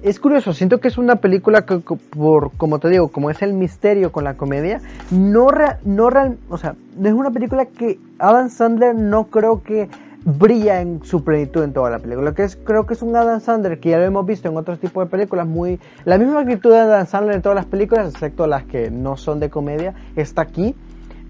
es 0.02 0.20
curioso, 0.20 0.54
siento 0.54 0.80
que 0.80 0.88
es 0.88 0.98
una 0.98 1.18
película 1.18 1.66
que 1.66 1.80
por 1.80 2.52
como 2.52 2.80
te 2.80 2.90
digo, 2.90 3.10
como 3.10 3.30
es 3.30 3.42
el 3.42 3.54
misterio 3.54 4.12
con 4.12 4.24
la 4.24 4.36
comedia, 4.36 4.82
no 5.12 5.48
no 5.84 6.10
real, 6.10 6.38
o 6.50 6.58
sea, 6.58 6.76
es 7.04 7.14
una 7.14 7.32
película 7.32 7.66
que 7.66 8.00
Adam 8.18 8.50
Sandler 8.50 8.96
no 8.96 9.26
creo 9.26 9.62
que 9.64 9.90
brilla 10.26 10.82
en 10.82 11.04
su 11.04 11.24
plenitud 11.24 11.64
en 11.64 11.74
toda 11.74 11.90
la 11.90 12.00
película. 12.00 12.34
Que 12.34 12.44
es, 12.44 12.56
creo 12.56 12.86
que 12.86 12.94
es 12.94 13.02
un 13.02 13.16
Adam 13.16 13.40
Sandler 13.40 13.80
que 13.80 13.90
ya 13.90 13.98
lo 13.98 14.06
hemos 14.06 14.26
visto 14.26 14.50
en 14.50 14.58
otros 14.58 14.80
tipos 14.80 15.06
de 15.06 15.10
películas, 15.10 15.48
muy 15.48 15.80
la 16.06 16.18
misma 16.18 16.42
actitud 16.42 16.72
de 16.72 16.80
Adam 16.80 17.06
Sandler 17.06 17.36
en 17.36 17.42
todas 17.42 17.56
las 17.56 17.66
películas, 17.66 18.14
excepto 18.14 18.48
las 18.48 18.64
que 18.64 18.92
no 18.92 19.18
son 19.18 19.40
de 19.40 19.50
comedia, 19.50 19.94
está 20.16 20.42
aquí. 20.42 20.76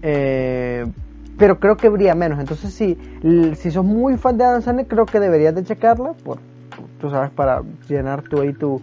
Eh, 0.02 0.86
pero 1.38 1.58
creo 1.58 1.76
que 1.76 1.88
brilla 1.88 2.14
menos. 2.14 2.38
Entonces, 2.38 2.74
si, 2.74 2.98
si 3.56 3.70
sos 3.70 3.84
muy 3.84 4.16
fan 4.18 4.36
de 4.36 4.44
Adam 4.44 4.62
Sandler, 4.62 4.86
creo 4.86 5.06
que 5.06 5.20
deberías 5.20 5.54
de 5.54 5.64
checarla, 5.64 6.12
por, 6.12 6.38
tú 7.00 7.10
sabes, 7.10 7.30
para 7.30 7.62
llenar 7.88 8.22
tu, 8.22 8.40
ahí 8.40 8.52
tu 8.52 8.80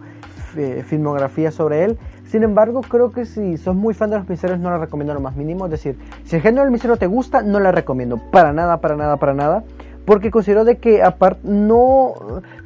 eh, 0.56 0.84
filmografía 0.86 1.50
sobre 1.50 1.84
él. 1.84 1.98
Sin 2.26 2.42
embargo, 2.42 2.82
creo 2.82 3.10
que 3.10 3.24
si 3.24 3.56
sos 3.56 3.74
muy 3.74 3.94
fan 3.94 4.10
de 4.10 4.18
los 4.18 4.28
misterios, 4.28 4.58
no 4.58 4.70
la 4.70 4.78
recomiendo 4.78 5.14
lo 5.14 5.20
más 5.20 5.36
mínimo. 5.36 5.64
Es 5.64 5.70
decir, 5.70 5.98
si 6.24 6.36
el 6.36 6.42
género 6.42 6.62
del 6.62 6.72
misterio 6.72 6.96
te 6.96 7.06
gusta, 7.06 7.42
no 7.42 7.58
la 7.58 7.72
recomiendo. 7.72 8.18
Para 8.30 8.52
nada, 8.52 8.80
para 8.80 8.96
nada, 8.96 9.16
para 9.16 9.32
nada 9.32 9.64
porque 10.08 10.30
considero 10.30 10.64
de 10.64 10.78
que 10.78 11.02
aparte 11.02 11.42
no 11.44 12.14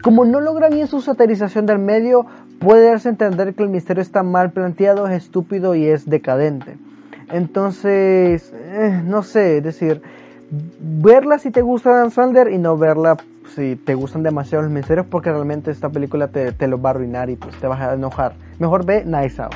como 0.00 0.24
no 0.24 0.40
logra 0.40 0.68
bien 0.68 0.86
su 0.86 1.00
satirización 1.00 1.66
del 1.66 1.80
medio 1.80 2.24
puede 2.60 2.86
darse 2.86 3.08
a 3.08 3.10
entender 3.10 3.54
que 3.54 3.64
el 3.64 3.68
misterio 3.68 4.00
está 4.00 4.22
mal 4.22 4.52
planteado 4.52 5.08
es 5.08 5.24
estúpido 5.24 5.74
y 5.74 5.88
es 5.88 6.08
decadente 6.08 6.76
entonces 7.32 8.52
eh, 8.54 9.02
no 9.04 9.24
sé 9.24 9.56
es 9.56 9.64
decir 9.64 10.02
verla 10.78 11.40
si 11.40 11.50
te 11.50 11.62
gusta 11.62 11.90
Dan 11.90 12.12
Sandler 12.12 12.52
y 12.52 12.58
no 12.58 12.78
verla 12.78 13.16
si 13.54 13.76
te 13.76 13.94
gustan 13.94 14.22
demasiado 14.22 14.62
los 14.62 14.72
misterios 14.72 15.06
porque 15.08 15.30
realmente 15.30 15.70
esta 15.70 15.88
película 15.90 16.28
te, 16.28 16.52
te 16.52 16.68
lo 16.68 16.80
va 16.80 16.90
a 16.90 16.92
arruinar 16.92 17.30
y 17.30 17.36
pues 17.36 17.56
te 17.56 17.66
vas 17.66 17.80
a 17.80 17.94
enojar 17.94 18.34
mejor 18.58 18.84
ve 18.84 19.04
Nice 19.04 19.40
Out 19.40 19.54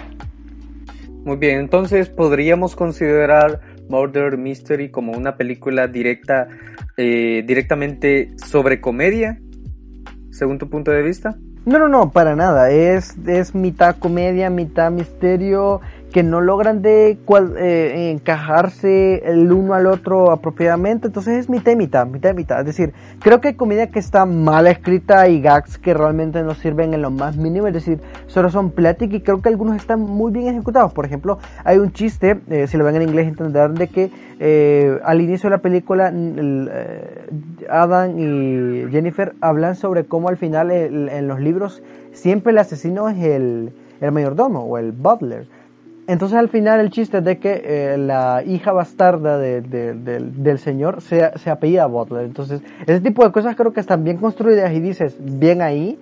muy 1.24 1.36
bien 1.36 1.60
entonces 1.60 2.08
podríamos 2.08 2.76
considerar 2.76 3.60
Murder 3.88 4.36
Mystery 4.36 4.90
como 4.90 5.12
una 5.12 5.36
película 5.36 5.86
directa, 5.86 6.48
eh, 6.96 7.44
directamente 7.46 8.32
sobre 8.36 8.80
comedia, 8.80 9.38
según 10.30 10.58
tu 10.58 10.68
punto 10.68 10.90
de 10.90 11.02
vista? 11.02 11.36
No, 11.64 11.78
no, 11.78 11.88
no, 11.88 12.10
para 12.10 12.36
nada. 12.36 12.70
Es, 12.70 13.16
es 13.26 13.54
mitad 13.54 13.96
comedia, 13.96 14.50
mitad 14.50 14.90
misterio 14.90 15.80
que 16.16 16.22
no 16.22 16.40
logran 16.40 16.80
de 16.80 17.18
eh, 17.58 18.10
encajarse 18.10 19.20
el 19.26 19.52
uno 19.52 19.74
al 19.74 19.86
otro 19.86 20.30
apropiadamente, 20.30 21.08
entonces 21.08 21.34
es 21.40 21.50
mitad 21.50 21.72
y 21.72 21.76
mitad, 21.76 22.06
mitad. 22.06 22.60
Es 22.60 22.64
decir, 22.64 22.94
creo 23.20 23.42
que 23.42 23.48
hay 23.48 23.54
comedia 23.54 23.90
que 23.90 23.98
está 23.98 24.24
mal 24.24 24.66
escrita 24.66 25.28
y 25.28 25.42
gags 25.42 25.76
que 25.76 25.92
realmente 25.92 26.42
no 26.42 26.54
sirven 26.54 26.94
en 26.94 27.02
lo 27.02 27.10
más 27.10 27.36
mínimo, 27.36 27.66
es 27.66 27.74
decir, 27.74 28.00
solo 28.28 28.48
son 28.48 28.70
pláticas 28.70 29.16
y 29.16 29.20
creo 29.20 29.42
que 29.42 29.50
algunos 29.50 29.76
están 29.76 30.00
muy 30.00 30.32
bien 30.32 30.48
ejecutados. 30.48 30.94
Por 30.94 31.04
ejemplo, 31.04 31.38
hay 31.64 31.76
un 31.76 31.92
chiste, 31.92 32.40
eh, 32.48 32.66
si 32.66 32.78
lo 32.78 32.84
ven 32.84 32.96
en 32.96 33.02
inglés 33.02 33.28
entenderán 33.28 33.74
de 33.74 33.88
que 33.88 34.10
eh, 34.40 34.98
al 35.04 35.20
inicio 35.20 35.50
de 35.50 35.56
la 35.56 35.60
película 35.60 36.10
Adam 37.68 38.18
y 38.18 38.90
Jennifer 38.90 39.34
hablan 39.42 39.76
sobre 39.76 40.06
cómo 40.06 40.30
al 40.30 40.38
final 40.38 40.70
en 40.70 41.28
los 41.28 41.40
libros 41.40 41.82
siempre 42.12 42.52
el 42.52 42.58
asesino 42.58 43.06
es 43.10 43.18
el, 43.18 43.74
el 44.00 44.12
mayordomo 44.12 44.60
o 44.60 44.78
el 44.78 44.92
butler. 44.92 45.46
Entonces 46.06 46.38
al 46.38 46.48
final 46.48 46.80
el 46.80 46.90
chiste 46.90 47.18
es 47.18 47.24
de 47.24 47.38
que 47.38 47.62
eh, 47.64 47.98
la 47.98 48.42
hija 48.44 48.72
bastarda 48.72 49.38
del 49.38 50.58
señor 50.58 51.02
se, 51.02 51.36
se 51.38 51.50
apellida 51.50 51.86
Butler. 51.86 52.24
Entonces 52.24 52.60
ese 52.86 53.00
tipo 53.00 53.24
de 53.24 53.32
cosas 53.32 53.56
creo 53.56 53.72
que 53.72 53.80
están 53.80 54.04
bien 54.04 54.18
construidas 54.18 54.72
y 54.72 54.80
dices 54.80 55.16
bien 55.18 55.62
ahí, 55.62 55.98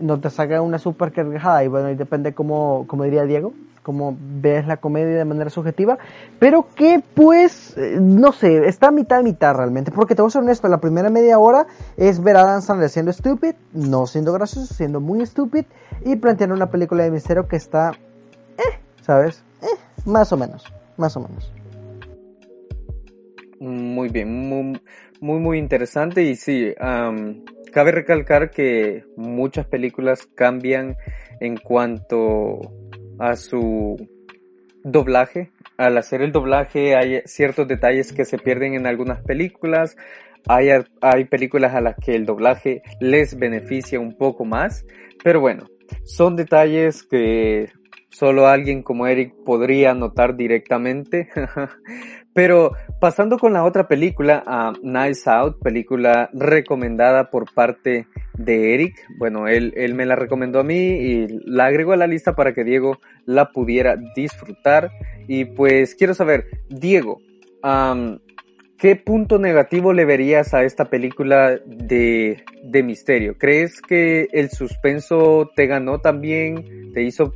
no 0.00 0.20
te 0.20 0.30
saca 0.30 0.60
una 0.60 0.78
super 0.78 1.12
cargada 1.12 1.64
y 1.64 1.68
bueno, 1.68 1.88
depende 1.94 2.34
como, 2.34 2.84
como 2.86 3.04
diría 3.04 3.24
Diego, 3.24 3.54
como 3.82 4.16
ves 4.18 4.66
la 4.66 4.78
comedia 4.78 5.16
de 5.16 5.24
manera 5.24 5.48
subjetiva, 5.48 5.96
pero 6.40 6.66
que 6.74 7.02
pues, 7.14 7.76
eh, 7.76 7.98
no 8.00 8.32
sé, 8.32 8.66
está 8.66 8.88
a 8.88 8.90
mitad 8.90 9.20
a 9.20 9.22
mitad 9.22 9.54
realmente, 9.54 9.92
porque 9.92 10.16
te 10.16 10.22
voy 10.22 10.28
a 10.28 10.32
ser 10.32 10.42
honesto, 10.42 10.66
la 10.66 10.80
primera 10.80 11.08
media 11.08 11.38
hora 11.38 11.66
es 11.96 12.20
ver 12.20 12.36
a 12.36 12.44
Dan 12.44 12.62
Sandler 12.62 12.90
siendo 12.90 13.12
stupid, 13.12 13.54
no 13.72 14.08
siendo 14.08 14.32
gracioso, 14.32 14.74
siendo 14.74 15.00
muy 15.00 15.24
stupid, 15.24 15.66
y 16.04 16.16
planteando 16.16 16.56
una 16.56 16.66
película 16.66 17.04
de 17.04 17.12
misterio 17.12 17.46
que 17.46 17.54
está, 17.54 17.92
¿sabes? 19.06 19.44
Eh, 19.62 19.78
más 20.04 20.32
o 20.32 20.36
menos, 20.36 20.64
más 20.96 21.16
o 21.16 21.20
menos. 21.20 21.52
Muy 23.60 24.08
bien, 24.08 24.28
muy, 24.48 24.80
muy, 25.20 25.58
interesante 25.58 26.24
y 26.24 26.34
sí, 26.34 26.74
cabe 27.72 27.92
recalcar 27.92 28.50
que 28.50 29.04
muchas 29.16 29.66
películas 29.66 30.26
cambian 30.34 30.96
en 31.40 31.56
cuanto 31.56 32.60
a 33.18 33.36
su 33.36 33.96
doblaje. 34.82 35.52
Al 35.78 35.96
hacer 35.96 36.20
el 36.20 36.32
doblaje 36.32 36.96
hay 36.96 37.22
ciertos 37.24 37.68
detalles 37.68 38.12
que 38.12 38.24
se 38.24 38.38
pierden 38.38 38.74
en 38.74 38.86
algunas 38.86 39.22
películas. 39.22 39.96
Hay, 40.48 40.68
hay 41.00 41.24
películas 41.24 41.74
a 41.74 41.80
las 41.80 41.96
que 41.96 42.14
el 42.14 42.26
doblaje 42.26 42.82
les 43.00 43.38
beneficia 43.38 44.00
un 44.00 44.16
poco 44.16 44.44
más. 44.44 44.84
Pero 45.24 45.40
bueno, 45.40 45.66
son 46.04 46.36
detalles 46.36 47.02
que 47.02 47.70
solo 48.10 48.46
alguien 48.46 48.82
como 48.82 49.06
Eric 49.06 49.34
podría 49.44 49.94
notar 49.94 50.36
directamente. 50.36 51.28
Pero 52.36 52.72
pasando 53.00 53.38
con 53.38 53.54
la 53.54 53.64
otra 53.64 53.88
película, 53.88 54.42
a 54.46 54.74
Nice 54.82 55.28
Out, 55.30 55.58
película 55.62 56.28
recomendada 56.34 57.30
por 57.30 57.50
parte 57.54 58.08
de 58.34 58.74
Eric. 58.74 58.94
Bueno, 59.16 59.48
él, 59.48 59.72
él 59.74 59.94
me 59.94 60.04
la 60.04 60.16
recomendó 60.16 60.60
a 60.60 60.62
mí 60.62 60.76
y 60.76 61.28
la 61.46 61.64
agregó 61.64 61.92
a 61.92 61.96
la 61.96 62.06
lista 62.06 62.36
para 62.36 62.52
que 62.52 62.62
Diego 62.62 62.98
la 63.24 63.52
pudiera 63.52 63.96
disfrutar. 64.14 64.90
Y 65.26 65.46
pues 65.46 65.94
quiero 65.94 66.12
saber, 66.12 66.46
Diego, 66.68 67.22
¿qué 68.76 68.96
punto 68.96 69.38
negativo 69.38 69.94
le 69.94 70.04
verías 70.04 70.52
a 70.52 70.62
esta 70.62 70.84
película 70.90 71.58
de, 71.64 72.44
de 72.64 72.82
misterio? 72.82 73.38
¿Crees 73.38 73.80
que 73.80 74.28
el 74.32 74.50
suspenso 74.50 75.50
te 75.56 75.66
ganó 75.66 76.00
también? 76.00 76.92
¿Te 76.92 77.02
hizo 77.02 77.32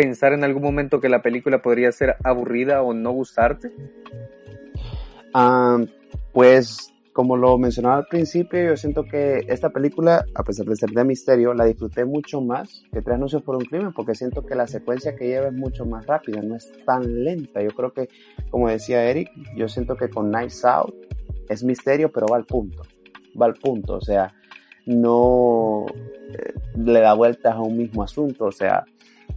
pensar 0.00 0.32
en 0.32 0.44
algún 0.44 0.62
momento 0.62 0.98
que 0.98 1.10
la 1.10 1.20
película 1.20 1.60
podría 1.60 1.92
ser 1.92 2.16
aburrida 2.24 2.82
o 2.82 2.94
no 2.94 3.10
gustarte? 3.12 3.70
Ah, 5.34 5.78
pues 6.32 6.90
como 7.12 7.36
lo 7.36 7.58
mencionaba 7.58 7.96
al 7.96 8.06
principio, 8.06 8.64
yo 8.64 8.76
siento 8.78 9.04
que 9.04 9.44
esta 9.48 9.68
película, 9.68 10.24
a 10.34 10.42
pesar 10.42 10.64
de 10.64 10.76
ser 10.76 10.88
de 10.90 11.04
misterio, 11.04 11.52
la 11.52 11.66
disfruté 11.66 12.06
mucho 12.06 12.40
más 12.40 12.82
que 12.90 13.02
Tres 13.02 13.16
anuncios 13.16 13.42
por 13.42 13.56
un 13.56 13.64
crimen, 13.66 13.92
porque 13.92 14.14
siento 14.14 14.46
que 14.46 14.54
la 14.54 14.66
secuencia 14.66 15.14
que 15.14 15.26
lleva 15.26 15.48
es 15.48 15.52
mucho 15.52 15.84
más 15.84 16.06
rápida, 16.06 16.40
no 16.40 16.56
es 16.56 16.72
tan 16.86 17.24
lenta. 17.24 17.62
Yo 17.62 17.70
creo 17.70 17.92
que, 17.92 18.08
como 18.48 18.70
decía 18.70 19.04
Eric, 19.04 19.28
yo 19.54 19.68
siento 19.68 19.96
que 19.96 20.08
con 20.08 20.30
Nice 20.30 20.66
Out 20.66 20.94
es 21.50 21.62
misterio, 21.62 22.10
pero 22.10 22.26
va 22.26 22.38
al 22.38 22.46
punto, 22.46 22.84
va 23.40 23.46
al 23.46 23.54
punto, 23.54 23.96
o 23.96 24.00
sea, 24.00 24.32
no 24.86 25.84
eh, 26.32 26.54
le 26.74 27.00
da 27.00 27.12
vueltas 27.12 27.54
a 27.54 27.60
un 27.60 27.76
mismo 27.76 28.02
asunto, 28.02 28.46
o 28.46 28.52
sea, 28.52 28.86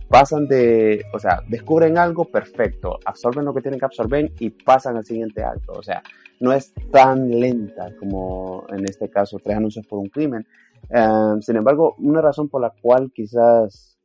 pasan 0.10 0.48
de, 0.48 1.04
o 1.14 1.20
sea, 1.20 1.42
descubren 1.48 1.98
algo 1.98 2.26
perfecto, 2.26 3.00
absorben 3.06 3.46
lo 3.46 3.54
que 3.54 3.62
tienen 3.62 3.80
que 3.80 3.86
absorber 3.86 4.32
y 4.40 4.50
pasan 4.50 4.98
al 4.98 5.06
siguiente 5.06 5.44
acto. 5.44 5.74
O 5.74 5.84
sea, 5.84 6.04
no 6.40 6.54
es 6.54 6.74
tan 6.92 7.30
lenta 7.40 7.96
como 8.00 8.66
en 8.70 8.86
este 8.86 9.10
caso 9.10 9.40
tres 9.44 9.58
anuncios 9.58 9.86
por 9.88 10.00
un 10.00 10.10
crimen. 10.10 10.46
Em, 10.90 11.42
sin 11.42 11.56
embargo, 11.56 11.96
una 12.00 12.22
razón 12.22 12.50
por 12.50 12.62
la 12.62 12.74
cual 12.82 13.12
quizás 13.14 13.98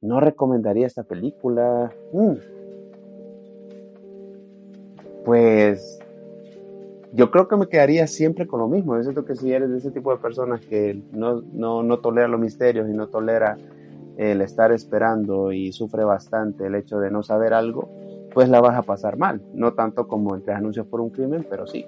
no 0.00 0.20
recomendaría 0.20 0.86
esta 0.86 1.02
película, 1.02 1.92
mm, 2.12 2.34
pues 5.24 5.98
yo 7.12 7.30
creo 7.30 7.48
que 7.48 7.56
me 7.56 7.68
quedaría 7.68 8.06
siempre 8.06 8.46
con 8.46 8.60
lo 8.60 8.68
mismo. 8.68 8.96
Yo 8.96 9.02
siento 9.02 9.24
que 9.24 9.34
si 9.34 9.52
eres 9.52 9.70
de 9.70 9.78
ese 9.78 9.90
tipo 9.90 10.12
de 10.12 10.22
personas 10.22 10.60
que 10.60 11.02
no, 11.12 11.42
no, 11.52 11.82
no 11.82 11.98
tolera 11.98 12.28
los 12.28 12.40
misterios 12.40 12.88
y 12.88 12.92
no 12.92 13.08
tolera 13.08 13.58
el 14.16 14.40
estar 14.40 14.72
esperando 14.72 15.52
y 15.52 15.72
sufre 15.72 16.04
bastante 16.04 16.66
el 16.66 16.74
hecho 16.74 16.98
de 16.98 17.10
no 17.10 17.22
saber 17.22 17.54
algo, 17.54 17.88
pues 18.32 18.48
la 18.48 18.60
vas 18.60 18.76
a 18.76 18.82
pasar 18.82 19.16
mal. 19.16 19.40
No 19.54 19.72
tanto 19.72 20.08
como 20.08 20.34
entre 20.34 20.54
anuncios 20.54 20.86
por 20.86 21.00
un 21.00 21.10
crimen, 21.10 21.46
pero 21.48 21.66
sí. 21.66 21.86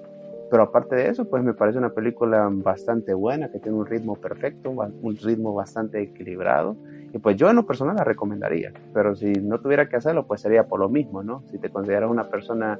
Pero 0.49 0.63
aparte 0.63 0.95
de 0.95 1.09
eso, 1.09 1.25
pues 1.25 1.43
me 1.43 1.53
parece 1.53 1.79
una 1.79 1.89
película 1.89 2.47
bastante 2.51 3.13
buena, 3.13 3.49
que 3.49 3.59
tiene 3.59 3.77
un 3.77 3.85
ritmo 3.85 4.15
perfecto, 4.15 4.69
un 4.69 5.17
ritmo 5.17 5.53
bastante 5.53 6.01
equilibrado. 6.01 6.75
Y 7.11 7.17
pues 7.17 7.37
yo 7.37 7.49
en 7.49 7.55
lo 7.55 7.65
personal 7.65 7.95
la 7.95 8.03
recomendaría. 8.03 8.71
Pero 8.93 9.15
si 9.15 9.31
no 9.33 9.59
tuviera 9.59 9.89
que 9.89 9.95
hacerlo, 9.95 10.27
pues 10.27 10.41
sería 10.41 10.67
por 10.67 10.79
lo 10.79 10.89
mismo, 10.89 11.23
¿no? 11.23 11.43
Si 11.49 11.57
te 11.57 11.69
consideras 11.69 12.09
una 12.09 12.25
persona 12.25 12.79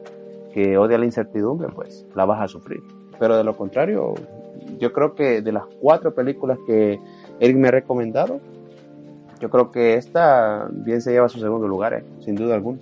que 0.53 0.77
odia 0.77 0.99
la 0.99 1.05
incertidumbre, 1.05 1.69
pues 1.73 2.05
la 2.15 2.25
vas 2.25 2.41
a 2.41 2.47
sufrir. 2.47 2.83
Pero 3.19 3.37
de 3.37 3.43
lo 3.43 3.55
contrario, 3.57 4.13
yo 4.79 4.93
creo 4.93 5.15
que 5.15 5.41
de 5.41 5.51
las 5.51 5.65
cuatro 5.81 6.13
películas 6.13 6.59
que 6.67 6.99
Eric 7.39 7.57
me 7.57 7.69
ha 7.69 7.71
recomendado, 7.71 8.39
yo 9.43 9.49
creo 9.49 9.71
que 9.71 9.95
esta 9.95 10.69
bien 10.71 11.01
se 11.01 11.11
lleva 11.11 11.27
su 11.27 11.37
segundo 11.37 11.67
lugar, 11.67 11.93
eh, 11.93 12.03
sin 12.21 12.33
duda 12.33 12.55
alguna. 12.55 12.79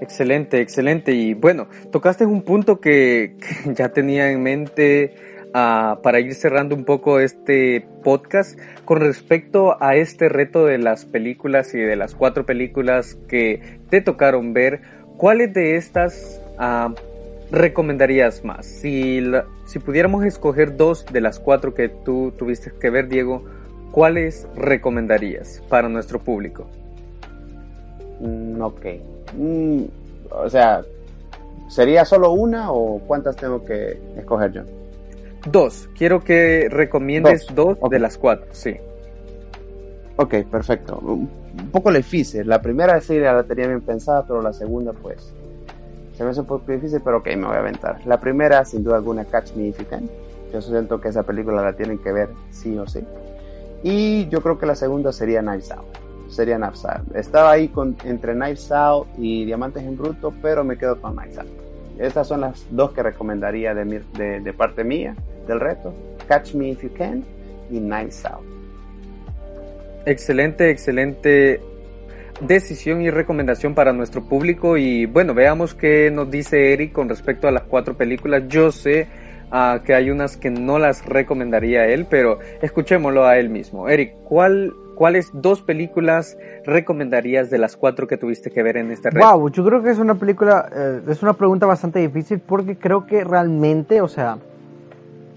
Excelente, 0.00 0.62
excelente. 0.62 1.12
Y 1.12 1.34
bueno, 1.34 1.68
tocaste 1.90 2.24
un 2.24 2.44
punto 2.44 2.80
que, 2.80 3.36
ya 3.74 3.90
tenía 3.90 4.30
en 4.30 4.42
mente 4.42 5.14
uh, 5.48 6.00
para 6.00 6.20
ir 6.20 6.34
cerrando 6.34 6.74
un 6.74 6.86
poco 6.86 7.20
este 7.20 7.86
podcast 8.02 8.58
con 8.86 9.00
respecto 9.00 9.76
a 9.82 9.96
este 9.96 10.30
reto 10.30 10.64
de 10.64 10.78
las 10.78 11.04
películas 11.04 11.74
y 11.74 11.78
de 11.78 11.96
las 11.96 12.14
cuatro 12.14 12.46
películas 12.46 13.18
que 13.28 13.80
te 13.90 14.00
tocaron 14.00 14.54
ver. 14.54 14.80
¿Cuáles 15.18 15.52
de 15.52 15.76
estas 15.76 16.40
uh, 16.58 16.94
recomendarías 17.52 18.44
más? 18.44 18.66
Si, 18.66 19.20
la, 19.20 19.44
si 19.66 19.78
pudiéramos 19.78 20.24
escoger 20.24 20.76
dos 20.76 21.04
de 21.12 21.20
las 21.20 21.38
cuatro 21.38 21.74
que 21.74 21.88
tú 21.88 22.32
tuviste 22.36 22.72
que 22.72 22.90
ver, 22.90 23.08
Diego, 23.08 23.44
¿cuáles 23.92 24.48
recomendarías 24.56 25.62
para 25.68 25.88
nuestro 25.88 26.18
público? 26.18 26.66
Mm, 28.20 28.60
ok. 28.60 28.86
Mm, 29.36 29.82
o 30.30 30.50
sea, 30.50 30.82
¿sería 31.68 32.04
solo 32.04 32.32
una 32.32 32.72
o 32.72 32.98
cuántas 33.06 33.36
tengo 33.36 33.64
que 33.64 33.98
escoger 34.16 34.52
yo? 34.52 34.62
Dos. 35.48 35.88
Quiero 35.96 36.20
que 36.20 36.68
recomiendes 36.70 37.46
dos, 37.48 37.54
dos 37.54 37.78
okay. 37.80 37.96
de 37.96 37.98
las 37.98 38.16
cuatro, 38.16 38.46
sí. 38.52 38.76
Ok, 40.16 40.34
perfecto. 40.50 40.98
Un 41.02 41.28
poco 41.70 41.92
difícil. 41.92 42.48
La 42.48 42.62
primera 42.62 43.00
sí 43.00 43.18
la 43.18 43.42
tenía 43.42 43.66
bien 43.66 43.80
pensada, 43.80 44.24
pero 44.26 44.40
la 44.40 44.52
segunda, 44.52 44.92
pues, 44.92 45.34
se 46.16 46.24
me 46.24 46.30
hace 46.30 46.40
un 46.40 46.46
poco 46.46 46.70
difícil, 46.70 47.00
pero 47.02 47.18
ok, 47.18 47.26
me 47.36 47.46
voy 47.46 47.56
a 47.56 47.60
aventar. 47.60 48.06
La 48.06 48.20
primera, 48.20 48.64
sin 48.64 48.84
duda 48.84 48.96
alguna, 48.96 49.24
Catch 49.24 49.54
Me 49.54 49.68
If 49.68 49.78
You 49.78 49.86
Can. 49.88 50.10
Yo 50.52 50.60
siento 50.60 51.00
que 51.00 51.08
esa 51.08 51.22
película 51.22 51.62
la 51.62 51.72
tienen 51.72 51.98
que 51.98 52.12
ver 52.12 52.28
sí 52.50 52.76
o 52.76 52.86
sí. 52.86 53.00
Y 53.82 54.28
yo 54.28 54.42
creo 54.42 54.58
que 54.58 54.66
la 54.66 54.74
segunda 54.74 55.12
sería 55.12 55.40
Knives 55.40 55.72
Out. 55.72 55.86
Sería 56.28 56.56
Knives 56.56 56.84
Out. 56.84 57.16
Estaba 57.16 57.52
ahí 57.52 57.68
con, 57.68 57.96
entre 58.04 58.34
Knives 58.34 58.70
Out 58.70 59.08
y 59.16 59.44
Diamantes 59.44 59.82
en 59.82 59.96
Bruto, 59.96 60.32
pero 60.42 60.62
me 60.64 60.76
quedo 60.76 61.00
con 61.00 61.16
Knives 61.16 61.38
Out. 61.38 61.48
Estas 61.98 62.28
son 62.28 62.42
las 62.42 62.66
dos 62.70 62.92
que 62.92 63.02
recomendaría 63.02 63.74
de, 63.74 63.84
mi, 63.84 63.98
de, 64.16 64.40
de 64.40 64.52
parte 64.52 64.84
mía 64.84 65.16
del 65.46 65.60
reto. 65.60 65.92
Catch 66.28 66.54
Me 66.54 66.70
If 66.70 66.82
You 66.82 66.90
Can 66.96 67.24
y 67.70 67.78
Knives 67.78 68.24
Out. 68.26 68.44
Excelente, 70.04 70.70
excelente 70.70 71.60
decisión 72.40 73.02
y 73.02 73.10
recomendación 73.10 73.74
para 73.74 73.92
nuestro 73.92 74.22
público 74.24 74.76
y 74.76 75.06
bueno, 75.06 75.34
veamos 75.34 75.74
qué 75.74 76.10
nos 76.10 76.30
dice 76.30 76.72
Eric 76.72 76.92
con 76.92 77.08
respecto 77.08 77.48
a 77.48 77.52
las 77.52 77.62
cuatro 77.62 77.94
películas. 77.94 78.44
Yo 78.48 78.72
sé 78.72 79.06
uh, 79.52 79.82
que 79.82 79.94
hay 79.94 80.10
unas 80.10 80.36
que 80.36 80.50
no 80.50 80.78
las 80.78 81.04
recomendaría 81.04 81.82
a 81.82 81.86
él, 81.86 82.06
pero 82.08 82.38
escuchémoslo 82.60 83.24
a 83.26 83.38
él 83.38 83.48
mismo. 83.48 83.88
Eric, 83.88 84.14
¿cuál, 84.24 84.72
¿cuáles 84.94 85.30
dos 85.32 85.62
películas 85.62 86.36
recomendarías 86.64 87.50
de 87.50 87.58
las 87.58 87.76
cuatro 87.76 88.06
que 88.06 88.16
tuviste 88.16 88.50
que 88.50 88.62
ver 88.62 88.76
en 88.76 88.90
este 88.90 89.10
reto? 89.10 89.24
Wow, 89.24 89.50
yo 89.50 89.64
creo 89.64 89.82
que 89.82 89.90
es 89.90 89.98
una 89.98 90.14
película, 90.14 90.68
eh, 90.74 91.00
es 91.08 91.22
una 91.22 91.34
pregunta 91.34 91.66
bastante 91.66 92.00
difícil 92.00 92.40
porque 92.40 92.76
creo 92.76 93.06
que 93.06 93.22
realmente, 93.24 94.00
o 94.00 94.08
sea, 94.08 94.38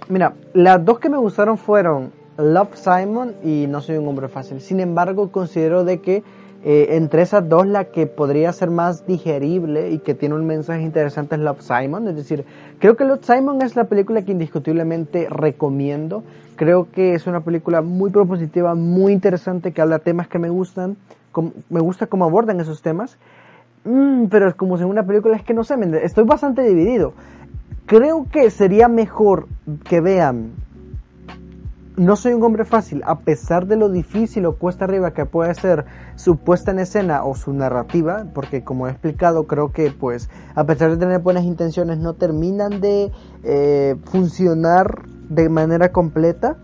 mira, 0.09 0.33
las 0.53 0.83
dos 0.83 0.99
que 0.99 1.09
me 1.09 1.17
gustaron 1.17 1.57
fueron 1.57 2.11
Love 2.37 2.75
Simon 2.75 3.35
y 3.43 3.67
No 3.67 3.81
soy 3.81 3.97
un 3.97 4.07
hombre 4.07 4.27
fácil. 4.27 4.59
Sin 4.61 4.79
embargo, 4.79 5.31
considero 5.31 5.83
de 5.83 6.01
que 6.01 6.23
eh, 6.67 6.95
entre 6.95 7.21
esas 7.21 7.47
dos 7.47 7.67
la 7.67 7.85
que 7.85 8.07
podría 8.07 8.51
ser 8.51 8.71
más 8.71 9.05
digerible 9.05 9.91
y 9.91 9.99
que 9.99 10.15
tiene 10.15 10.33
un 10.33 10.47
mensaje 10.47 10.81
interesante 10.81 11.35
es 11.35 11.41
Love 11.41 11.61
Simon. 11.61 12.07
Es 12.07 12.15
decir, 12.15 12.43
creo 12.79 12.97
que 12.97 13.05
Love 13.05 13.23
Simon 13.23 13.61
es 13.61 13.75
la 13.75 13.83
película 13.83 14.23
que 14.23 14.31
indiscutiblemente 14.31 15.27
recomiendo. 15.29 16.23
Creo 16.55 16.87
que 16.91 17.13
es 17.13 17.27
una 17.27 17.41
película 17.41 17.83
muy 17.83 18.09
propositiva, 18.09 18.73
muy 18.73 19.13
interesante, 19.13 19.73
que 19.73 19.81
habla 19.81 19.99
temas 19.99 20.27
que 20.27 20.39
me 20.39 20.49
gustan. 20.49 20.97
Me 21.69 21.81
gusta 21.81 22.07
cómo 22.07 22.25
abordan 22.25 22.59
esos 22.59 22.81
temas. 22.81 23.19
Mm, 23.83 24.25
pero 24.31 24.47
es 24.47 24.55
como 24.55 24.79
segunda 24.79 25.03
película 25.03 25.35
es 25.35 25.43
que 25.43 25.53
no 25.53 25.63
sé, 25.63 25.75
estoy 26.01 26.23
bastante 26.23 26.63
dividido. 26.63 27.13
Creo 27.85 28.25
que 28.31 28.49
sería 28.49 28.87
mejor 28.87 29.47
que 29.83 30.01
vean 30.01 30.53
no 31.97 32.15
soy 32.15 32.33
un 32.33 32.43
hombre 32.43 32.65
fácil, 32.65 33.01
a 33.05 33.19
pesar 33.19 33.67
de 33.67 33.77
lo 33.77 33.89
difícil 33.89 34.45
o 34.45 34.57
cuesta 34.57 34.85
arriba 34.85 35.13
que 35.13 35.25
puede 35.25 35.53
ser 35.55 35.85
su 36.15 36.37
puesta 36.37 36.71
en 36.71 36.79
escena 36.79 37.23
o 37.23 37.35
su 37.35 37.53
narrativa, 37.53 38.25
porque 38.33 38.63
como 38.63 38.87
he 38.87 38.91
explicado, 38.91 39.47
creo 39.47 39.71
que 39.71 39.91
pues 39.91 40.29
a 40.55 40.65
pesar 40.65 40.91
de 40.91 40.97
tener 40.97 41.19
buenas 41.19 41.45
intenciones 41.45 41.97
no 41.97 42.13
terminan 42.13 42.81
de 42.81 43.11
eh, 43.43 43.95
funcionar 44.05 45.03
de 45.29 45.49
manera 45.49 45.91
completa. 45.91 46.57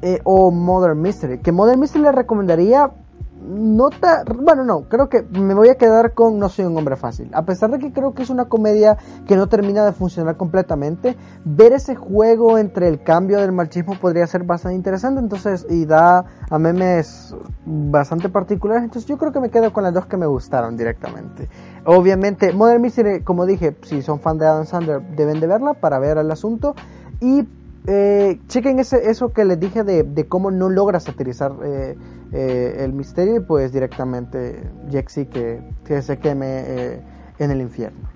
Eh, 0.00 0.20
o 0.22 0.52
Modern 0.52 1.02
Mystery, 1.02 1.38
que 1.38 1.50
Modern 1.50 1.80
Mystery 1.80 2.04
le 2.04 2.12
recomendaría 2.12 2.92
no 3.40 3.90
ta, 3.90 4.24
bueno 4.24 4.64
no 4.64 4.82
creo 4.88 5.08
que 5.08 5.22
me 5.22 5.54
voy 5.54 5.68
a 5.68 5.76
quedar 5.76 6.14
con 6.14 6.38
no 6.38 6.48
soy 6.48 6.64
un 6.64 6.76
hombre 6.76 6.96
fácil. 6.96 7.30
A 7.32 7.44
pesar 7.44 7.70
de 7.70 7.78
que 7.78 7.92
creo 7.92 8.14
que 8.14 8.22
es 8.22 8.30
una 8.30 8.46
comedia 8.46 8.98
que 9.26 9.36
no 9.36 9.48
termina 9.48 9.84
de 9.84 9.92
funcionar 9.92 10.36
completamente 10.36 11.16
ver 11.44 11.72
ese 11.72 11.94
juego 11.94 12.58
entre 12.58 12.88
el 12.88 13.02
cambio 13.02 13.40
del 13.40 13.52
machismo 13.52 13.98
podría 13.98 14.26
ser 14.26 14.44
bastante 14.44 14.76
interesante 14.76 15.20
entonces 15.20 15.66
y 15.68 15.86
da 15.86 16.24
a 16.50 16.58
memes 16.58 17.34
bastante 17.64 18.28
particulares 18.28 18.84
entonces 18.84 19.08
yo 19.08 19.18
creo 19.18 19.32
que 19.32 19.40
me 19.40 19.50
quedo 19.50 19.72
con 19.72 19.84
las 19.84 19.94
dos 19.94 20.06
que 20.06 20.16
me 20.16 20.26
gustaron 20.26 20.76
directamente. 20.76 21.48
Obviamente 21.84 22.52
Modern 22.52 22.82
Mystery 22.82 23.22
como 23.22 23.46
dije 23.46 23.76
si 23.82 24.02
son 24.02 24.20
fan 24.20 24.38
de 24.38 24.46
Adam 24.46 24.66
Sandler 24.66 25.02
deben 25.16 25.40
de 25.40 25.46
verla 25.46 25.74
para 25.74 25.98
ver 25.98 26.18
el 26.18 26.30
asunto 26.30 26.74
y 27.20 27.46
eh, 27.90 28.38
chequen 28.48 28.78
ese, 28.78 29.08
eso 29.08 29.32
que 29.32 29.46
les 29.46 29.58
dije 29.58 29.82
de, 29.82 30.02
de 30.02 30.28
cómo 30.28 30.50
no 30.50 30.68
logra 30.68 31.00
satirizar 31.00 31.52
eh, 31.64 31.96
eh, 32.32 32.76
el 32.80 32.92
misterio 32.92 33.36
y 33.36 33.40
pues 33.40 33.72
directamente 33.72 34.62
Jexy 34.90 35.24
que, 35.26 35.60
que 35.86 36.02
se 36.02 36.18
queme 36.18 36.64
eh, 36.66 37.00
en 37.38 37.50
el 37.50 37.62
infierno. 37.62 38.10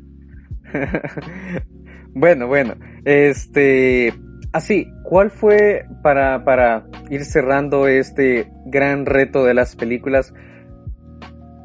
bueno, 2.14 2.46
bueno, 2.46 2.74
este, 3.06 4.12
así, 4.52 4.86
¿cuál 5.04 5.30
fue 5.30 5.86
para, 6.02 6.44
para 6.44 6.86
ir 7.08 7.24
cerrando 7.24 7.88
este 7.88 8.52
gran 8.66 9.06
reto 9.06 9.44
de 9.44 9.54
las 9.54 9.76
películas? 9.76 10.34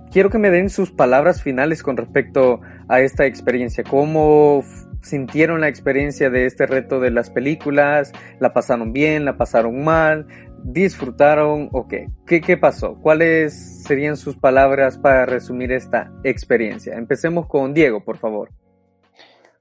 Quiero 0.10 0.30
que 0.30 0.38
me 0.40 0.52
den 0.52 0.70
sus 0.70 0.92
palabras 0.92 1.44
finales 1.44 1.84
con 1.84 1.98
respecto 1.98 2.62
a 2.88 3.02
esta 3.02 3.26
experiencia. 3.26 3.84
¿Cómo 3.84 4.64
sintieron 5.02 5.62
la 5.62 5.68
experiencia 5.68 6.30
de 6.30 6.46
este 6.46 6.66
reto 6.66 7.00
de 7.00 7.12
las 7.12 7.30
películas? 7.30 8.12
¿La 8.40 8.54
pasaron 8.54 8.94
bien? 8.94 9.26
¿La 9.26 9.38
pasaron 9.38 9.84
mal? 9.84 10.28
disfrutaron 10.64 11.70
o 11.72 11.88
qué? 11.88 12.10
qué? 12.26 12.42
¿Qué 12.42 12.58
pasó? 12.58 12.96
¿Cuáles 13.02 13.84
serían 13.84 14.18
sus 14.18 14.38
palabras 14.38 14.98
para 14.98 15.26
resumir 15.26 15.72
esta 15.72 16.12
experiencia? 16.24 16.96
Empecemos 16.98 17.48
con 17.48 17.74
Diego, 17.74 18.04
por 18.04 18.18
favor. 18.18 18.50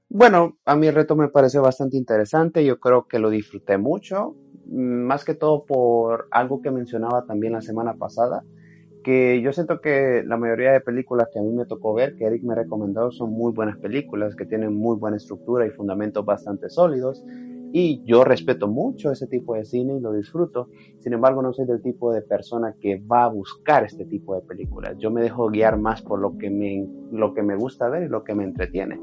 Bueno, 0.09 0.57
a 0.65 0.75
mí 0.75 0.87
el 0.87 0.95
reto 0.95 1.15
me 1.15 1.29
pareció 1.29 1.61
bastante 1.61 1.95
interesante, 1.95 2.65
yo 2.65 2.79
creo 2.79 3.07
que 3.07 3.19
lo 3.19 3.29
disfruté 3.29 3.77
mucho, 3.77 4.35
más 4.67 5.23
que 5.23 5.35
todo 5.35 5.65
por 5.65 6.27
algo 6.31 6.61
que 6.61 6.71
mencionaba 6.71 7.25
también 7.25 7.53
la 7.53 7.61
semana 7.61 7.93
pasada, 7.93 8.43
que 9.03 9.41
yo 9.41 9.53
siento 9.53 9.81
que 9.81 10.23
la 10.25 10.37
mayoría 10.37 10.71
de 10.71 10.81
películas 10.81 11.29
que 11.31 11.39
a 11.39 11.41
mí 11.41 11.51
me 11.51 11.65
tocó 11.65 11.93
ver, 11.93 12.15
que 12.15 12.25
Eric 12.25 12.43
me 12.43 12.55
recomendó, 12.55 13.11
son 13.11 13.31
muy 13.31 13.53
buenas 13.53 13.77
películas, 13.77 14.35
que 14.35 14.45
tienen 14.45 14.75
muy 14.75 14.97
buena 14.97 15.17
estructura 15.17 15.65
y 15.65 15.71
fundamentos 15.71 16.25
bastante 16.25 16.69
sólidos, 16.69 17.23
y 17.71 18.01
yo 18.03 18.23
respeto 18.23 18.67
mucho 18.67 19.11
ese 19.11 19.27
tipo 19.27 19.53
de 19.53 19.63
cine 19.63 19.97
y 19.97 19.99
lo 19.99 20.13
disfruto. 20.13 20.69
Sin 20.99 21.13
embargo, 21.13 21.41
no 21.41 21.53
soy 21.53 21.67
del 21.67 21.81
tipo 21.81 22.11
de 22.11 22.21
persona 22.21 22.75
que 22.81 22.97
va 22.99 23.25
a 23.25 23.29
buscar 23.29 23.83
este 23.83 24.05
tipo 24.05 24.35
de 24.35 24.41
películas. 24.41 24.97
Yo 24.97 25.11
me 25.11 25.21
dejo 25.21 25.49
guiar 25.49 25.77
más 25.77 26.01
por 26.01 26.19
lo 26.19 26.37
que 26.37 26.49
me, 26.49 26.87
lo 27.11 27.33
que 27.33 27.43
me 27.43 27.55
gusta 27.55 27.87
ver 27.89 28.03
y 28.03 28.07
lo 28.07 28.23
que 28.23 28.33
me 28.33 28.43
entretiene. 28.43 28.99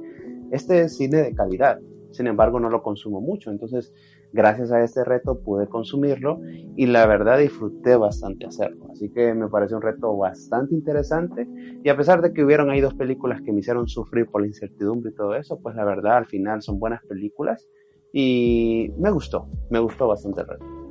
Este 0.51 0.83
es 0.83 0.97
cine 0.97 1.19
de 1.19 1.35
calidad. 1.35 1.79
Sin 2.11 2.27
embargo, 2.27 2.59
no 2.59 2.69
lo 2.69 2.83
consumo 2.83 3.21
mucho. 3.21 3.51
Entonces, 3.51 3.93
gracias 4.37 4.71
a 4.71 4.85
este 4.85 5.03
reto 5.03 5.41
pude 5.41 5.67
consumirlo 5.67 6.41
y 6.77 6.87
la 6.87 7.07
verdad 7.07 7.39
disfruté 7.39 7.97
bastante 7.97 8.47
hacerlo. 8.47 8.87
Así 8.93 9.09
que 9.09 9.35
me 9.35 9.49
pareció 9.49 9.79
un 9.79 9.83
reto 9.83 10.17
bastante 10.17 10.75
interesante. 10.75 11.49
Y 11.83 11.89
a 11.89 11.97
pesar 11.97 12.21
de 12.21 12.33
que 12.33 12.45
hubieron 12.45 12.71
ahí 12.71 12.81
dos 12.81 12.95
películas 12.95 13.41
que 13.43 13.53
me 13.53 13.61
hicieron 13.61 13.89
sufrir 13.89 14.27
por 14.27 14.43
la 14.43 14.49
incertidumbre 14.49 15.11
y 15.11 15.15
todo 15.15 15.35
eso, 15.35 15.59
pues 15.61 15.75
la 15.75 15.85
verdad 15.85 16.19
al 16.19 16.27
final 16.27 16.63
son 16.63 16.79
buenas 16.79 17.03
películas 17.07 17.67
y 18.13 18.93
me 18.99 19.11
gustó, 19.11 19.49
me 19.71 19.81
gustó 19.81 20.07
bastante 20.07 20.43
el 20.43 20.49
reto. 20.49 20.86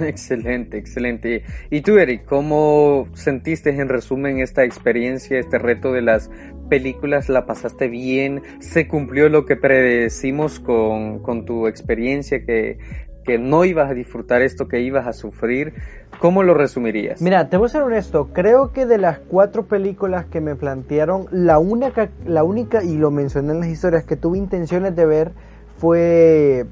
Excelente, 0.06 0.78
excelente. 0.78 1.44
¿Y 1.70 1.82
tú, 1.82 1.98
Eric, 1.98 2.24
cómo 2.24 3.08
sentiste 3.14 3.70
en 3.70 3.88
resumen 3.88 4.40
esta 4.40 4.64
experiencia, 4.64 5.38
este 5.38 5.58
reto 5.58 5.92
de 5.92 6.02
las 6.02 6.30
películas? 6.68 7.28
¿La 7.28 7.46
pasaste 7.46 7.88
bien? 7.88 8.42
¿Se 8.60 8.88
cumplió 8.88 9.28
lo 9.28 9.44
que 9.44 9.56
predecimos 9.56 10.60
con, 10.60 11.20
con 11.20 11.44
tu 11.44 11.66
experiencia, 11.66 12.44
que, 12.44 12.78
que 13.24 13.38
no 13.38 13.64
ibas 13.64 13.90
a 13.90 13.94
disfrutar 13.94 14.42
esto, 14.42 14.68
que 14.68 14.80
ibas 14.80 15.06
a 15.06 15.12
sufrir? 15.12 15.74
¿Cómo 16.18 16.42
lo 16.42 16.54
resumirías? 16.54 17.20
Mira, 17.22 17.48
te 17.48 17.56
voy 17.56 17.66
a 17.66 17.68
ser 17.70 17.82
honesto. 17.82 18.30
Creo 18.32 18.72
que 18.72 18.86
de 18.86 18.98
las 18.98 19.18
cuatro 19.18 19.66
películas 19.66 20.26
que 20.26 20.40
me 20.40 20.56
plantearon, 20.56 21.26
la 21.30 21.58
única, 21.58 22.10
la 22.26 22.44
única 22.44 22.82
y 22.82 22.96
lo 22.96 23.10
mencioné 23.10 23.52
en 23.52 23.60
las 23.60 23.68
historias 23.68 24.04
que 24.04 24.16
tuve 24.16 24.38
intenciones 24.38 24.96
de 24.96 25.06
ver 25.06 25.32
fue 25.78 26.66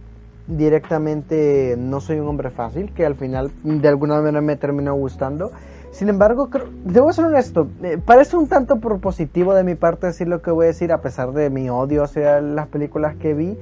directamente 0.49 1.77
no 1.79 2.01
soy 2.01 2.19
un 2.19 2.29
hombre 2.29 2.51
fácil, 2.51 2.93
que 2.95 3.05
al 3.05 3.15
final 3.15 3.51
de 3.63 3.89
alguna 3.89 4.17
manera 4.17 4.41
me 4.41 4.57
terminó 4.57 4.95
gustando. 4.95 5.53
Sin 5.91 6.09
embargo, 6.09 6.49
debo 6.85 7.13
ser 7.13 7.27
honesto, 7.27 7.69
eh, 7.83 7.99
parece 8.05 8.37
un 8.37 8.47
tanto 8.47 8.79
propositivo 8.79 9.55
de 9.55 9.65
mi 9.65 9.75
parte 9.75 10.07
decir 10.07 10.29
lo 10.29 10.43
que 10.43 10.51
voy 10.51 10.65
a 10.65 10.69
decir 10.69 10.93
a 10.93 11.01
pesar 11.01 11.33
de 11.33 11.51
mi 11.51 11.71
odio 11.71 12.03
hacia 12.03 12.41
las 12.41 12.69
películas 12.69 13.17
que 13.17 13.35
vi, 13.35 13.59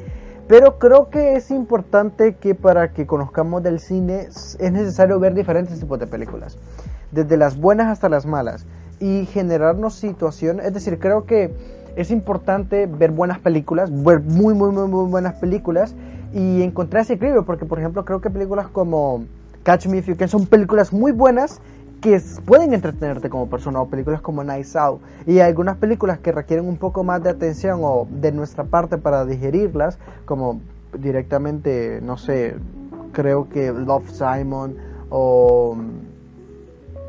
pero 0.48 0.78
creo 0.78 1.08
que 1.08 1.36
es 1.36 1.50
importante 1.50 2.34
que 2.34 2.54
para 2.54 2.92
que 2.92 3.06
conozcamos 3.06 3.62
del 3.62 3.80
cine 3.80 4.26
es 4.28 4.72
necesario 4.72 5.18
ver 5.18 5.34
diferentes 5.34 5.78
tipos 5.78 5.98
de 5.98 6.06
películas, 6.06 6.58
desde 7.10 7.36
las 7.36 7.58
buenas 7.58 7.86
hasta 7.88 8.08
las 8.08 8.26
malas, 8.26 8.66
y 8.98 9.26
generarnos 9.26 9.94
situaciones, 9.94 10.66
es 10.66 10.74
decir, 10.74 10.98
creo 10.98 11.26
que 11.26 11.54
es 11.96 12.10
importante 12.10 12.86
ver 12.86 13.12
buenas 13.12 13.38
películas, 13.38 13.90
ver 14.04 14.20
muy, 14.20 14.52
muy, 14.54 14.70
muy, 14.72 14.88
muy 14.88 15.08
buenas 15.08 15.34
películas 15.34 15.94
y 16.36 16.62
encontrar 16.62 17.02
ese 17.02 17.14
equilibrio, 17.14 17.46
porque 17.46 17.64
por 17.64 17.78
ejemplo 17.78 18.04
creo 18.04 18.20
que 18.20 18.28
películas 18.28 18.68
como 18.68 19.24
Catch 19.62 19.86
Me 19.86 19.98
If 19.98 20.06
You 20.06 20.16
Can 20.18 20.28
son 20.28 20.44
películas 20.44 20.92
muy 20.92 21.10
buenas 21.10 21.62
que 22.02 22.20
pueden 22.44 22.74
entretenerte 22.74 23.30
como 23.30 23.48
persona 23.48 23.80
o 23.80 23.88
películas 23.88 24.20
como 24.20 24.44
Nice 24.44 24.78
Out. 24.78 25.00
Y 25.26 25.38
algunas 25.38 25.78
películas 25.78 26.18
que 26.18 26.32
requieren 26.32 26.68
un 26.68 26.76
poco 26.76 27.04
más 27.04 27.22
de 27.22 27.30
atención 27.30 27.80
o 27.82 28.06
de 28.10 28.32
nuestra 28.32 28.64
parte 28.64 28.98
para 28.98 29.24
digerirlas 29.24 29.98
como 30.26 30.60
directamente 30.98 32.00
no 32.02 32.18
sé 32.18 32.56
creo 33.12 33.48
que 33.48 33.72
Love 33.72 34.10
Simon 34.10 34.76
o 35.08 35.74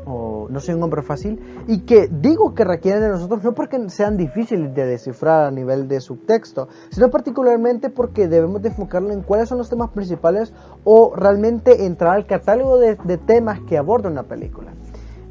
o 0.08 0.48
no 0.48 0.60
soy 0.60 0.74
un 0.74 0.82
hombre 0.82 1.02
fácil 1.02 1.40
y 1.66 1.80
que 1.80 2.08
digo 2.10 2.54
que 2.54 2.64
requieren 2.64 3.02
de 3.02 3.08
nosotros 3.08 3.42
no 3.44 3.54
porque 3.54 3.88
sean 3.90 4.16
difíciles 4.16 4.74
de 4.74 4.86
descifrar 4.86 5.46
a 5.46 5.50
nivel 5.50 5.88
de 5.88 6.00
subtexto, 6.00 6.68
sino 6.90 7.10
particularmente 7.10 7.90
porque 7.90 8.28
debemos 8.28 8.62
de 8.62 8.68
enfocarlo 8.70 9.12
en 9.12 9.22
cuáles 9.22 9.48
son 9.48 9.58
los 9.58 9.68
temas 9.68 9.90
principales 9.90 10.52
o 10.84 11.14
realmente 11.14 11.84
entrar 11.86 12.16
al 12.16 12.26
catálogo 12.26 12.78
de, 12.78 12.96
temas 13.18 13.60
que 13.68 13.76
aborda 13.76 14.08
una 14.08 14.22
película. 14.22 14.72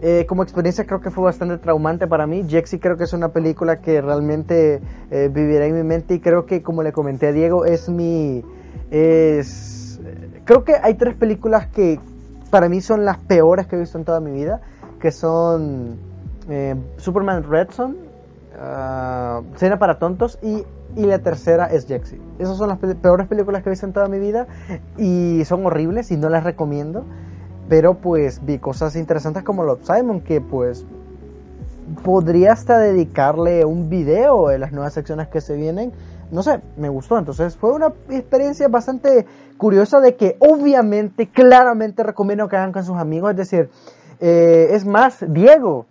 Eh, 0.02 0.26
como 0.28 0.44
experiencia 0.44 0.86
creo 0.86 1.02
que 1.02 1.10
fue 1.10 1.24
bastante 1.24 1.58
traumante 1.58 2.06
para 2.06 2.28
mí. 2.28 2.46
Jexy 2.48 2.78
creo 2.78 2.98
que 2.98 3.06
es 3.06 3.14
una 3.14 3.30
película 3.30 3.82
que 3.82 4.02
realmente 4.02 4.82
eh, 5.10 5.30
vivirá 5.34 5.66
en 5.66 5.76
mi 5.76 5.84
mente 5.84 6.14
y 6.14 6.20
creo 6.20 6.46
que 6.46 6.62
como 6.62 6.84
le 6.84 6.92
comenté 6.92 7.28
a 7.28 7.32
Diego 7.32 7.66
es 7.66 7.90
mi... 7.90 8.44
Es, 8.92 10.00
creo 10.46 10.64
que 10.64 10.76
hay 10.76 10.94
tres 10.94 11.16
películas 11.16 11.68
que 11.68 12.00
para 12.48 12.70
mí 12.70 12.82
son 12.82 13.06
las 13.06 13.18
peores 13.18 13.68
que 13.68 13.76
he 13.76 13.80
visto 13.80 13.98
en 13.98 14.06
toda 14.06 14.20
mi 14.20 14.32
vida, 14.32 14.62
que 15.00 15.12
son 15.12 15.98
eh, 16.50 16.76
Superman 16.98 17.44
Red 17.44 17.68
uh, 17.80 19.44
Cena 19.58 19.80
para 19.80 20.00
Tontos 20.00 20.40
y, 20.42 20.64
y, 20.96 21.06
la 21.06 21.20
tercera 21.20 21.66
es 21.66 21.88
Jexy. 21.88 22.20
Esas 22.40 22.58
son 22.58 22.70
las 22.70 22.80
peores 22.80 23.28
películas 23.28 23.64
que 23.64 23.70
he 23.70 23.72
visto 23.72 23.86
en 23.86 23.94
toda 23.94 24.08
mi 24.08 24.20
vida 24.20 24.48
y 24.98 25.44
son 25.46 25.66
horribles 25.66 26.12
y 26.12 26.18
no 26.18 26.30
las 26.30 26.44
recomiendo. 26.44 27.06
Pero 27.70 27.96
pues 27.96 28.46
vi 28.46 28.60
cosas 28.60 28.96
interesantes 28.96 29.44
como 29.44 29.64
Love 29.64 29.84
Simon, 29.84 30.22
que 30.22 30.40
pues 30.40 30.86
podría 32.04 32.54
hasta 32.54 32.80
dedicarle 32.80 33.66
un 33.66 33.90
video 33.90 34.48
de 34.48 34.58
las 34.58 34.72
nuevas 34.72 34.94
secciones 34.94 35.28
que 35.28 35.42
se 35.42 35.56
vienen 35.56 35.92
no 36.32 36.44
sé, 36.44 36.60
me 36.76 36.90
gustó. 36.90 37.18
Entonces 37.18 37.56
fue 37.56 37.72
una 37.72 37.94
experiencia 38.10 38.68
bastante 38.68 39.26
curiosa 39.58 40.00
de 40.00 40.16
que 40.16 40.38
obviamente, 40.40 41.28
claramente 41.28 42.04
recomiendo 42.04 42.48
que 42.48 42.56
hagan 42.56 42.72
con 42.72 42.86
sus 42.86 42.98
amigos. 42.98 43.32
Es 43.32 43.38
decir, 43.38 43.70
eh, 44.20 44.70
es 44.72 44.86
más, 44.86 45.26
Diego, 45.28 45.86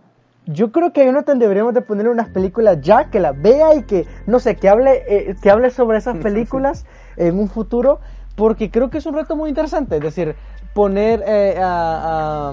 yo 0.47 0.73
creo 0.73 0.93
que 0.93 1.03
a 1.03 1.05
Jonathan 1.05 1.39
deberíamos 1.39 1.75
de 1.75 1.83
ponerle 1.83 2.11
unas 2.11 2.29
películas 2.29 2.79
ya, 2.81 3.11
que 3.11 3.21
las 3.21 3.41
vea 3.41 3.75
y 3.75 3.83
que, 3.83 4.07
no 4.27 4.39
sé, 4.39 4.57
que 4.57 4.69
hable, 4.69 5.03
eh, 5.09 5.37
que 5.43 5.51
hable 5.51 5.71
sobre 5.71 5.99
esas 5.99 6.17
películas 6.19 6.87
en 7.17 7.39
un 7.39 7.49
futuro, 7.49 8.01
porque 8.37 8.71
creo 8.71 8.91
que 8.91 8.99
es 8.99 9.07
un 9.07 9.14
reto 9.14 9.37
muy 9.37 9.49
interesante. 9.49 9.97
Es 9.97 10.03
decir, 10.03 10.37
poner 10.73 11.23
eh, 11.27 11.57
a 11.61 12.53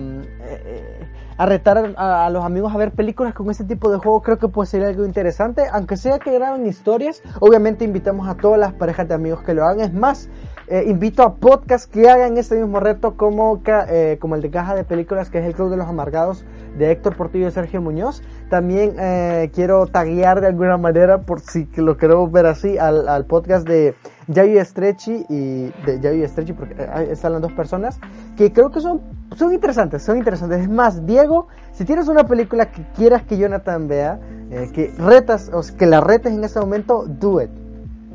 a 1.37 1.45
retar 1.45 1.93
a, 1.97 2.29
los 2.29 2.43
amigos 2.43 2.73
a 2.73 2.77
ver 2.77 2.91
películas 2.91 3.33
con 3.33 3.49
ese 3.49 3.63
tipo 3.63 3.91
de 3.91 3.97
juego 3.97 4.21
creo 4.21 4.37
que 4.37 4.47
puede 4.47 4.67
ser 4.67 4.83
algo 4.83 5.05
interesante 5.05 5.63
aunque 5.71 5.97
sea 5.97 6.19
que 6.19 6.31
graben 6.31 6.65
historias 6.67 7.21
obviamente 7.39 7.85
invitamos 7.85 8.27
a 8.27 8.35
todas 8.35 8.59
las 8.59 8.73
parejas 8.73 9.07
de 9.07 9.15
amigos 9.15 9.41
que 9.43 9.53
lo 9.53 9.65
hagan 9.65 9.81
es 9.81 9.93
más 9.93 10.29
eh, 10.67 10.85
invito 10.87 11.23
a 11.23 11.35
podcasts 11.35 11.87
que 11.87 12.09
hagan 12.09 12.37
ese 12.37 12.55
mismo 12.55 12.79
reto 12.79 13.17
como, 13.17 13.61
eh, 13.65 14.17
como 14.19 14.35
el 14.35 14.41
de 14.41 14.49
Caja 14.49 14.75
de 14.75 14.83
Películas, 14.83 15.29
que 15.29 15.39
es 15.39 15.45
el 15.45 15.53
Club 15.53 15.69
de 15.69 15.77
los 15.77 15.87
Amargados 15.87 16.45
de 16.77 16.91
Héctor 16.91 17.15
Portillo 17.15 17.47
y 17.47 17.51
Sergio 17.51 17.81
Muñoz. 17.81 18.23
También 18.49 18.95
eh, 18.99 19.51
quiero 19.53 19.87
taguear 19.87 20.41
de 20.41 20.47
alguna 20.47 20.77
manera, 20.77 21.21
por 21.21 21.41
si 21.41 21.67
lo 21.75 21.97
queremos 21.97 22.31
ver 22.31 22.45
así, 22.45 22.77
al, 22.77 23.07
al 23.09 23.25
podcast 23.25 23.67
de 23.67 23.95
Yayo 24.27 24.61
Estrechi 24.61 25.25
y 25.29 25.71
de 25.85 25.99
Yayo 26.01 26.23
Estrechi, 26.23 26.53
porque 26.53 26.75
están 27.09 27.33
las 27.33 27.41
dos 27.41 27.51
personas, 27.51 27.99
que 28.37 28.53
creo 28.53 28.71
que 28.71 28.79
son, 28.79 29.01
son 29.35 29.53
interesantes, 29.53 30.01
son 30.01 30.17
interesantes. 30.17 30.61
Es 30.61 30.69
más, 30.69 31.05
Diego, 31.05 31.47
si 31.73 31.83
tienes 31.83 32.07
una 32.07 32.25
película 32.25 32.71
que 32.71 32.85
quieras 32.95 33.23
que 33.23 33.37
Jonathan 33.37 33.87
vea, 33.87 34.19
que 34.73 34.93
retas, 34.97 35.51
o 35.53 35.61
que 35.77 35.85
la 35.85 35.99
retes 35.99 36.31
en 36.31 36.43
este 36.43 36.59
momento, 36.59 37.05
do 37.07 37.41
it. 37.41 37.49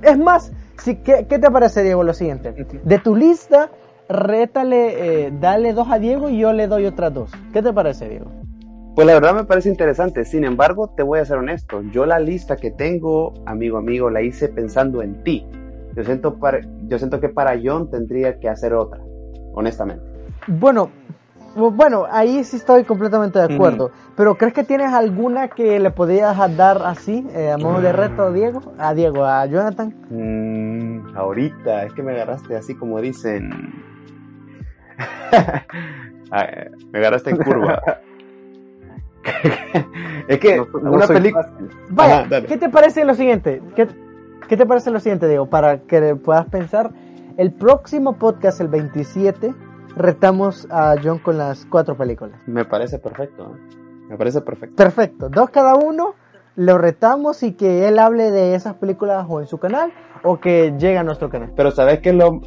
Es 0.02 0.16
más, 0.16 0.52
Sí, 0.78 0.96
¿qué, 0.96 1.24
te 1.24 1.50
parece, 1.50 1.82
Diego, 1.82 2.02
lo 2.02 2.14
siguiente? 2.14 2.52
De 2.52 2.98
tu 2.98 3.16
lista, 3.16 3.70
rétale, 4.08 5.26
eh, 5.26 5.32
dale 5.40 5.72
dos 5.72 5.88
a 5.90 5.98
Diego 5.98 6.28
y 6.28 6.38
yo 6.38 6.52
le 6.52 6.66
doy 6.66 6.86
otras 6.86 7.12
dos. 7.12 7.30
¿Qué 7.52 7.62
te 7.62 7.72
parece, 7.72 8.08
Diego? 8.08 8.26
Pues 8.94 9.06
la 9.06 9.14
verdad 9.14 9.34
me 9.34 9.44
parece 9.44 9.68
interesante. 9.68 10.24
Sin 10.24 10.44
embargo, 10.44 10.88
te 10.96 11.02
voy 11.02 11.20
a 11.20 11.24
ser 11.24 11.38
honesto. 11.38 11.82
Yo 11.92 12.06
la 12.06 12.18
lista 12.18 12.56
que 12.56 12.70
tengo, 12.70 13.34
amigo, 13.46 13.78
amigo, 13.78 14.10
la 14.10 14.22
hice 14.22 14.48
pensando 14.48 15.02
en 15.02 15.22
ti. 15.22 15.46
Yo 15.94 16.04
siento, 16.04 16.36
yo 16.88 16.98
siento 16.98 17.20
que 17.20 17.28
para 17.28 17.58
John 17.62 17.90
tendría 17.90 18.38
que 18.38 18.48
hacer 18.48 18.72
otra, 18.72 19.00
honestamente. 19.54 20.04
Bueno, 20.46 20.90
bueno, 21.54 22.06
ahí 22.10 22.44
sí 22.44 22.56
estoy 22.56 22.84
completamente 22.84 23.38
de 23.38 23.54
acuerdo. 23.54 23.90
Pero 24.16 24.36
¿crees 24.36 24.54
que 24.54 24.64
tienes 24.64 24.92
alguna 24.92 25.48
que 25.48 25.78
le 25.80 25.90
podrías 25.90 26.36
dar 26.56 26.82
así, 26.84 27.26
eh, 27.34 27.50
a 27.50 27.58
modo 27.58 27.80
de 27.80 27.92
reto 27.92 28.22
a 28.22 28.30
Diego? 28.32 28.60
A 28.78 28.94
Diego, 28.94 29.24
a 29.24 29.44
Jonathan. 29.46 29.94
Mm, 30.10 30.67
ahorita, 31.14 31.84
es 31.84 31.92
que 31.92 32.02
me 32.02 32.12
agarraste 32.12 32.56
así 32.56 32.74
como 32.74 33.00
dicen. 33.00 33.72
me 36.92 36.98
agarraste 36.98 37.30
en 37.30 37.36
curva. 37.38 37.82
es 40.28 40.38
que 40.38 40.60
una 40.60 41.06
película. 41.06 41.50
Vaya, 41.90 42.28
¿qué 42.46 42.56
te 42.56 42.68
parece 42.68 43.04
lo 43.04 43.14
siguiente? 43.14 43.62
¿Qué, 43.74 43.88
¿Qué 44.48 44.56
te 44.56 44.66
parece 44.66 44.90
lo 44.90 45.00
siguiente, 45.00 45.28
Diego? 45.28 45.46
Para 45.46 45.80
que 45.80 46.14
puedas 46.16 46.46
pensar, 46.46 46.90
el 47.36 47.52
próximo 47.52 48.14
podcast, 48.14 48.60
el 48.60 48.68
27 48.68 49.54
retamos 49.96 50.66
a 50.70 50.94
John 51.02 51.18
con 51.18 51.38
las 51.38 51.66
cuatro 51.66 51.96
películas. 51.96 52.40
Me 52.46 52.64
parece 52.64 52.98
perfecto. 52.98 53.54
¿eh? 53.54 53.76
Me 54.08 54.16
parece 54.16 54.40
perfecto. 54.40 54.76
Perfecto. 54.76 55.28
Dos 55.28 55.50
cada 55.50 55.74
uno, 55.74 56.14
lo 56.58 56.76
retamos 56.76 57.44
y 57.44 57.52
que 57.52 57.86
él 57.86 58.00
hable 58.00 58.32
de 58.32 58.56
esas 58.56 58.74
películas 58.74 59.24
o 59.28 59.40
en 59.40 59.46
su 59.46 59.58
canal 59.58 59.92
o 60.24 60.40
que 60.40 60.74
llegue 60.76 60.98
a 60.98 61.04
nuestro 61.04 61.30
canal. 61.30 61.52
Pero 61.54 61.70
¿sabes 61.70 62.00
qué 62.00 62.08
es 62.08 62.16
lo, 62.16 62.40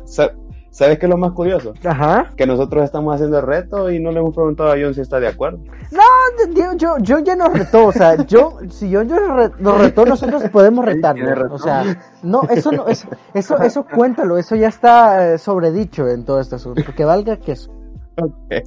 ¿Sabes 0.69 0.99
qué 0.99 1.05
es 1.05 1.09
lo 1.09 1.17
más 1.17 1.31
curioso? 1.31 1.73
Ajá. 1.85 2.29
Que 2.35 2.45
nosotros 2.45 2.83
estamos 2.83 3.15
haciendo 3.15 3.39
el 3.39 3.45
reto 3.45 3.89
y 3.89 4.01
no 4.01 4.11
le 4.11 4.19
hemos 4.19 4.35
preguntado 4.35 4.69
a 4.69 4.75
John 4.81 4.93
si 4.93 4.99
está 4.99 5.21
de 5.21 5.29
acuerdo. 5.29 5.59
No, 5.91 6.75
yo, 6.75 6.97
yo 6.99 7.19
ya 7.19 7.37
nos 7.37 7.53
retó, 7.53 7.87
o 7.87 7.91
sea, 7.93 8.17
yo, 8.25 8.57
si 8.69 8.93
John 8.93 9.07
yo 9.07 9.15
nos 9.59 9.81
retó, 9.81 10.05
nosotros 10.05 10.43
podemos 10.49 10.83
retarlo. 10.83 11.53
O 11.53 11.57
sea, 11.57 11.97
no, 12.21 12.43
eso 12.49 12.71
no, 12.73 12.87
eso, 12.89 13.07
eso, 13.33 13.61
eso 13.61 13.85
cuéntalo, 13.85 14.37
eso 14.37 14.57
ya 14.57 14.67
está 14.67 15.33
eh, 15.33 15.37
sobredicho 15.37 16.07
en 16.09 16.25
todo 16.25 16.41
este 16.41 16.55
asunto, 16.55 16.83
que 16.95 17.05
valga 17.05 17.37
que 17.37 17.53
eso. 17.53 17.71
Okay. 18.17 18.63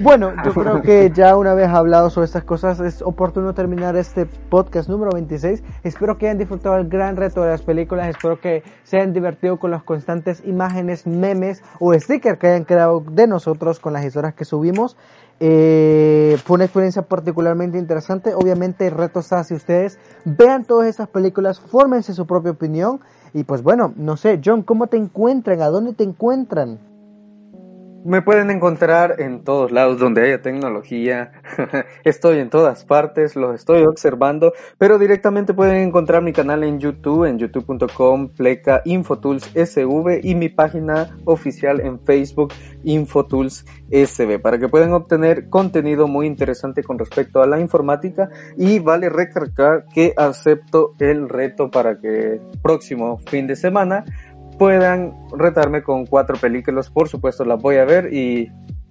Bueno, 0.00 0.32
yo 0.44 0.54
creo 0.54 0.80
que 0.80 1.10
ya 1.14 1.36
una 1.36 1.52
vez 1.52 1.68
hablado 1.68 2.08
sobre 2.08 2.24
estas 2.24 2.44
cosas 2.44 2.80
es 2.80 3.02
oportuno 3.02 3.52
terminar 3.52 3.96
este 3.96 4.24
podcast 4.24 4.88
número 4.88 5.10
26. 5.12 5.62
Espero 5.82 6.16
que 6.16 6.26
hayan 6.26 6.38
disfrutado 6.38 6.76
el 6.76 6.88
gran 6.88 7.16
reto 7.16 7.42
de 7.42 7.50
las 7.50 7.60
películas, 7.60 8.08
espero 8.08 8.40
que 8.40 8.62
se 8.84 8.96
hayan 8.96 9.12
divertido 9.12 9.58
con 9.58 9.70
las 9.70 9.82
constantes 9.82 10.42
imágenes, 10.46 11.06
memes 11.06 11.62
o 11.80 11.92
stickers 11.92 12.38
que 12.38 12.46
hayan 12.46 12.64
quedado 12.64 13.00
de 13.00 13.26
nosotros 13.26 13.78
con 13.78 13.92
las 13.92 14.04
historias 14.04 14.34
que 14.34 14.46
subimos. 14.46 14.96
Eh, 15.40 16.36
fue 16.44 16.56
una 16.56 16.64
experiencia 16.64 17.02
particularmente 17.02 17.78
interesante. 17.78 18.34
Obviamente 18.34 18.86
el 18.86 18.94
reto 18.94 19.20
está 19.20 19.44
si 19.44 19.54
ustedes 19.54 19.98
vean 20.24 20.64
todas 20.64 20.88
estas 20.88 21.08
películas, 21.08 21.60
fórmense 21.60 22.14
su 22.14 22.26
propia 22.26 22.52
opinión. 22.52 23.00
Y 23.34 23.44
pues 23.44 23.62
bueno, 23.62 23.92
no 23.96 24.16
sé, 24.16 24.40
John, 24.42 24.62
¿cómo 24.62 24.86
te 24.86 24.96
encuentran? 24.96 25.60
¿A 25.60 25.68
dónde 25.68 25.92
te 25.92 26.04
encuentran? 26.04 26.87
Me 28.04 28.22
pueden 28.22 28.50
encontrar 28.50 29.16
en 29.18 29.42
todos 29.42 29.72
lados 29.72 29.98
donde 29.98 30.22
haya 30.22 30.40
tecnología. 30.40 31.32
estoy 32.04 32.38
en 32.38 32.48
todas 32.48 32.84
partes, 32.84 33.34
los 33.34 33.54
estoy 33.56 33.82
observando, 33.82 34.52
pero 34.78 34.98
directamente 34.98 35.52
pueden 35.52 35.88
encontrar 35.88 36.22
mi 36.22 36.32
canal 36.32 36.62
en 36.62 36.78
YouTube, 36.78 37.24
en 37.24 37.38
youtube.com, 37.38 38.28
pleca 38.28 38.82
Infotools 38.84 39.50
SV 39.54 40.20
y 40.22 40.36
mi 40.36 40.48
página 40.48 41.18
oficial 41.24 41.80
en 41.80 42.00
Facebook, 42.00 42.52
Infotools 42.84 43.66
SB, 43.90 44.38
para 44.38 44.58
que 44.58 44.68
puedan 44.68 44.92
obtener 44.92 45.48
contenido 45.48 46.06
muy 46.06 46.26
interesante 46.26 46.84
con 46.84 46.98
respecto 46.98 47.42
a 47.42 47.46
la 47.46 47.58
informática 47.58 48.28
y 48.56 48.78
vale 48.78 49.08
recalcar 49.08 49.86
que 49.92 50.14
acepto 50.16 50.94
el 51.00 51.28
reto 51.28 51.70
para 51.70 51.98
que 51.98 52.40
próximo 52.62 53.18
fin 53.18 53.46
de 53.48 53.56
semana 53.56 54.04
puedan 54.58 55.14
retarme 55.36 55.82
con 55.82 56.06
cuatro 56.06 56.36
películas, 56.36 56.90
por 56.90 57.08
supuesto 57.08 57.44
las 57.44 57.60
voy 57.60 57.76
a 57.76 57.84
ver 57.84 58.12
y 58.12 58.50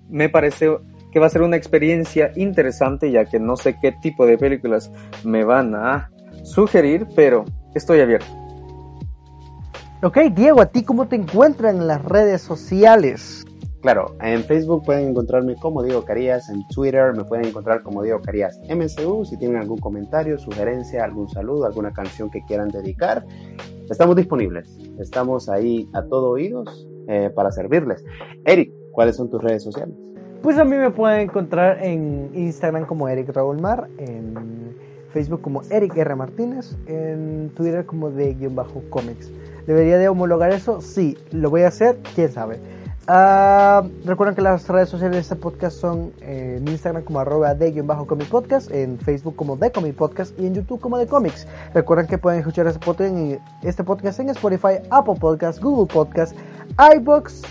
me 0.10 0.30
parece 0.30 0.78
que 1.12 1.20
va 1.20 1.28
a 1.28 1.30
ser 1.30 1.42
una 1.42 1.58
experiencia 1.58 2.32
interesante 2.36 3.12
ya 3.12 3.26
que 3.26 3.40
no 3.40 3.58
sé 3.58 3.78
qué 3.82 3.92
tipo 3.92 4.26
de 4.26 4.38
películas 4.38 4.92
me 5.24 5.44
van 5.44 5.76
a 5.76 6.10
sugerir, 6.44 7.08
pero 7.16 7.46
estoy 7.76 8.00
abierto. 8.00 8.28
Ok, 10.04 10.18
Diego, 10.32 10.62
¿a 10.62 10.68
ti 10.68 10.84
cómo 10.84 11.08
te 11.08 11.16
encuentran 11.16 11.78
en 11.78 11.88
las 11.88 12.06
redes 12.06 12.42
sociales? 12.42 13.47
Claro, 13.82 14.16
en 14.22 14.44
Facebook 14.44 14.84
pueden 14.86 15.10
encontrarme 15.10 15.56
como 15.56 15.84
Diego 15.84 16.04
Carías, 16.04 16.50
en 16.50 16.68
Twitter 16.70 17.14
me 17.14 17.24
pueden 17.24 17.46
encontrar 17.46 17.84
como 17.84 18.02
Diego 18.02 18.22
Carías 18.22 18.60
MCU, 18.70 19.24
si 19.24 19.38
tienen 19.38 19.58
algún 19.58 19.78
comentario, 19.78 20.38
sugerencia, 20.40 21.04
algún 21.04 21.30
saludo, 21.30 21.66
alguna 21.66 21.94
canción 21.94 22.32
que 22.32 22.44
quieran 22.48 22.70
dedicar, 22.70 23.24
estamos 23.90 24.16
disponibles, 24.16 24.76
estamos 25.00 25.48
ahí 25.48 25.88
a 25.94 26.04
todo 26.04 26.32
oídos 26.32 26.88
eh, 27.08 27.30
para 27.34 27.52
servirles. 27.52 28.04
Eric, 28.46 28.72
¿cuáles 28.92 29.16
son 29.16 29.30
tus 29.30 29.44
redes 29.44 29.64
sociales? 29.64 29.96
Pues 30.42 30.58
a 30.58 30.66
mí 30.66 30.76
me 30.76 30.90
pueden 30.90 31.22
encontrar 31.22 31.84
en 31.84 32.32
Instagram 32.34 32.86
como 32.86 33.08
Eric 33.08 33.30
Raúl 33.30 33.60
Mar, 33.62 33.88
en 34.00 34.76
Facebook 35.14 35.42
como 35.42 35.62
Eric 35.70 35.96
R. 35.98 36.16
Martínez, 36.16 36.76
en 36.88 37.52
Twitter 37.56 37.86
como 37.86 38.10
de 38.10 38.34
guion 38.34 38.56
bajo 38.56 38.82
comics. 38.90 39.32
¿Debería 39.68 39.98
de 39.98 40.08
homologar 40.10 40.52
eso? 40.52 40.82
Sí, 40.82 41.18
lo 41.32 41.50
voy 41.50 41.62
a 41.62 41.68
hacer, 41.68 42.00
quién 42.16 42.32
sabe. 42.32 42.60
Uh, 43.10 43.88
recuerden 44.04 44.36
que 44.36 44.42
las 44.42 44.68
redes 44.68 44.90
sociales 44.90 45.16
de 45.16 45.22
este 45.22 45.38
podcast 45.38 45.80
son 45.80 46.12
eh, 46.20 46.58
en 46.58 46.68
Instagram 46.68 47.06
como 47.06 47.22
arroba 47.22 47.56
de 47.56 47.82
bajo 47.82 48.06
comic 48.06 48.28
podcast, 48.28 48.70
en 48.70 49.00
Facebook 49.00 49.38
como 49.38 49.56
de 49.56 49.72
comic 49.72 49.96
podcast 49.96 50.38
y 50.38 50.46
en 50.46 50.56
YouTube 50.56 50.82
como 50.82 50.98
de 50.98 51.08
comics. 51.08 51.48
Recuerden 51.74 52.06
que 52.08 52.18
pueden 52.18 52.40
escuchar 52.40 52.68
este 52.68 52.80
podcast, 52.80 53.10
en, 53.10 53.40
este 53.64 53.86
podcast 53.86 54.20
en 54.20 54.30
Spotify, 54.32 54.82
Apple 54.90 55.16
Podcast, 55.22 55.62
Google 55.62 55.86
Podcast, 55.86 56.36
iBox 56.98 57.44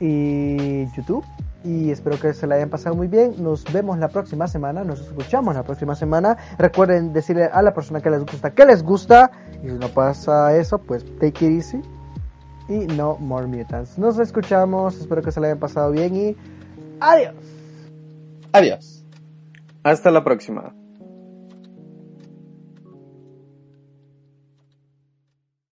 y 0.00 0.84
YouTube. 0.94 1.24
Y 1.64 1.90
espero 1.90 2.20
que 2.20 2.34
se 2.34 2.46
la 2.46 2.56
hayan 2.56 2.68
pasado 2.68 2.94
muy 2.94 3.08
bien. 3.08 3.42
Nos 3.42 3.64
vemos 3.72 3.98
la 3.98 4.08
próxima 4.08 4.48
semana. 4.48 4.84
Nos 4.84 5.00
escuchamos 5.00 5.54
la 5.54 5.62
próxima 5.62 5.94
semana. 5.94 6.36
Recuerden 6.58 7.14
decirle 7.14 7.44
a 7.44 7.62
la 7.62 7.72
persona 7.72 8.02
que 8.02 8.10
les 8.10 8.20
gusta 8.20 8.50
que 8.50 8.66
les 8.66 8.82
gusta. 8.82 9.30
Y 9.62 9.70
si 9.70 9.74
no 9.76 9.88
pasa 9.88 10.54
eso, 10.54 10.78
pues 10.78 11.06
take 11.18 11.46
it 11.46 11.52
easy 11.52 11.82
y 12.68 12.86
No 12.86 13.16
More 13.18 13.46
Mutants. 13.46 13.98
Nos 13.98 14.18
escuchamos, 14.18 14.96
espero 14.98 15.22
que 15.22 15.32
se 15.32 15.40
le 15.40 15.48
hayan 15.48 15.58
pasado 15.58 15.90
bien 15.90 16.14
y 16.14 16.36
adiós. 17.00 17.34
Adiós. 18.52 19.04
Hasta 19.82 20.10
la 20.10 20.24
próxima. 20.24 20.74